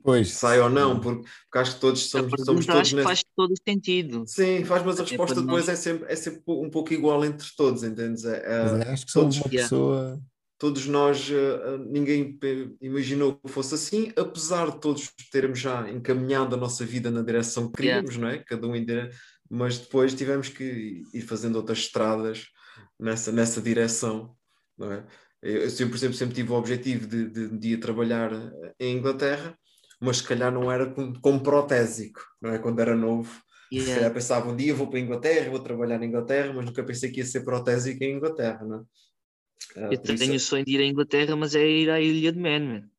pois, 0.04 0.32
sai 0.32 0.60
ou 0.60 0.70
não, 0.70 1.00
porque, 1.00 1.24
porque 1.24 1.58
acho 1.58 1.74
que 1.74 1.82
todos 1.82 2.10
somos, 2.10 2.32
somos 2.46 2.66
todos. 2.66 2.82
Acho 2.82 2.96
nesse... 2.96 3.08
faz 3.08 3.24
todo 3.36 3.54
sentido. 3.68 4.24
Sim, 4.28 4.64
faz, 4.64 4.86
mas 4.86 5.00
a 5.00 5.04
resposta 5.04 5.42
depois 5.42 5.68
é 5.68 5.76
sempre, 5.76 6.12
é 6.12 6.16
sempre 6.16 6.44
um 6.48 6.70
pouco 6.70 6.94
igual 6.94 7.26
entre 7.26 7.48
todos, 7.58 7.84
entendes? 7.84 8.26
É, 8.26 8.44
é, 8.46 8.90
acho 8.90 9.06
que 9.06 9.12
somos 9.12 9.38
uma 9.38 9.50
pessoa 9.50 10.22
todos 10.64 10.86
nós, 10.86 11.30
eh, 11.30 11.78
ninguém 11.90 12.40
imaginou 12.80 13.36
que 13.36 13.52
fosse 13.52 13.76
assim, 13.76 14.14
apesar 14.16 14.72
de 14.72 14.80
todos 14.80 15.12
termos 15.30 15.60
já 15.60 15.90
encaminhado 15.90 16.56
a 16.56 16.58
nossa 16.58 16.86
vida 16.86 17.12
na 17.12 17.22
direção 17.22 17.68
que 17.68 17.82
queríamos, 17.82 18.16
yeah. 18.16 18.34
não 18.34 18.34
é? 18.34 18.46
Cada 18.46 18.66
um 18.66 18.74
em 18.74 18.86
mas 19.50 19.78
depois 19.78 20.14
tivemos 20.14 20.48
que 20.48 21.04
ir 21.14 21.22
fazendo 21.24 21.58
outras 21.58 21.80
estradas 21.80 22.46
nessa, 22.98 23.30
nessa 23.30 23.62
direção, 23.62 24.34
não 24.78 24.90
é? 24.90 25.06
Eu, 25.42 25.70
sempre, 25.70 25.90
por 25.90 25.98
exemplo, 25.98 26.16
sempre 26.16 26.36
tive 26.36 26.54
o 26.54 26.56
objetivo 26.56 27.08
de, 27.08 27.30
de, 27.30 27.58
de 27.58 27.74
ir 27.74 27.78
trabalhar 27.82 28.32
em 28.80 28.96
Inglaterra, 28.96 29.54
mas 30.00 30.20
se 30.20 30.24
calhar 30.24 30.50
não 30.50 30.72
era 30.72 30.86
como, 30.86 31.20
como 31.20 31.44
protésico, 31.44 32.22
não 32.42 32.52
é? 32.52 32.58
Quando 32.58 32.80
era 32.80 32.96
novo, 32.96 33.30
yeah. 33.70 33.90
se 33.90 33.96
calhar 33.96 34.14
pensava 34.14 34.50
um 34.50 34.56
dia 34.56 34.74
vou 34.74 34.88
para 34.88 34.98
a 34.98 35.02
Inglaterra, 35.02 35.50
vou 35.50 35.60
trabalhar 35.60 36.00
na 36.00 36.06
Inglaterra, 36.06 36.54
mas 36.54 36.64
nunca 36.64 36.86
pensei 36.86 37.12
que 37.12 37.20
ia 37.20 37.26
ser 37.26 37.44
protésico 37.44 38.02
em 38.02 38.16
Inglaterra, 38.16 38.64
não 38.64 38.80
é? 38.80 38.84
Ah, 39.76 39.90
eu 39.92 39.98
tenho 39.98 40.36
o 40.36 40.40
sonho 40.40 40.66
de 40.66 40.72
ir 40.72 40.82
à 40.82 40.86
Inglaterra, 40.86 41.36
mas 41.36 41.56
é 41.56 41.68
ir 41.68 41.90
à 41.90 42.00
Ilha 42.00 42.32
de 42.32 42.40
Man, 42.40 42.60
man. 42.60 42.90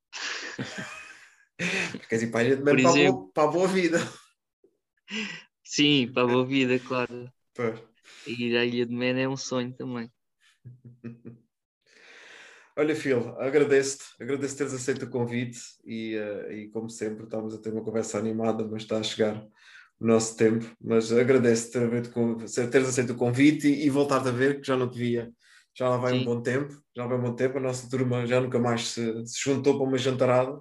Queres 2.09 2.23
ir 2.25 2.31
para 2.31 2.41
a 2.41 2.45
Ilha 2.45 2.57
de 2.57 2.63
Man 2.63 2.73
para, 2.73 2.81
exemplo... 2.81 3.13
boa, 3.13 3.33
para, 3.33 3.45
a 3.45 3.47
boa 3.47 3.69
vida? 3.69 3.99
Sim, 5.63 6.11
para 6.13 6.23
a 6.23 6.27
boa 6.27 6.45
vida, 6.47 6.79
claro. 6.79 7.33
Pois. 7.55 7.81
Ir 8.27 8.57
à 8.57 8.65
Ilha 8.65 8.87
de 8.87 8.95
Man 8.95 9.19
é 9.19 9.29
um 9.29 9.37
sonho 9.37 9.73
também. 9.73 10.11
Olha, 12.77 12.97
Phil, 12.97 13.21
agradeço-te, 13.39 14.05
agradeço 14.21 14.57
teres 14.57 14.75
aceito 14.75 15.05
o 15.05 15.11
convite 15.11 15.61
e, 15.85 16.17
uh, 16.17 16.51
e, 16.51 16.69
como 16.71 16.91
sempre, 16.91 17.23
estamos 17.23 17.55
a 17.55 17.59
ter 17.59 17.73
uma 17.73 17.85
conversa 17.85 18.19
animada, 18.19 18.67
mas 18.67 18.83
está 18.83 18.99
a 18.99 19.03
chegar 19.03 19.47
o 20.01 20.05
nosso 20.05 20.37
tempo. 20.37 20.69
Mas 20.81 21.13
agradeço-te 21.13 21.79
teres 22.69 22.89
aceito 22.89 23.13
o 23.13 23.17
convite 23.17 23.69
e, 23.69 23.87
e 23.87 23.91
voltar-te 23.91 24.29
a 24.29 24.33
ver, 24.33 24.61
que 24.61 24.67
já 24.67 24.77
não 24.77 24.91
te 24.91 24.99
via 24.99 25.33
já 25.77 25.89
lá 25.89 25.97
vai 25.97 26.13
Sim. 26.13 26.21
um 26.21 26.25
bom 26.25 26.41
tempo, 26.41 26.81
já 26.97 27.07
vai 27.07 27.19
um 27.19 27.23
bom 27.23 27.35
tempo, 27.35 27.59
a 27.59 27.61
nossa 27.61 27.91
turma 27.91 28.27
já 28.27 28.41
nunca 28.41 28.59
mais 28.59 28.89
se, 28.89 29.27
se 29.27 29.41
juntou 29.43 29.77
para 29.77 29.87
uma 29.87 29.99
jantarada, 29.99 30.61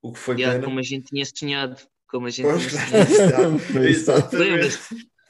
o 0.00 0.12
que 0.12 0.18
foi 0.18 0.36
yeah, 0.36 0.54
pena. 0.54 0.66
Como 0.66 0.78
a 0.78 0.82
gente 0.82 1.06
tinha 1.06 1.24
sonhado, 1.24 1.76
como 2.08 2.26
a 2.26 2.30
gente 2.30 2.46
pois, 2.46 2.66
tinha 2.66 3.06
sonhado. 3.06 3.86
Exatamente. 3.86 4.78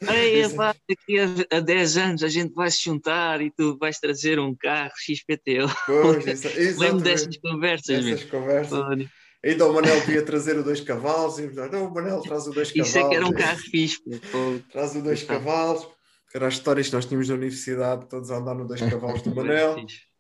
Ei, 0.03 0.47
pá, 0.51 0.75
daqui 0.87 1.19
a, 1.19 1.57
a 1.57 1.61
10 1.61 1.97
anos 1.97 2.23
a 2.23 2.29
gente 2.29 2.53
vai 2.53 2.71
se 2.71 2.85
juntar 2.85 3.41
e 3.41 3.51
tu 3.51 3.79
vais 3.79 3.99
trazer 3.99 4.39
um 4.39 4.55
carro 4.55 4.93
XPTO. 4.95 5.75
Pois, 5.87 6.45
Lembro 6.79 7.01
dessas 7.01 7.39
conversas. 7.39 8.07
Essas 8.07 8.25
conversas. 8.25 9.09
Então 9.43 9.71
o 9.71 9.75
Manel 9.75 10.03
podia 10.03 10.23
trazer 10.23 10.59
o 10.59 10.63
dois 10.63 10.81
cavalos 10.81 11.39
e 11.39 11.47
não, 11.47 11.87
o 11.87 11.95
Manel 11.95 12.21
traz 12.21 12.47
o 12.47 12.51
dois 12.51 12.71
cavalos. 12.71 12.89
Isso 12.89 12.99
é 12.99 13.09
que 13.09 13.15
era 13.15 13.27
um 13.27 13.33
carro 13.33 13.59
fixe. 13.59 14.03
Pô. 14.31 14.59
Traz 14.71 14.95
o 14.95 15.01
dois 15.01 15.23
cavalos 15.23 15.96
era 16.37 16.49
as 16.49 16.55
histórias 16.55 16.89
que 16.89 16.95
nós 16.95 17.07
tínhamos 17.07 17.29
na 17.29 17.35
universidade, 17.35 18.09
todos 18.09 18.31
a 18.31 18.37
andar 18.37 18.55
no 18.55 18.67
dois 18.67 18.81
cavalos 18.81 19.23
do 19.23 19.33
Manel. 19.35 19.77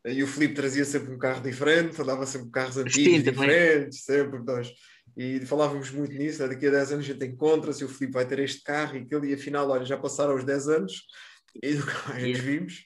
E 0.06 0.22
o 0.22 0.26
Filipe 0.26 0.54
trazia 0.54 0.84
sempre 0.84 1.12
um 1.12 1.18
carro 1.18 1.42
diferente, 1.42 2.00
andava 2.00 2.24
sempre 2.24 2.46
com 2.46 2.52
carros 2.52 2.78
antigos, 2.78 3.22
diferentes, 3.22 4.04
sempre 4.04 4.42
dois. 4.42 4.72
E 5.16 5.40
falávamos 5.40 5.90
muito 5.90 6.14
nisso, 6.14 6.42
né? 6.42 6.48
daqui 6.48 6.66
a 6.66 6.70
10 6.70 6.92
anos 6.92 7.04
a 7.04 7.12
gente 7.12 7.24
encontra-se, 7.26 7.84
o 7.84 7.88
Filipe 7.88 8.14
vai 8.14 8.26
ter 8.26 8.38
este 8.38 8.62
carro 8.62 8.96
e 8.96 9.00
aquele, 9.00 9.30
e 9.30 9.34
afinal, 9.34 9.68
olha, 9.68 9.84
já 9.84 9.96
passaram 9.96 10.34
os 10.34 10.44
10 10.44 10.68
anos 10.68 11.06
e 11.62 11.74
nunca 11.74 11.92
mais 12.08 12.22
yeah. 12.22 12.28
nos 12.28 12.38
vimos. 12.38 12.84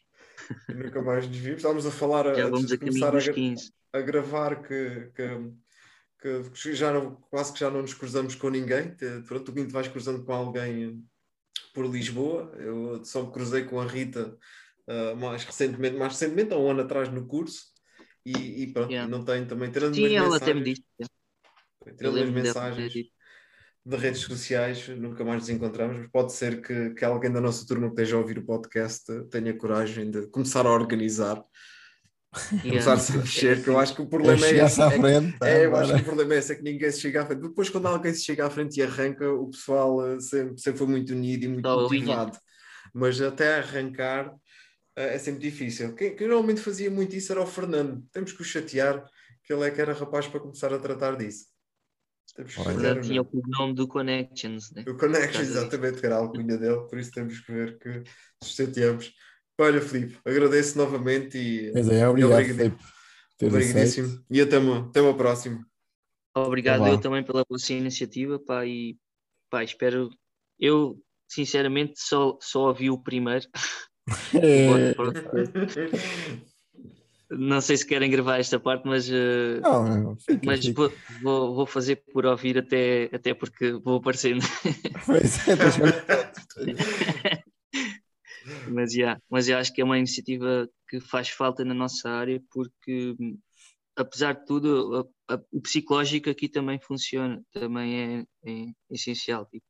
E 0.68 0.74
nunca 0.74 1.02
mais 1.02 1.28
nos 1.28 1.36
vimos. 1.36 1.56
Estávamos 1.58 1.86
a 1.86 1.90
falar, 1.90 2.34
já 2.34 2.46
antes 2.46 2.66
de 2.66 2.78
começar 2.78 3.14
a, 3.14 3.98
a, 3.98 4.00
gravar, 4.00 4.62
que, 4.62 5.10
que, 5.14 6.50
que, 6.52 6.74
já 6.74 6.92
não, 6.92 7.16
quase 7.30 7.52
que 7.52 7.60
já 7.60 7.70
não 7.70 7.82
nos 7.82 7.94
cruzamos 7.94 8.34
com 8.34 8.48
ninguém. 8.48 8.94
Pronto, 9.26 9.52
tu 9.52 9.68
vais 9.68 9.88
cruzando 9.88 10.24
com 10.24 10.32
alguém 10.32 11.04
por 11.74 11.86
Lisboa. 11.86 12.52
Eu 12.56 13.04
só 13.04 13.22
me 13.22 13.32
cruzei 13.32 13.64
com 13.64 13.80
a 13.80 13.86
Rita 13.86 14.36
uh, 14.88 15.16
mais 15.16 15.44
recentemente, 15.44 15.96
mais 15.96 16.12
recentemente, 16.12 16.52
há 16.52 16.56
um 16.56 16.70
ano 16.70 16.82
atrás 16.82 17.08
no 17.10 17.26
curso. 17.26 17.70
E, 18.24 18.62
e 18.62 18.72
pronto, 18.72 18.90
yeah. 18.90 19.10
não 19.10 19.24
tenho 19.24 19.46
também 19.46 19.70
tirando 19.70 19.94
Sim, 19.94 20.14
ela 20.14 20.36
até 20.36 20.52
me 20.52 20.62
disse. 20.62 20.84
Tirando 21.96 22.18
as 22.18 22.30
mensagens. 22.30 22.92
de 22.92 23.96
redes 23.96 24.20
sociais, 24.20 24.88
nunca 24.88 25.24
mais 25.24 25.40
nos 25.40 25.48
encontramos, 25.48 25.96
mas 25.96 26.10
pode 26.10 26.32
ser 26.32 26.60
que, 26.60 26.90
que 26.90 27.04
alguém 27.04 27.32
da 27.32 27.40
nossa 27.40 27.66
turma 27.66 27.86
que 27.86 27.94
esteja 27.94 28.16
a 28.16 28.18
ouvir 28.18 28.38
o 28.38 28.44
podcast 28.44 29.04
tenha 29.30 29.56
coragem 29.56 30.10
de 30.10 30.26
começar 30.26 30.66
a 30.66 30.72
organizar. 30.72 31.42
Começar 32.62 32.96
-se 32.96 33.12
a 33.12 33.16
mexer, 33.16 33.62
que 33.62 33.68
eu 33.68 33.78
acho 33.78 33.94
que 33.94 34.02
o 34.02 34.06
problema 34.06 34.46
é, 34.46 34.64
esse, 34.64 34.80
à 34.80 34.90
frente, 34.90 35.36
é, 35.42 35.62
é, 35.62 35.66
eu 35.66 35.74
acho 35.74 35.94
que 35.94 36.00
o 36.00 36.04
problema 36.04 36.34
é 36.34 36.38
esse, 36.38 36.52
é 36.52 36.54
que 36.54 36.62
ninguém 36.62 36.90
se 36.90 37.00
chega 37.00 37.22
à 37.22 37.26
frente. 37.26 37.42
Depois, 37.42 37.68
quando 37.68 37.86
alguém 37.86 38.14
se 38.14 38.22
chega 38.22 38.46
à 38.46 38.50
frente 38.50 38.78
e 38.78 38.82
arranca, 38.82 39.28
o 39.28 39.50
pessoal 39.50 40.06
eh, 40.06 40.20
sempre, 40.20 40.60
sempre 40.60 40.78
foi 40.78 40.86
muito 40.86 41.12
unido 41.12 41.44
e 41.44 41.48
muito 41.48 41.62
Dá 41.62 41.74
motivado. 41.74 42.38
Mas 42.94 43.20
até 43.20 43.58
arrancar 43.58 44.32
eh, 44.96 45.14
é 45.14 45.18
sempre 45.18 45.40
difícil. 45.40 45.92
Quem, 45.94 46.14
quem, 46.14 46.28
normalmente 46.28 46.60
fazia 46.60 46.90
muito 46.90 47.16
isso 47.16 47.32
era 47.32 47.42
o 47.42 47.46
Fernando. 47.46 48.04
Temos 48.12 48.32
que 48.32 48.42
o 48.42 48.44
chatear, 48.44 49.04
que 49.42 49.52
ele 49.52 49.64
é 49.64 49.70
que 49.70 49.80
era 49.80 49.92
rapaz 49.92 50.28
para 50.28 50.38
começar 50.38 50.72
a 50.72 50.78
tratar 50.78 51.16
disso. 51.16 51.46
Temos 52.36 52.54
que 52.54 52.60
Olha, 52.60 53.00
tinha 53.00 53.22
o 53.22 53.28
nome 53.58 53.74
do 53.74 53.88
Connections. 53.88 54.70
Né? 54.70 54.84
O 54.86 54.96
Connections, 54.96 55.48
exatamente, 55.48 55.98
que 55.98 56.06
era 56.06 56.14
a 56.14 56.18
alcunha 56.18 56.56
dele, 56.56 56.86
por 56.88 56.96
isso 56.96 57.10
temos 57.10 57.40
que 57.40 57.52
ver 57.52 57.76
que 57.78 57.88
nos 58.40 58.54
chateamos. 58.54 59.12
Olha, 59.60 59.80
Filipe, 59.82 60.18
agradeço 60.24 60.78
novamente 60.78 61.36
e. 61.36 61.70
Mas 61.74 61.88
é, 61.90 62.08
obrigado, 62.08 62.44
Filipe. 62.44 62.76
Obrigadíssimo. 63.42 64.24
E 64.30 64.40
até 64.40 64.58
uma, 64.58 64.86
até 64.88 65.00
uma 65.00 65.14
próxima. 65.14 65.66
Obrigado 66.34 66.86
eu 66.86 66.98
também 66.98 67.22
pela 67.22 67.44
vossa 67.48 67.72
iniciativa, 67.72 68.38
pá, 68.38 68.64
e 68.64 68.96
pá, 69.50 69.62
espero. 69.62 70.10
Eu, 70.58 70.98
sinceramente, 71.28 71.94
só, 71.96 72.38
só 72.40 72.68
ouvi 72.68 72.90
o 72.90 72.98
primeiro. 72.98 73.46
É. 74.34 74.94
não 77.30 77.60
sei 77.60 77.76
se 77.76 77.86
querem 77.86 78.10
gravar 78.10 78.38
esta 78.38 78.58
parte, 78.58 78.86
mas, 78.86 79.08
uh, 79.08 79.60
não, 79.62 79.84
não, 79.84 80.16
fica, 80.16 80.40
mas 80.42 80.64
fica. 80.64 80.92
Vou, 81.22 81.54
vou, 81.54 81.66
fazer 81.66 82.02
por 82.12 82.26
ouvir 82.26 82.58
até, 82.58 83.08
até 83.12 83.34
porque 83.34 83.72
vou 83.72 83.98
aparecendo. 83.98 84.44
Pois 85.06 85.48
é, 85.48 85.56
mas, 88.70 88.94
yeah, 88.94 89.20
mas 89.30 89.48
eu 89.48 89.58
acho 89.58 89.72
que 89.72 89.80
é 89.80 89.84
uma 89.84 89.98
iniciativa 89.98 90.68
que 90.88 91.00
faz 91.00 91.28
falta 91.28 91.64
na 91.64 91.74
nossa 91.74 92.08
área 92.08 92.42
porque 92.50 93.14
apesar 93.96 94.34
de 94.34 94.46
tudo 94.46 95.08
a, 95.28 95.34
a, 95.34 95.40
o 95.52 95.60
psicológico 95.60 96.30
aqui 96.30 96.48
também 96.48 96.80
funciona, 96.80 97.42
também 97.52 98.26
é, 98.44 98.50
é 98.50 98.66
essencial. 98.90 99.46
Tipo, 99.46 99.64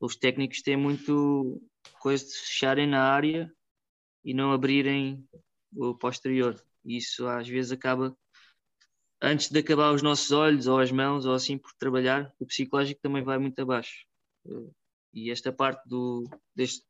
os 0.00 0.16
técnicos 0.16 0.62
têm 0.62 0.76
muito 0.76 1.60
coisa 2.00 2.24
de 2.24 2.32
fecharem 2.32 2.86
na 2.86 3.02
área 3.02 3.52
e 4.24 4.32
não 4.32 4.52
abrirem 4.52 5.26
o 5.74 5.94
posterior. 5.94 6.60
Isso 6.84 7.26
às 7.26 7.48
vezes 7.48 7.72
acaba 7.72 8.16
antes 9.20 9.50
de 9.50 9.58
acabar 9.58 9.92
os 9.92 10.02
nossos 10.02 10.30
olhos 10.30 10.66
ou 10.66 10.78
as 10.78 10.92
mãos 10.92 11.26
ou 11.26 11.34
assim 11.34 11.58
por 11.58 11.72
trabalhar, 11.78 12.32
o 12.38 12.46
psicológico 12.46 13.00
também 13.00 13.22
vai 13.22 13.38
muito 13.38 13.60
abaixo. 13.60 14.06
E 15.12 15.30
esta 15.30 15.52
parte 15.52 15.86
do, 15.88 16.24
deste, 16.54 16.84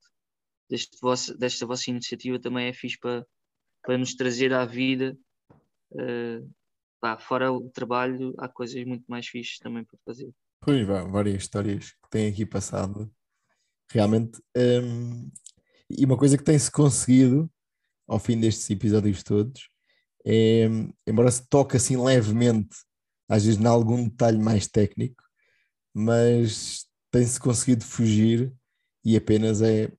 deste 0.69 0.99
vosso, 1.01 1.37
desta 1.37 1.67
vossa 1.67 1.91
iniciativa 1.91 2.39
também 2.39 2.69
é 2.69 2.73
fixe 2.73 2.99
para, 2.99 3.27
para 3.83 3.99
nos 3.99 4.15
trazer 4.15 4.53
à 4.53 4.65
vida. 4.65 5.17
Uh, 5.93 6.49
pá, 7.01 7.19
fora 7.19 7.53
o 7.53 7.71
trabalho, 7.71 8.35
há 8.39 8.49
coisas 8.49 8.85
muito 8.85 9.05
mais 9.09 9.27
fixes 9.27 9.59
também 9.59 9.85
para 9.85 9.99
fazer. 10.05 10.31
Pois, 10.61 10.87
várias 10.87 11.43
histórias 11.43 11.93
que 11.93 12.11
têm 12.11 12.29
aqui 12.29 12.45
passado. 12.45 13.11
Realmente, 13.91 14.41
um, 14.57 15.31
e 15.89 16.05
uma 16.05 16.19
coisa 16.19 16.37
que 16.37 16.45
tem-se 16.45 16.71
conseguido 16.71 17.51
ao 18.07 18.19
fim 18.19 18.39
destes 18.39 18.69
episódios 18.69 19.23
todos 19.23 19.71
é, 20.31 20.67
embora 21.07 21.31
se 21.31 21.49
toque 21.49 21.77
assim 21.77 21.97
levemente, 21.97 22.77
às 23.29 23.45
vezes 23.45 23.59
em 23.59 23.67
algum 23.67 24.09
detalhe 24.09 24.39
mais 24.39 24.67
técnico, 24.67 25.23
mas 25.95 26.87
tem-se 27.11 27.41
conseguido 27.41 27.85
fugir 27.85 28.53
e 29.03 29.17
apenas 29.17 29.63
é 29.63 29.91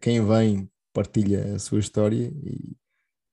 quem 0.00 0.24
vem 0.24 0.70
partilha 0.92 1.54
a 1.54 1.58
sua 1.58 1.78
história 1.78 2.32
e, 2.42 2.76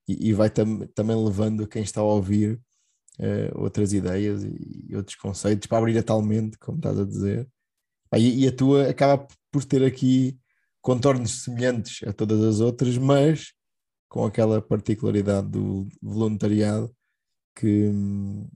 e, 0.08 0.32
vai 0.32 0.48
tam, 0.48 0.86
também 0.94 1.16
levando 1.16 1.66
quem 1.66 1.82
está 1.82 2.00
a 2.00 2.04
ouvir 2.04 2.60
uh, 3.18 3.60
outras 3.62 3.92
ideias 3.92 4.42
e, 4.42 4.86
e, 4.88 4.96
outros 4.96 5.16
conceitos 5.16 5.66
para 5.66 5.78
abrir 5.78 5.98
a 5.98 6.02
tal 6.02 6.22
mente, 6.22 6.58
como 6.58 6.78
estás 6.78 6.98
a 6.98 7.04
dizer. 7.04 7.48
e, 8.16 8.44
e, 8.44 8.48
a 8.48 8.52
tua 8.52 8.88
acaba 8.88 9.26
por 9.50 9.64
ter 9.64 9.84
aqui 9.84 10.38
contornos 10.80 11.42
semelhantes 11.42 12.06
a 12.06 12.12
todas 12.12 12.42
as 12.42 12.60
outras, 12.60 12.96
mas 12.96 13.52
com 14.08 14.24
aquela 14.24 14.62
particularidade 14.62 15.48
do 15.48 15.86
voluntariado 16.00 16.94
que 17.54 17.88
hum, 17.88 18.48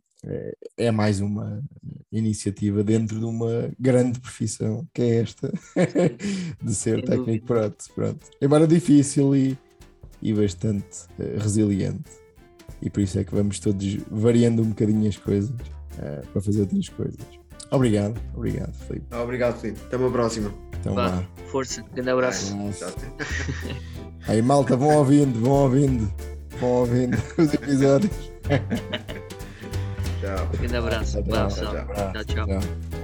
é, 0.76 0.90
mais 0.90 1.20
uma 1.20 1.62
iniciativa 2.10 2.84
dentro 2.84 3.18
de 3.18 3.24
uma 3.24 3.70
grande 3.78 4.20
profissão 4.20 4.86
que 4.94 5.02
é 5.02 5.22
esta 5.22 5.52
de 6.62 6.74
ser 6.74 7.02
técnico 7.04 7.46
prótese. 7.46 7.90
Pronto. 7.92 8.26
Embora 8.40 8.66
difícil 8.66 9.34
e, 9.34 9.58
e 10.20 10.32
bastante 10.32 11.06
uh, 11.18 11.38
resiliente. 11.38 12.10
E 12.80 12.90
por 12.90 13.00
isso 13.00 13.18
é 13.18 13.24
que 13.24 13.34
vamos 13.34 13.58
todos 13.58 13.96
variando 14.10 14.62
um 14.62 14.70
bocadinho 14.70 15.08
as 15.08 15.16
coisas 15.16 15.50
uh, 15.50 16.26
para 16.32 16.40
fazer 16.40 16.60
outras 16.60 16.88
coisas. 16.88 17.20
Obrigado, 17.70 18.20
obrigado, 18.34 18.74
Felipe. 18.74 19.06
Obrigado, 19.14 19.58
Felipe. 19.58 19.80
Até 19.86 19.96
uma 19.96 20.10
próxima. 20.10 20.52
Então, 20.80 20.94
vá. 20.94 21.24
Força, 21.46 21.82
grande 21.94 22.10
abraço. 22.10 22.54
Aí, 24.28 24.42
malta, 24.42 24.76
vão 24.76 24.96
ouvindo, 24.98 25.40
vão 25.40 25.52
ouvindo, 25.52 26.12
vão 26.60 26.70
ouvindo 26.70 27.16
os 27.38 27.54
episódios. 27.54 28.12
Tchau. 30.22 30.48
Grande 30.58 30.76
abraço. 30.76 31.22
Tchau, 31.22 31.48
tchau. 31.48 31.86
tchau, 32.12 32.24
tchau. 32.24 32.46
tchau. 32.46 33.01